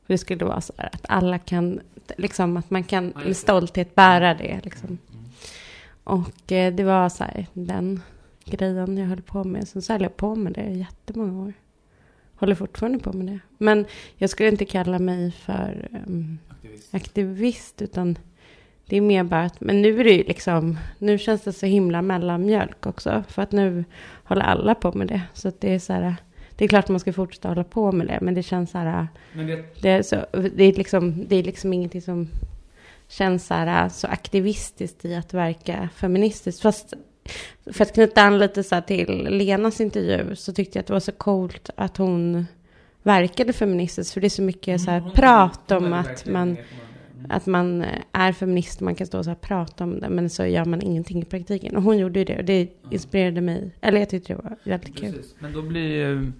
För 0.07 0.15
det 0.15 0.19
skulle 0.19 0.45
vara 0.45 0.61
så 0.61 0.73
här 0.77 0.91
att 0.93 1.07
alla 1.09 1.39
kan, 1.39 1.81
liksom 2.17 2.57
att 2.57 2.71
man 2.71 2.85
kan 2.85 3.13
med 3.25 3.37
stolthet 3.37 3.95
bära 3.95 4.35
det 4.35 4.61
liksom. 4.65 4.99
Och 6.05 6.53
eh, 6.53 6.75
det 6.75 6.85
var 6.85 7.09
så 7.09 7.25
här, 7.25 7.47
den 7.53 8.03
grejen 8.45 8.99
jag 8.99 9.07
höll 9.07 9.23
på 9.23 9.45
med. 9.45 9.69
Sen 9.69 9.83
så 9.83 9.93
höll 9.93 10.03
jag 10.03 10.17
på 10.17 10.35
med 10.35 10.53
det 10.53 10.71
jättemånga 10.71 11.43
år. 11.43 11.53
Håller 12.39 12.55
fortfarande 12.55 12.99
på 12.99 13.12
med 13.12 13.26
det. 13.26 13.39
Men 13.59 13.86
jag 14.16 14.30
skulle 14.30 14.49
inte 14.49 14.64
kalla 14.64 14.99
mig 14.99 15.30
för 15.30 15.89
um, 16.07 16.39
Aktivist. 16.51 16.95
aktivist. 16.95 17.82
Utan 17.82 18.18
det 18.86 18.97
är 18.97 19.01
mer 19.01 19.24
bara 19.24 19.45
att, 19.45 19.61
men 19.61 19.82
nu 19.82 20.01
är 20.01 20.05
det 20.05 20.12
ju 20.12 20.22
liksom, 20.22 20.78
nu 20.99 21.18
känns 21.18 21.43
det 21.43 21.53
så 21.53 21.66
himla 21.66 22.03
mellanmjölk 22.03 22.86
också. 22.86 23.24
För 23.28 23.43
att 23.43 23.53
nu 23.53 23.84
håller 24.24 24.43
alla 24.43 24.74
på 24.74 24.93
med 24.93 25.07
det. 25.07 25.22
Så 25.34 25.49
att 25.49 25.61
det 25.61 25.74
är 25.74 25.78
så 25.78 25.93
här, 25.93 26.16
det 26.57 26.64
är 26.64 26.68
klart 26.68 26.89
man 26.89 27.01
ska 27.01 27.12
fortsätta 27.12 27.49
hålla 27.49 27.64
på 27.64 27.93
med 27.93 28.07
det. 28.07 28.18
Men 28.22 28.34
det 28.34 28.43
känns 28.43 28.70
så 28.70 28.78
här, 28.78 29.09
det, 29.32 29.80
det 29.82 29.89
är, 29.91 30.03
så, 30.03 30.16
det 30.55 30.64
är, 30.64 30.72
liksom, 30.72 31.24
det 31.28 31.36
är 31.36 31.43
liksom 31.43 31.72
ingenting 31.72 32.03
som 32.03 32.28
känns 33.09 33.47
så, 33.47 33.55
här, 33.55 33.89
så 33.89 34.07
aktivistiskt 34.07 35.05
i 35.05 35.14
att 35.14 35.34
verka 35.34 35.89
feministiskt. 35.95 36.62
Fast 36.62 36.95
för 37.72 37.83
att 37.85 37.95
knyta 37.95 38.22
an 38.22 38.39
lite 38.39 38.62
så 38.62 38.81
till 38.81 39.29
Lenas 39.31 39.81
intervju 39.81 40.37
så 40.37 40.53
tyckte 40.53 40.79
jag 40.79 40.81
att 40.83 40.87
det 40.87 40.93
var 40.93 41.01
så 41.01 41.12
coolt 41.12 41.70
att 41.76 41.97
hon 41.97 42.47
verkade 43.03 43.53
feministiskt. 43.53 44.14
För 44.14 44.20
det 44.20 44.26
är 44.26 44.31
så 44.31 44.43
mycket 44.43 44.81
så 44.81 44.91
här 44.91 45.01
Hon- 45.01 45.12
prat 45.12 45.70
om 45.70 45.93
att 45.93 46.26
man, 46.26 46.49
engagerad. 46.49 46.66
att 47.29 47.47
man 47.47 47.85
är 48.12 48.33
feminist 48.33 48.81
man 48.81 48.95
kan 48.95 49.07
stå 49.07 49.18
och 49.18 49.24
så 49.24 49.31
här 49.31 49.37
prata 49.37 49.85
om 49.85 50.01
det. 50.01 50.09
Men 50.09 50.31
så 50.31 50.47
gör 50.47 50.64
man 50.64 50.83
ingenting 50.83 51.22
i 51.22 51.24
praktiken. 51.24 51.76
Och 51.76 51.83
hon 51.83 51.99
gjorde 51.99 52.18
ju 52.18 52.24
det 52.24 52.39
och 52.39 52.45
det 52.45 52.68
inspirerade 52.91 53.41
mig. 53.41 53.70
Eller 53.81 53.99
jag 53.99 54.09
tyckte 54.09 54.33
det 54.33 54.43
var 54.43 54.57
väldigt 54.64 54.97
kul. 54.97 55.22
Men 55.39 55.53
då 55.53 55.62
blir 55.62 55.89
ju 55.89 56.33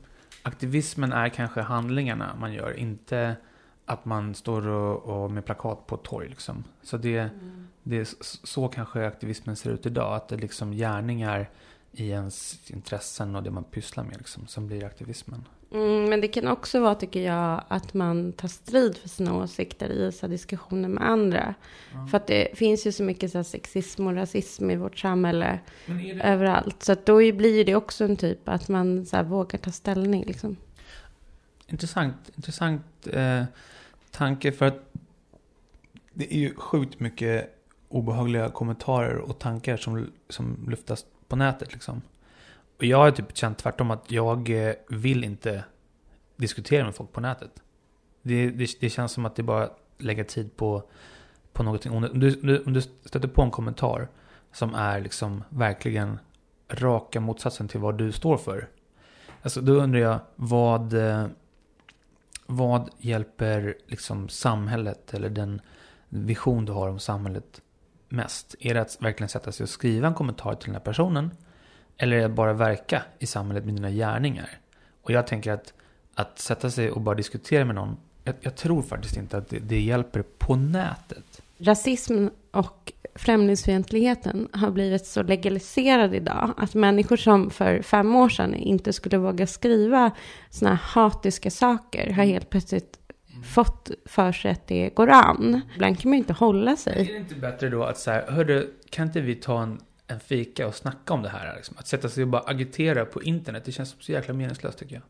aktivismen 0.43 1.13
är 1.13 1.29
kanske 1.29 1.61
handlingarna 1.61 2.37
man 2.41 2.53
gör, 2.53 2.79
inte 2.79 3.37
att 3.87 4.05
man 4.05 4.35
står 4.35 4.69
och, 4.69 5.25
och 5.25 5.31
med 5.31 5.45
plakat 5.45 5.87
på 5.87 5.95
ett 5.95 6.03
torg. 6.03 6.29
Liksom. 6.29 6.65
Så 6.83 6.97
det, 6.97 7.29
det 7.83 7.97
är 7.97 8.09
så 8.47 8.69
kanske 8.69 9.07
aktivismen 9.07 9.57
ser 9.57 9.71
ut 9.71 9.87
idag, 9.87 10.15
att 10.15 10.29
det 10.29 10.35
är 10.35 10.41
liksom 10.41 10.73
gärningar 10.73 11.51
i 11.93 12.09
ens 12.09 12.71
intressen 12.71 13.37
och 13.37 13.43
det 13.43 13.51
man 13.51 13.65
pysslar 13.65 14.05
med 14.05 14.19
liksom, 14.19 14.47
som 14.47 14.67
blir 14.67 14.85
aktivismen. 14.85 15.45
Mm, 15.73 16.05
men 16.11 16.21
det 16.21 16.29
kan 16.29 16.49
också 16.49 16.81
vara, 16.81 16.95
tycker 16.95 17.21
jag, 17.21 17.65
att 17.69 17.95
man 17.95 18.33
tar 18.33 18.49
strid 18.49 18.97
för 18.97 19.09
sina 19.09 19.37
åsikter 19.37 19.91
i 19.91 20.13
så 20.13 20.27
diskussioner 20.27 20.89
med 20.89 21.11
andra. 21.11 21.55
För 22.11 22.17
att 22.17 22.27
det 22.27 22.59
finns 22.59 22.87
ju 22.87 22.93
så 22.93 23.03
mycket 23.03 23.33
så 23.33 23.45
sexism 23.45 24.07
och 24.07 24.15
rasism 24.15 24.71
i 24.71 24.77
vårt 24.77 24.99
samhälle 24.99 25.59
det, 25.87 26.21
överallt. 26.25 26.83
Så 26.83 26.93
att 26.93 27.07
då 27.07 27.17
blir 27.17 27.65
det 27.65 27.75
också 27.75 28.05
en 28.05 28.17
typ 28.17 28.49
att 28.49 28.69
man 28.69 29.07
så 29.07 29.23
vågar 29.23 29.59
ta 29.59 29.73
ställning. 29.73 30.25
Liksom. 30.25 30.57
Intressant, 31.67 32.31
intressant 32.37 33.07
eh, 33.13 33.45
tanke 34.11 34.53
för 34.53 34.67
att 34.67 34.93
det 36.13 36.35
är 36.35 36.39
ju 36.39 36.55
sjukt 36.55 37.01
mycket 37.01 37.58
obehagliga 37.89 38.49
kommentarer 38.49 39.17
och 39.17 39.39
tankar 39.39 39.77
som, 39.77 40.13
som 40.29 40.67
luftas 40.71 41.07
på 41.29 41.37
nätet 41.37 41.73
liksom. 41.73 42.03
Och 42.79 42.85
jag 42.85 42.99
har 42.99 43.11
typ 43.11 43.37
känt 43.37 43.59
tvärtom 43.59 43.91
att 43.91 44.11
jag 44.11 44.51
eh, 44.51 44.75
vill 44.89 45.25
inte 45.25 45.65
diskutera 46.37 46.85
med 46.85 46.95
folk 46.95 47.13
på 47.13 47.21
nätet. 47.21 47.63
Det, 48.23 48.51
det, 48.51 48.81
det 48.81 48.91
känns 48.91 49.13
som 49.13 49.27
att 49.27 49.37
det 49.37 49.43
bara 49.43 49.71
lägger 49.99 50.25
tid 50.25 50.57
på, 50.57 50.83
på 51.53 51.63
någonting 51.63 51.93
onödigt. 51.93 52.15
Om 52.15 52.21
du, 52.21 52.31
du, 52.31 52.63
om 52.63 52.73
du 52.73 52.81
stöter 52.81 53.29
på 53.29 53.43
en 53.43 53.51
kommentar 53.51 54.09
som 54.53 54.75
är 54.75 55.01
liksom 55.01 55.45
verkligen 55.49 56.19
raka 56.69 57.21
motsatsen 57.21 57.69
till 57.69 57.81
vad 57.81 57.99
du 57.99 58.13
står 58.13 58.37
för. 58.37 58.69
Alltså 59.43 59.61
då 59.61 59.73
undrar 59.73 60.01
jag 60.01 60.19
vad, 60.37 60.93
eh, 60.93 61.27
vad 62.47 62.91
hjälper 62.99 63.75
liksom 63.87 64.29
samhället 64.29 65.15
eller 65.15 65.31
den 65.31 65.61
vision 66.09 66.65
du 66.65 66.73
har 66.73 66.89
om 66.89 66.99
samhället 66.99 67.63
mest? 68.09 68.55
Är 68.61 68.75
det 68.75 68.81
att 68.81 68.97
verkligen 69.01 69.29
sätta 69.29 69.53
sig 69.53 69.65
och 69.65 69.71
skriva 69.71 70.09
en 70.09 70.15
kommentar 70.15 70.55
till 70.55 70.67
den 70.67 70.75
här 70.75 70.81
personen? 70.81 71.31
Eller 71.97 72.17
är 72.17 72.21
det 72.21 72.27
att 72.27 72.33
bara 72.33 72.53
verka 72.53 73.03
i 73.19 73.27
samhället 73.27 73.65
med 73.65 73.75
dina 73.75 73.91
gärningar? 73.91 74.49
Och 75.03 75.11
jag 75.11 75.27
tänker 75.27 75.53
att, 75.53 75.73
att 76.15 76.39
sätta 76.39 76.71
sig 76.71 76.91
och 76.91 77.01
bara 77.01 77.15
diskutera 77.15 77.65
med 77.65 77.75
någon, 77.75 77.97
jag, 78.25 78.35
jag 78.41 78.57
tror 78.57 78.83
faktiskt 78.83 79.17
inte 79.17 79.39
att 79.39 79.49
det, 79.49 79.59
det 79.59 79.81
hjälper 79.81 80.23
på 80.39 80.57
nätet. 80.57 81.43
Rasism 81.59 82.29
och 82.51 82.93
främlingsfientligheten 83.15 84.49
har 84.53 84.71
blivit 84.71 85.07
så 85.07 85.23
legaliserad 85.23 86.15
idag 86.15 86.51
att 86.57 86.75
människor 86.75 87.17
som 87.17 87.51
för 87.51 87.83
fem 87.83 88.17
år 88.17 88.29
sedan 88.29 88.55
inte 88.55 88.93
skulle 88.93 89.19
våga 89.19 89.47
skriva 89.47 90.11
sådana 90.51 90.77
här 90.77 91.03
hatiska 91.03 91.51
saker 91.51 92.13
har 92.13 92.25
helt 92.25 92.51
plötsligt 92.51 92.98
fått 93.45 93.91
för 94.07 94.33
sig 94.33 94.51
att 94.51 94.67
det 94.67 94.91
går 94.95 95.09
an. 95.11 95.61
Ibland 95.75 95.99
kan 96.01 96.09
man 96.11 96.17
ju 96.17 96.19
inte 96.19 96.33
hålla 96.33 96.71
Är 96.73 96.77
sig. 96.77 97.05
det 97.05 97.17
inte 97.17 97.35
bättre 97.35 97.69
då 97.69 97.85
att 97.85 97.99
säga, 97.99 98.31
hörru, 98.31 98.67
kan 98.91 99.07
inte 99.07 99.21
vi 99.21 99.35
ta 99.35 99.63
en, 99.63 99.81
en 100.07 100.21
fika 100.21 100.67
och 100.67 100.75
snacka 100.75 101.15
om 101.15 101.23
det 101.23 101.29
här? 101.29 101.57
Liksom? 101.57 101.77
Att 101.79 101.87
sätta 101.87 102.09
sig 102.09 102.23
och 102.23 102.29
bara 102.29 102.43
agitera 102.43 103.05
på 103.05 103.23
internet, 103.23 103.63
det 103.65 103.73
känns 103.73 103.97
så 104.01 104.13
jäkla 104.13 104.35
meningslöst 104.35 104.79
tycker 104.79 104.95
jag. 104.95 105.03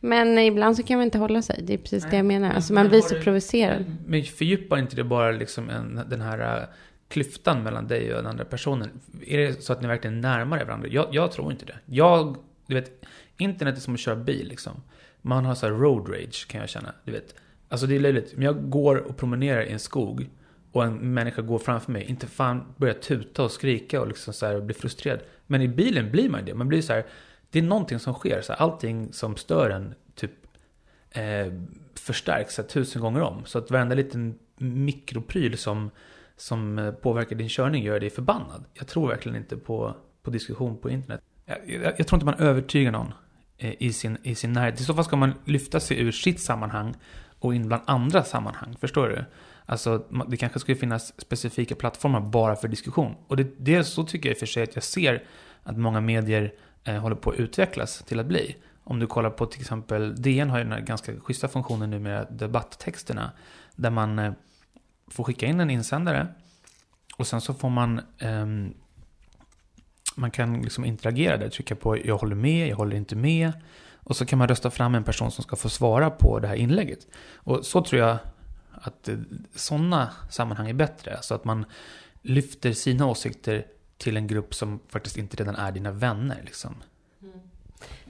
Men 0.00 0.38
ibland 0.38 0.76
så 0.76 0.82
kan 0.82 0.96
man 0.96 1.04
inte 1.04 1.18
hålla 1.18 1.42
sig. 1.42 1.60
Det 1.62 1.74
är 1.74 1.78
precis 1.78 2.02
Nej, 2.02 2.10
det 2.10 2.16
jag 2.16 2.26
menar. 2.26 2.46
men- 2.48 2.56
Alltså 2.56 2.72
men 2.72 2.82
man 2.82 2.90
blir 2.90 3.00
så 3.00 3.14
du- 3.14 3.22
provocerad. 3.22 3.84
Men 4.06 4.24
fördjupar 4.24 4.78
inte 4.78 4.96
det 4.96 5.04
bara 5.04 5.30
liksom 5.30 5.70
en, 5.70 6.00
den 6.08 6.20
här 6.20 6.60
äh, 6.60 6.68
klyftan 7.08 7.62
mellan 7.62 7.86
dig 7.86 8.10
och 8.14 8.16
den 8.22 8.26
andra 8.30 8.44
personen? 8.44 9.00
Är 9.26 9.38
det 9.38 9.62
så 9.64 9.72
att 9.72 9.80
ni 9.82 9.88
verkligen 9.88 10.16
är 10.16 10.20
närmare 10.22 10.64
varandra? 10.64 10.88
Jag, 10.88 11.08
jag 11.12 11.32
tror 11.32 11.52
inte 11.52 11.64
det. 11.66 11.76
Jag, 11.86 12.36
du 12.66 12.74
vet, 12.74 13.04
internet 13.38 13.76
är 13.76 13.80
som 13.80 13.94
att 13.94 14.00
köra 14.00 14.16
bil 14.16 14.48
liksom. 14.48 14.72
Man 15.22 15.44
har 15.44 15.54
så 15.54 15.66
här 15.66 15.72
road 15.72 16.08
rage 16.08 16.46
kan 16.48 16.60
jag 16.60 16.68
känna, 16.70 16.92
du 17.04 17.12
vet. 17.12 17.34
Alltså 17.68 17.86
det 17.86 17.96
är 17.96 18.00
löjligt. 18.00 18.34
Om 18.36 18.42
jag 18.42 18.70
går 18.70 18.96
och 18.96 19.16
promenerar 19.16 19.62
i 19.62 19.72
en 19.72 19.78
skog 19.78 20.28
och 20.72 20.84
en 20.84 21.14
människa 21.14 21.42
går 21.42 21.58
framför 21.58 21.92
mig, 21.92 22.04
inte 22.04 22.26
fan 22.26 22.74
börjar 22.76 22.94
tuta 22.94 23.44
och 23.44 23.50
skrika 23.50 24.00
och 24.00 24.08
liksom 24.08 24.34
så 24.34 24.46
här 24.46 24.60
bli 24.60 24.74
frustrerad. 24.74 25.20
Men 25.46 25.62
i 25.62 25.68
bilen 25.68 26.10
blir 26.10 26.30
man 26.30 26.44
det. 26.44 26.54
Man 26.54 26.68
blir 26.68 26.82
så 26.82 26.92
här, 26.92 27.06
det 27.50 27.58
är 27.58 27.62
någonting 27.62 27.98
som 27.98 28.14
sker. 28.14 28.40
Så 28.42 28.52
här, 28.52 28.60
allting 28.60 29.12
som 29.12 29.36
stör 29.36 29.70
en 29.70 29.94
typ 30.14 30.30
eh, 31.10 31.52
förstärks 31.94 32.54
så 32.54 32.62
här, 32.62 32.68
tusen 32.68 33.02
gånger 33.02 33.20
om. 33.20 33.44
Så 33.44 33.58
att 33.58 33.70
varenda 33.70 33.94
liten 33.94 34.38
mikropryl 34.58 35.58
som, 35.58 35.90
som 36.36 36.78
eh, 36.78 36.92
påverkar 36.92 37.36
din 37.36 37.48
körning 37.48 37.84
gör 37.84 38.00
dig 38.00 38.10
förbannad. 38.10 38.64
Jag 38.74 38.86
tror 38.86 39.08
verkligen 39.08 39.36
inte 39.36 39.56
på, 39.56 39.94
på 40.22 40.30
diskussion 40.30 40.78
på 40.78 40.90
internet. 40.90 41.20
Jag, 41.44 41.58
jag, 41.66 41.94
jag 41.98 42.06
tror 42.06 42.16
inte 42.16 42.26
man 42.26 42.48
övertygar 42.48 42.92
någon 42.92 43.14
eh, 43.58 43.74
i 43.78 43.92
sin, 43.92 44.18
i 44.22 44.34
sin 44.34 44.52
närhet. 44.52 44.80
I 44.80 44.84
så 44.84 44.94
fall 44.94 45.04
ska 45.04 45.16
man 45.16 45.32
lyfta 45.44 45.80
sig 45.80 46.00
ur 46.00 46.12
sitt 46.12 46.40
sammanhang 46.40 46.94
och 47.38 47.54
in 47.54 47.68
bland 47.68 47.82
andra 47.86 48.24
sammanhang. 48.24 48.76
Förstår 48.80 49.08
du? 49.08 49.24
Alltså, 49.66 50.04
det 50.28 50.36
kanske 50.36 50.58
skulle 50.58 50.76
finnas 50.78 51.20
specifika 51.20 51.74
plattformar 51.74 52.20
bara 52.20 52.56
för 52.56 52.68
diskussion. 52.68 53.14
Och 53.26 53.36
det, 53.36 53.46
det 53.58 53.84
så 53.84 54.04
tycker 54.04 54.28
jag 54.28 54.34
i 54.34 54.36
och 54.36 54.38
för 54.38 54.46
sig 54.46 54.62
att 54.62 54.74
jag 54.74 54.84
ser 54.84 55.24
att 55.62 55.78
många 55.78 56.00
medier 56.00 56.52
eh, 56.84 56.96
håller 56.96 57.16
på 57.16 57.30
att 57.30 57.36
utvecklas 57.36 58.04
till 58.06 58.20
att 58.20 58.26
bli. 58.26 58.56
Om 58.84 58.98
du 58.98 59.06
kollar 59.06 59.30
på 59.30 59.46
till 59.46 59.60
exempel 59.60 60.22
DN 60.22 60.50
har 60.50 60.58
ju 60.58 60.64
den 60.64 60.72
här 60.72 60.80
ganska 60.80 61.20
schyssta 61.20 61.48
funktionen 61.48 61.90
nu 61.90 61.98
med 61.98 62.26
debatttexterna. 62.30 63.30
Där 63.74 63.90
man 63.90 64.18
eh, 64.18 64.32
får 65.10 65.24
skicka 65.24 65.46
in 65.46 65.60
en 65.60 65.70
insändare. 65.70 66.26
Och 67.16 67.26
sen 67.26 67.40
så 67.40 67.54
får 67.54 67.70
man 67.70 68.00
eh, 68.18 68.46
man 70.16 70.30
kan 70.30 70.62
liksom 70.62 70.84
interagera 70.84 71.36
där, 71.36 71.48
trycka 71.48 71.76
på 71.76 72.06
jag 72.06 72.16
håller 72.16 72.36
med, 72.36 72.68
jag 72.68 72.76
håller 72.76 72.96
inte 72.96 73.16
med. 73.16 73.52
Och 74.06 74.16
så 74.16 74.26
kan 74.26 74.38
man 74.38 74.48
rösta 74.48 74.70
fram 74.70 74.94
en 74.94 75.04
person 75.04 75.30
som 75.30 75.44
ska 75.44 75.56
få 75.56 75.68
svara 75.68 76.10
på 76.10 76.38
det 76.38 76.48
här 76.48 76.54
inlägget. 76.54 77.06
Och 77.34 77.66
så 77.66 77.82
tror 77.82 78.00
jag 78.00 78.18
att 78.72 79.08
eh, 79.08 79.16
sådana 79.54 80.10
sammanhang 80.30 80.68
är 80.68 80.74
bättre. 80.74 81.18
Så 81.22 81.34
att 81.34 81.44
man 81.44 81.64
lyfter 82.22 82.72
sina 82.72 83.06
åsikter 83.06 83.66
till 83.98 84.16
en 84.16 84.26
grupp 84.26 84.54
som 84.54 84.80
faktiskt 84.88 85.16
inte 85.16 85.36
redan 85.36 85.56
är 85.56 85.72
dina 85.72 85.92
vänner. 85.92 86.42
Liksom. 86.44 86.74
Mm. 87.22 87.40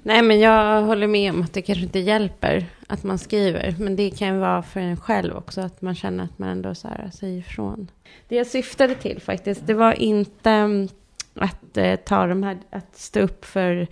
Nej, 0.02 0.22
men 0.22 0.40
jag 0.40 0.82
håller 0.82 1.06
med 1.06 1.32
om 1.32 1.42
att 1.42 1.52
det 1.52 1.62
kanske 1.62 1.84
inte 1.84 1.98
hjälper 1.98 2.66
att 2.86 3.02
man 3.02 3.18
skriver. 3.18 3.74
Men 3.78 3.96
det 3.96 4.10
kan 4.10 4.28
ju 4.28 4.40
vara 4.40 4.62
för 4.62 4.80
en 4.80 4.96
själv 4.96 5.36
också, 5.36 5.60
att 5.60 5.82
man 5.82 5.94
känner 5.94 6.24
att 6.24 6.38
man 6.38 6.48
ändå 6.48 6.74
så 6.74 6.88
här 6.88 7.10
säger 7.14 7.38
ifrån. 7.38 7.90
Det 8.28 8.36
jag 8.36 8.46
syftade 8.46 8.94
till 8.94 9.20
faktiskt, 9.20 9.66
det 9.66 9.74
var 9.74 9.92
inte 9.92 10.50
mm, 10.50 10.88
att 11.34 11.76
eh, 11.76 11.96
ta 11.96 12.26
de 12.26 12.42
här, 12.42 12.58
att 12.70 12.96
stå 12.96 13.20
upp 13.20 13.44
för 13.44 13.86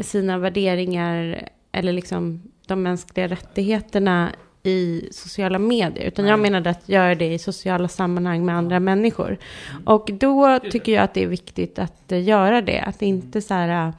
sina 0.00 0.38
värderingar 0.38 1.48
eller 1.72 1.92
liksom 1.92 2.42
de 2.66 2.82
mänskliga 2.82 3.28
rättigheterna 3.28 4.32
i 4.62 5.08
sociala 5.12 5.58
medier. 5.58 6.06
Utan 6.06 6.26
jag 6.26 6.40
menade 6.40 6.70
att 6.70 6.88
göra 6.88 7.14
det 7.14 7.32
i 7.32 7.38
sociala 7.38 7.88
sammanhang 7.88 8.44
med 8.44 8.56
andra 8.56 8.80
människor. 8.80 9.38
Och 9.84 10.10
då 10.12 10.58
tycker 10.58 10.92
jag 10.92 11.04
att 11.04 11.14
det 11.14 11.22
är 11.22 11.26
viktigt 11.26 11.78
att 11.78 12.12
eh, 12.12 12.22
göra 12.22 12.62
det. 12.62 12.80
Att 12.80 13.02
inte 13.02 13.42
så 13.42 13.54
här... 13.54 13.92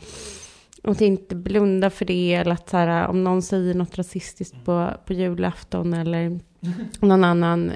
Att 0.84 1.02
inte 1.02 1.36
blunda 1.36 1.90
för 1.90 2.06
det. 2.06 2.34
Eller 2.34 2.52
att 2.52 2.70
så 2.70 2.78
här, 2.78 3.08
om 3.08 3.24
någon 3.24 3.42
säger 3.42 3.74
något 3.74 3.98
rasistiskt 3.98 4.66
på, 4.66 4.92
på 5.06 5.14
julafton. 5.14 5.94
Eller 5.94 6.40
någon 7.00 7.24
annan 7.24 7.72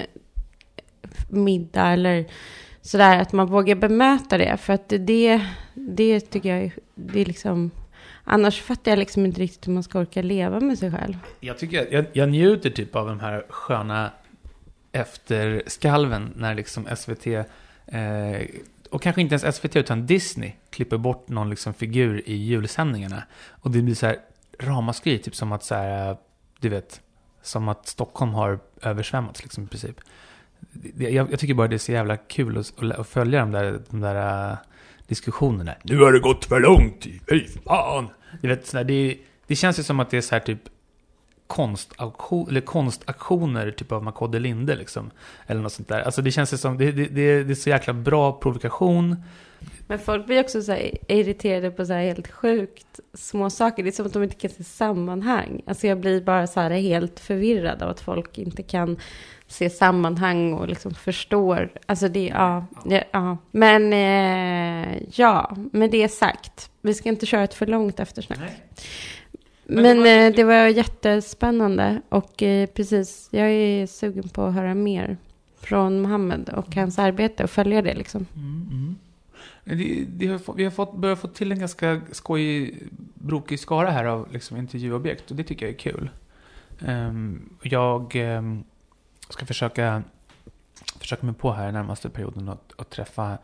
middag. 1.28 1.86
Eller 1.86 2.26
sådär. 2.82 3.20
Att 3.20 3.32
man 3.32 3.46
vågar 3.46 3.74
bemöta 3.74 4.38
det. 4.38 4.56
För 4.56 4.72
att 4.72 4.88
det, 4.88 5.40
det 5.74 6.20
tycker 6.20 6.48
jag 6.48 6.64
är, 6.64 6.72
det 6.94 7.20
är 7.20 7.24
liksom 7.24 7.70
Annars 8.30 8.60
fattar 8.60 8.92
jag 8.92 8.98
liksom 8.98 9.26
inte 9.26 9.40
riktigt 9.40 9.68
hur 9.68 9.72
man 9.72 9.82
ska 9.82 9.98
orka 9.98 10.22
leva 10.22 10.60
med 10.60 10.78
sig 10.78 10.90
själv. 10.90 11.14
Jag 11.40 11.58
tycker 11.58 11.92
jag, 11.94 12.06
jag 12.12 12.28
njuter 12.28 12.70
typ 12.70 12.96
av 12.96 13.06
de 13.06 13.20
här 13.20 13.44
sköna 13.48 14.10
efterskalven 14.92 16.32
när 16.36 16.54
liksom 16.54 16.86
SVT, 16.96 17.26
eh, 17.26 17.44
och 18.90 19.02
kanske 19.02 19.20
inte 19.20 19.34
ens 19.34 19.56
SVT 19.56 19.76
utan 19.76 20.06
Disney, 20.06 20.52
klipper 20.70 20.96
bort 20.96 21.28
någon 21.28 21.50
liksom 21.50 21.74
figur 21.74 22.22
i 22.26 22.34
julsändningarna. 22.34 23.22
Och 23.50 23.70
det 23.70 23.82
blir 23.82 23.94
så 23.94 24.06
här 24.06 24.16
ramaskri, 24.58 25.18
typ 25.18 25.34
som 25.34 25.52
att 25.52 25.64
så 25.64 25.74
här, 25.74 26.16
du 26.60 26.68
vet, 26.68 27.00
som 27.42 27.68
att 27.68 27.88
Stockholm 27.88 28.34
har 28.34 28.58
översvämmats 28.82 29.42
liksom 29.42 29.64
i 29.64 29.66
princip. 29.66 30.00
Jag, 30.96 31.12
jag 31.32 31.38
tycker 31.38 31.54
bara 31.54 31.68
det 31.68 31.76
är 31.76 31.78
så 31.78 31.92
jävla 31.92 32.16
kul 32.16 32.58
att, 32.58 32.82
att 32.98 33.08
följa 33.08 33.40
de 33.40 33.52
där, 33.52 33.80
de 33.90 34.00
där 34.00 34.50
uh, 34.50 34.58
diskussionerna. 35.06 35.74
Nu 35.82 35.98
har 35.98 36.12
det 36.12 36.20
gått 36.20 36.44
för 36.44 36.60
långt, 36.60 37.06
fy 37.28 37.46
fan! 37.66 38.08
Du 38.40 38.48
vet, 38.48 38.66
sådär, 38.66 38.84
det, 38.84 39.18
det 39.46 39.56
känns 39.56 39.78
ju 39.78 39.82
som 39.82 40.00
att 40.00 40.10
det 40.10 40.16
är 40.16 40.20
så 40.20 40.34
här 40.34 40.40
typ 40.40 40.60
konstauktion, 41.46 42.48
eller 42.48 42.60
konstaktioner 42.60 43.70
typ 43.70 43.92
av 43.92 44.02
Makode 44.02 44.38
Linde 44.38 44.76
liksom. 44.76 45.10
Eller 45.46 45.60
något 45.60 45.72
sånt 45.72 45.88
där. 45.88 46.00
Alltså 46.00 46.22
det 46.22 46.30
känns 46.30 46.52
ju 46.52 46.56
som, 46.56 46.78
det, 46.78 46.92
det, 46.92 47.06
det, 47.06 47.44
det 47.44 47.52
är 47.52 47.54
så 47.54 47.68
jäkla 47.68 47.92
bra 47.92 48.32
provokation. 48.32 49.16
Men 49.86 49.98
folk 49.98 50.26
blir 50.26 50.40
också 50.40 50.62
så 50.62 50.76
irriterade 51.08 51.70
på 51.70 51.86
så 51.86 51.92
här 51.92 52.02
helt 52.02 52.28
sjukt 52.28 53.00
små 53.14 53.50
saker. 53.50 53.82
Det 53.82 53.88
är 53.88 53.92
som 53.92 54.06
att 54.06 54.12
de 54.12 54.22
inte 54.22 54.34
kan 54.36 54.50
se 54.50 54.64
sammanhang. 54.64 55.62
Alltså 55.66 55.86
jag 55.86 56.00
blir 56.00 56.20
bara 56.20 56.46
så 56.46 56.60
här 56.60 56.70
helt 56.70 57.20
förvirrad 57.20 57.82
av 57.82 57.90
att 57.90 58.00
folk 58.00 58.38
inte 58.38 58.62
kan 58.62 58.96
se 59.48 59.70
sammanhang 59.70 60.52
och 60.52 60.68
liksom 60.68 60.94
förstår. 60.94 61.72
Alltså 61.86 62.08
det, 62.08 62.26
ja, 62.26 62.66
ja, 62.84 63.02
ja. 63.10 63.36
Men 63.50 63.92
eh, 63.92 65.02
ja, 65.14 65.56
med 65.72 65.90
det 65.90 66.08
sagt. 66.08 66.70
Vi 66.82 66.94
ska 66.94 67.08
inte 67.08 67.26
köra 67.26 67.44
ett 67.44 67.54
för 67.54 67.66
långt 67.66 68.00
eftersnack. 68.00 68.38
Nej. 68.38 68.62
Men, 69.64 69.82
Men 69.82 69.96
det, 69.96 70.02
var... 70.02 70.26
Eh, 70.26 70.32
det 70.32 70.44
var 70.44 70.68
jättespännande. 70.68 72.02
Och 72.08 72.42
eh, 72.42 72.66
precis, 72.66 73.28
jag 73.30 73.50
är 73.50 73.86
sugen 73.86 74.28
på 74.28 74.42
att 74.42 74.54
höra 74.54 74.74
mer 74.74 75.16
från 75.60 76.00
Mohammed 76.00 76.48
och 76.48 76.74
hans 76.74 76.98
arbete 76.98 77.44
och 77.44 77.50
följa 77.50 77.82
det 77.82 77.94
liksom. 77.94 78.26
Mm, 78.36 78.68
mm. 78.70 78.96
Det, 79.64 80.04
det 80.08 80.26
har, 80.26 80.54
vi 80.54 80.64
har 80.64 80.70
fått, 80.70 80.96
börjat 80.96 81.20
få 81.20 81.28
till 81.28 81.52
en 81.52 81.58
ganska 81.58 82.00
skojig, 82.12 82.82
brokig 83.14 83.60
skara 83.60 83.90
här 83.90 84.04
av 84.04 84.28
liksom, 84.32 84.56
intervjuobjekt 84.56 85.30
och 85.30 85.36
det 85.36 85.44
tycker 85.44 85.66
jag 85.66 85.74
är 85.74 85.78
kul. 85.78 86.10
Um, 86.86 87.50
jag 87.62 88.16
um, 88.16 88.64
ska 89.28 89.46
försöka, 89.46 90.02
försöka 90.98 91.26
mig 91.26 91.34
på 91.34 91.52
här 91.52 91.72
närmaste 91.72 92.10
perioden 92.10 92.48
och, 92.48 92.72
och 92.76 92.90
träffa, 92.90 93.38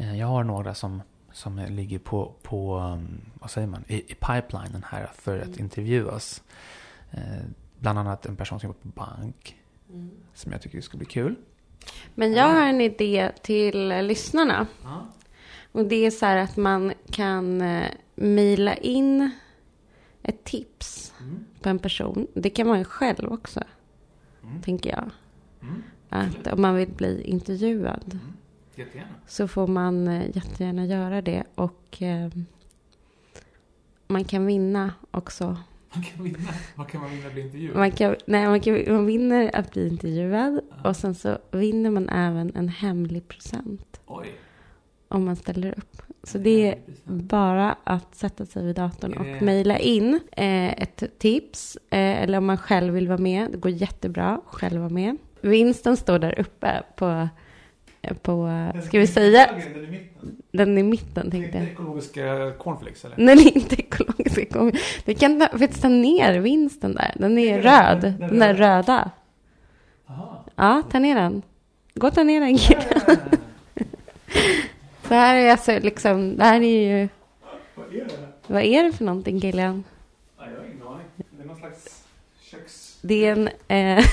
uh, 0.00 0.18
jag 0.18 0.26
har 0.26 0.44
några 0.44 0.74
som, 0.74 1.02
som 1.32 1.58
ligger 1.68 1.98
på, 1.98 2.34
på 2.42 2.76
um, 2.78 3.20
vad 3.34 3.50
säger 3.50 3.66
man, 3.66 3.84
i, 3.88 3.96
i 3.96 4.14
pipelinen 4.14 4.84
här 4.88 5.10
för 5.14 5.38
att 5.38 5.46
mm. 5.46 5.60
intervjuas. 5.60 6.42
Uh, 7.14 7.20
bland 7.78 7.98
annat 7.98 8.26
en 8.26 8.36
person 8.36 8.60
som 8.60 8.66
jobbar 8.66 8.80
på 8.80 8.88
bank, 8.88 9.56
mm. 9.88 10.10
som 10.34 10.52
jag 10.52 10.62
tycker 10.62 10.80
skulle 10.80 10.98
bli 10.98 11.06
kul. 11.06 11.36
Men 12.14 12.32
jag 12.32 12.44
har 12.44 12.62
en 12.62 12.80
idé 12.80 13.32
till 13.42 13.88
lyssnarna. 13.88 14.66
Ja. 14.82 15.06
Och 15.72 15.84
det 15.84 16.06
är 16.06 16.10
så 16.10 16.26
här 16.26 16.36
att 16.36 16.56
man 16.56 16.92
kan 17.10 17.60
eh, 17.60 17.90
mejla 18.14 18.74
in 18.74 19.30
ett 20.22 20.44
tips 20.44 21.12
mm. 21.20 21.44
på 21.60 21.68
en 21.68 21.78
person. 21.78 22.26
Det 22.34 22.50
kan 22.50 22.66
man 22.66 22.78
ju 22.78 22.84
själv 22.84 23.32
också, 23.32 23.62
mm. 24.50 24.62
tänker 24.62 24.90
jag. 24.90 25.10
Mm. 25.62 25.82
Att 26.08 26.46
om 26.46 26.62
man 26.62 26.74
vill 26.74 26.92
bli 26.92 27.22
intervjuad. 27.22 28.18
Mm. 28.76 29.06
Så 29.26 29.48
får 29.48 29.66
man 29.66 30.08
eh, 30.08 30.36
jättegärna 30.36 30.86
göra 30.86 31.22
det. 31.22 31.44
Och 31.54 32.02
eh, 32.02 32.30
man 34.06 34.24
kan 34.24 34.46
vinna 34.46 34.94
också. 35.10 35.56
Man 35.94 36.04
kan 36.04 36.24
vinna? 36.24 36.48
Vad 36.74 36.88
kan 36.88 37.00
man 37.00 37.10
vinna 37.10 37.26
att 37.26 37.32
bli 37.32 37.42
intervjuad? 37.42 37.76
Man, 37.76 37.90
kan, 37.90 38.16
nej, 38.26 38.48
man, 38.48 38.60
kan, 38.60 38.94
man 38.94 39.06
vinner 39.06 39.50
att 39.54 39.72
bli 39.72 39.88
intervjuad. 39.88 40.60
Ja. 40.82 40.88
Och 40.88 40.96
sen 40.96 41.14
så 41.14 41.38
vinner 41.50 41.90
man 41.90 42.08
även 42.08 42.56
en 42.56 42.68
hemlig 42.68 43.28
present. 43.28 44.00
Oj 44.06 44.34
om 45.10 45.24
man 45.24 45.36
ställer 45.36 45.78
upp. 45.78 46.02
Så 46.22 46.38
det 46.38 46.68
är 46.68 46.78
bara 47.04 47.76
att 47.84 48.14
sätta 48.14 48.46
sig 48.46 48.64
vid 48.64 48.76
datorn 48.76 49.12
och 49.12 49.42
mejla 49.42 49.78
in 49.78 50.20
eh, 50.32 50.82
ett 50.82 51.18
tips. 51.18 51.78
Eh, 51.90 52.22
eller 52.22 52.38
om 52.38 52.46
man 52.46 52.58
själv 52.58 52.94
vill 52.94 53.08
vara 53.08 53.18
med. 53.18 53.50
Det 53.50 53.58
går 53.58 53.70
jättebra 53.70 54.28
att 54.48 54.54
själv 54.54 54.80
vara 54.80 54.90
med. 54.90 55.16
Vinsten 55.40 55.96
står 55.96 56.18
där 56.18 56.40
uppe 56.40 56.82
på, 56.96 57.28
eh, 58.02 58.16
på 58.16 58.48
ska 58.84 58.98
vi 58.98 59.06
säga? 59.06 59.50
Den 60.52 60.78
i 60.78 60.82
mitten. 60.82 61.30
Tänkte 61.30 61.58
jag. 61.58 61.66
ekologiska 61.66 62.52
cornflakes 62.58 63.04
eller? 63.04 63.32
Är 63.32 63.56
inte 63.56 63.80
ekologiska 63.80 64.44
cornflakes. 64.44 65.04
Du 65.04 65.14
kan 65.14 65.40
faktiskt 65.40 65.82
ta 65.82 65.88
ner 65.88 66.38
vinsten 66.40 66.94
där. 66.94 67.14
Den 67.16 67.38
är 67.38 67.62
röd. 67.62 68.14
Den 68.18 68.42
är 68.42 68.54
röda. 68.54 69.10
Ja, 70.54 70.82
ta 70.90 70.98
ner 70.98 71.14
den. 71.14 71.42
Gå 71.94 72.06
och 72.06 72.14
ta 72.14 72.22
ner 72.22 72.40
den. 72.40 72.58
Det 75.10 75.16
här 75.16 75.36
är 75.36 75.50
alltså 75.50 75.78
liksom, 75.78 76.36
det 76.36 76.44
här 76.44 76.60
är 76.60 77.00
ju... 77.00 77.08
Vad 77.74 77.94
är 77.94 78.04
det? 78.04 78.28
Vad 78.46 78.62
är 78.62 78.84
det 78.84 78.92
för 78.92 79.04
någonting 79.04 79.38
Gillian? 79.38 79.84
jag 80.38 80.44
har 80.44 80.50
ingen 80.64 80.86
aning. 80.86 81.06
Det 81.16 81.42
är 81.42 81.46
någon 81.46 81.56
slags 81.56 82.04
köks... 82.40 82.98
Det 83.02 83.26
är 83.26 83.32
en, 83.32 83.48
eh, 83.98 84.04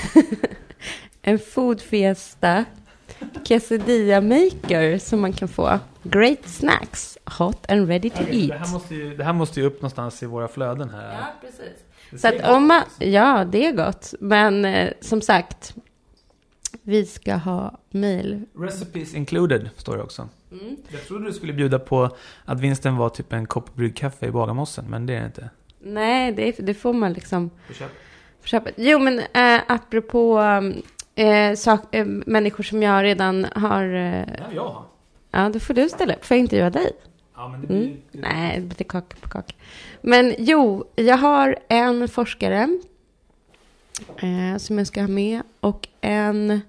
en 1.22 1.38
food 1.38 1.80
fiesta 1.80 2.64
quesadilla 3.44 4.20
maker 4.20 4.98
som 4.98 5.20
man 5.20 5.32
kan 5.32 5.48
få. 5.48 5.78
Great 6.02 6.48
snacks, 6.48 7.18
hot 7.38 7.70
and 7.70 7.88
ready 7.88 8.10
to 8.10 8.22
eat. 8.30 8.48
Det 8.48 8.58
här, 8.58 8.72
måste 8.72 8.94
ju, 8.94 9.16
det 9.16 9.24
här 9.24 9.32
måste 9.32 9.60
ju 9.60 9.66
upp 9.66 9.76
någonstans 9.76 10.22
i 10.22 10.26
våra 10.26 10.48
flöden 10.48 10.90
här. 10.90 11.12
Ja, 11.12 11.26
precis. 11.40 12.22
Så 12.22 12.28
att 12.28 12.56
om 12.56 12.66
man, 12.66 12.82
ja, 12.98 13.44
det 13.44 13.66
är 13.66 13.72
gott. 13.72 14.14
Men 14.20 14.64
eh, 14.64 14.92
som 15.00 15.20
sagt, 15.20 15.74
vi 16.82 17.06
ska 17.06 17.34
ha 17.34 17.78
mail. 17.90 18.42
Recipes 18.58 19.14
included, 19.14 19.70
står 19.76 19.96
det 19.96 20.02
också. 20.02 20.28
Mm. 20.52 20.76
Jag 20.88 21.04
trodde 21.06 21.26
du 21.26 21.32
skulle 21.32 21.52
bjuda 21.52 21.78
på 21.78 22.10
att 22.44 22.60
vinsten 22.60 22.96
var 22.96 23.08
typ 23.08 23.32
en 23.32 23.46
kopp 23.46 23.74
bryggkaffe 23.74 24.26
i 24.26 24.30
Bagarmossen, 24.30 24.84
men 24.88 25.06
det 25.06 25.14
är 25.14 25.20
det 25.20 25.26
inte. 25.26 25.50
Nej, 25.80 26.32
det, 26.32 26.56
det 26.58 26.74
får 26.74 26.92
man 26.92 27.12
liksom... 27.12 27.50
På 27.66 27.72
köpet? 27.74 27.96
Köpet. 28.44 28.74
Jo, 28.76 28.98
men 28.98 29.18
äh, 29.18 29.60
apropå 29.66 30.40
äh, 31.14 31.54
sak, 31.54 31.94
äh, 31.94 32.06
människor 32.06 32.64
som 32.64 32.82
jag 32.82 33.04
redan 33.04 33.46
har... 33.54 33.84
Äh, 33.84 34.18
ja, 34.18 34.46
jag 34.54 34.84
Ja, 35.30 35.48
då 35.48 35.60
får 35.60 35.74
du 35.74 35.88
ställa 35.88 36.14
upp. 36.14 36.24
Får 36.24 36.36
jag 36.36 36.40
intervjua 36.40 36.70
dig? 36.70 36.92
Ja, 37.34 37.48
men 37.48 37.60
det 37.60 37.66
blir... 37.66 37.86
Mm. 37.86 37.96
Nej, 38.12 38.60
det 38.60 38.76
blir 38.76 38.84
kaka 38.84 39.16
på 39.20 39.28
kaka. 39.28 39.54
Men 40.02 40.34
jo, 40.38 40.84
jag 40.96 41.16
har 41.16 41.56
en 41.68 42.08
forskare 42.08 42.78
som 44.58 44.78
jag 44.78 44.86
ska 44.86 45.00
ha 45.00 45.08
med 45.08 45.42
och 45.60 45.88
en 46.00 46.60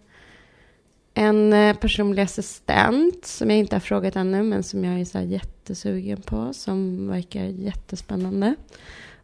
en 1.19 1.53
eh, 1.53 1.75
personlig 1.75 2.21
assistent 2.21 3.25
som 3.25 3.49
jag 3.49 3.59
inte 3.59 3.75
har 3.75 3.79
frågat 3.79 4.15
ännu, 4.15 4.43
men 4.43 4.63
som 4.63 4.85
jag 4.85 4.99
är 4.99 5.05
så 5.05 5.19
jättesugen 5.19 6.21
på, 6.21 6.53
som 6.53 7.07
verkar 7.07 7.43
jättespännande. 7.43 8.55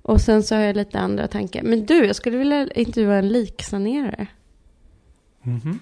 Och 0.02 0.22
sen 0.22 0.44
så 0.44 0.56
har 0.56 0.62
jag 0.62 0.76
lite 0.76 1.00
andra 1.00 1.28
tankar. 1.28 1.64
Men 1.64 1.86
du, 1.86 2.06
jag 2.06 2.16
skulle 2.16 2.38
vilja 2.38 2.68
intervjua 2.68 3.16
en 3.16 3.30
liksanerare. 3.30 4.28
Mm 5.44 5.60
-hmm. 5.60 5.80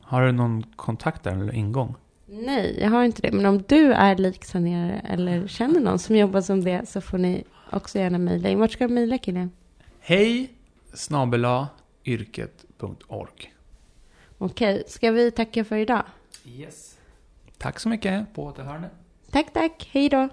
Har 0.00 0.26
du 0.26 0.32
någon 0.32 0.62
kontakt 0.62 1.24
där 1.24 1.32
eller 1.32 1.54
ingång? 1.54 1.94
Nej, 2.26 2.78
jag 2.80 2.90
har 2.90 3.04
inte 3.04 3.22
det. 3.22 3.32
Men 3.32 3.46
om 3.46 3.64
du 3.68 3.92
är 3.92 4.16
liksanerare 4.16 5.00
eller 5.08 5.48
känner 5.48 5.80
någon 5.80 5.98
som 5.98 6.16
jobbar 6.16 6.40
som 6.40 6.64
det 6.64 6.88
så 6.88 7.00
får 7.00 7.18
ni 7.18 7.44
också 7.70 7.98
gärna 7.98 8.18
mejla 8.18 8.48
in. 8.48 8.58
Vart 8.58 8.72
ska 8.72 8.88
du 8.88 8.94
mejla 8.94 9.18
killen? 9.18 9.50
Hej 10.00 10.55
snabela 10.96 11.68
yrket.org. 12.04 13.54
Okej, 14.38 14.84
ska 14.86 15.10
vi 15.10 15.30
tacka 15.30 15.64
för 15.64 15.76
idag? 15.76 16.02
Yes. 16.44 16.98
Tack 17.58 17.80
så 17.80 17.88
mycket. 17.88 18.34
På 18.34 18.44
återhörande. 18.44 18.90
Tack, 19.30 19.52
tack. 19.52 19.90
Hej 19.92 20.08
då. 20.08 20.28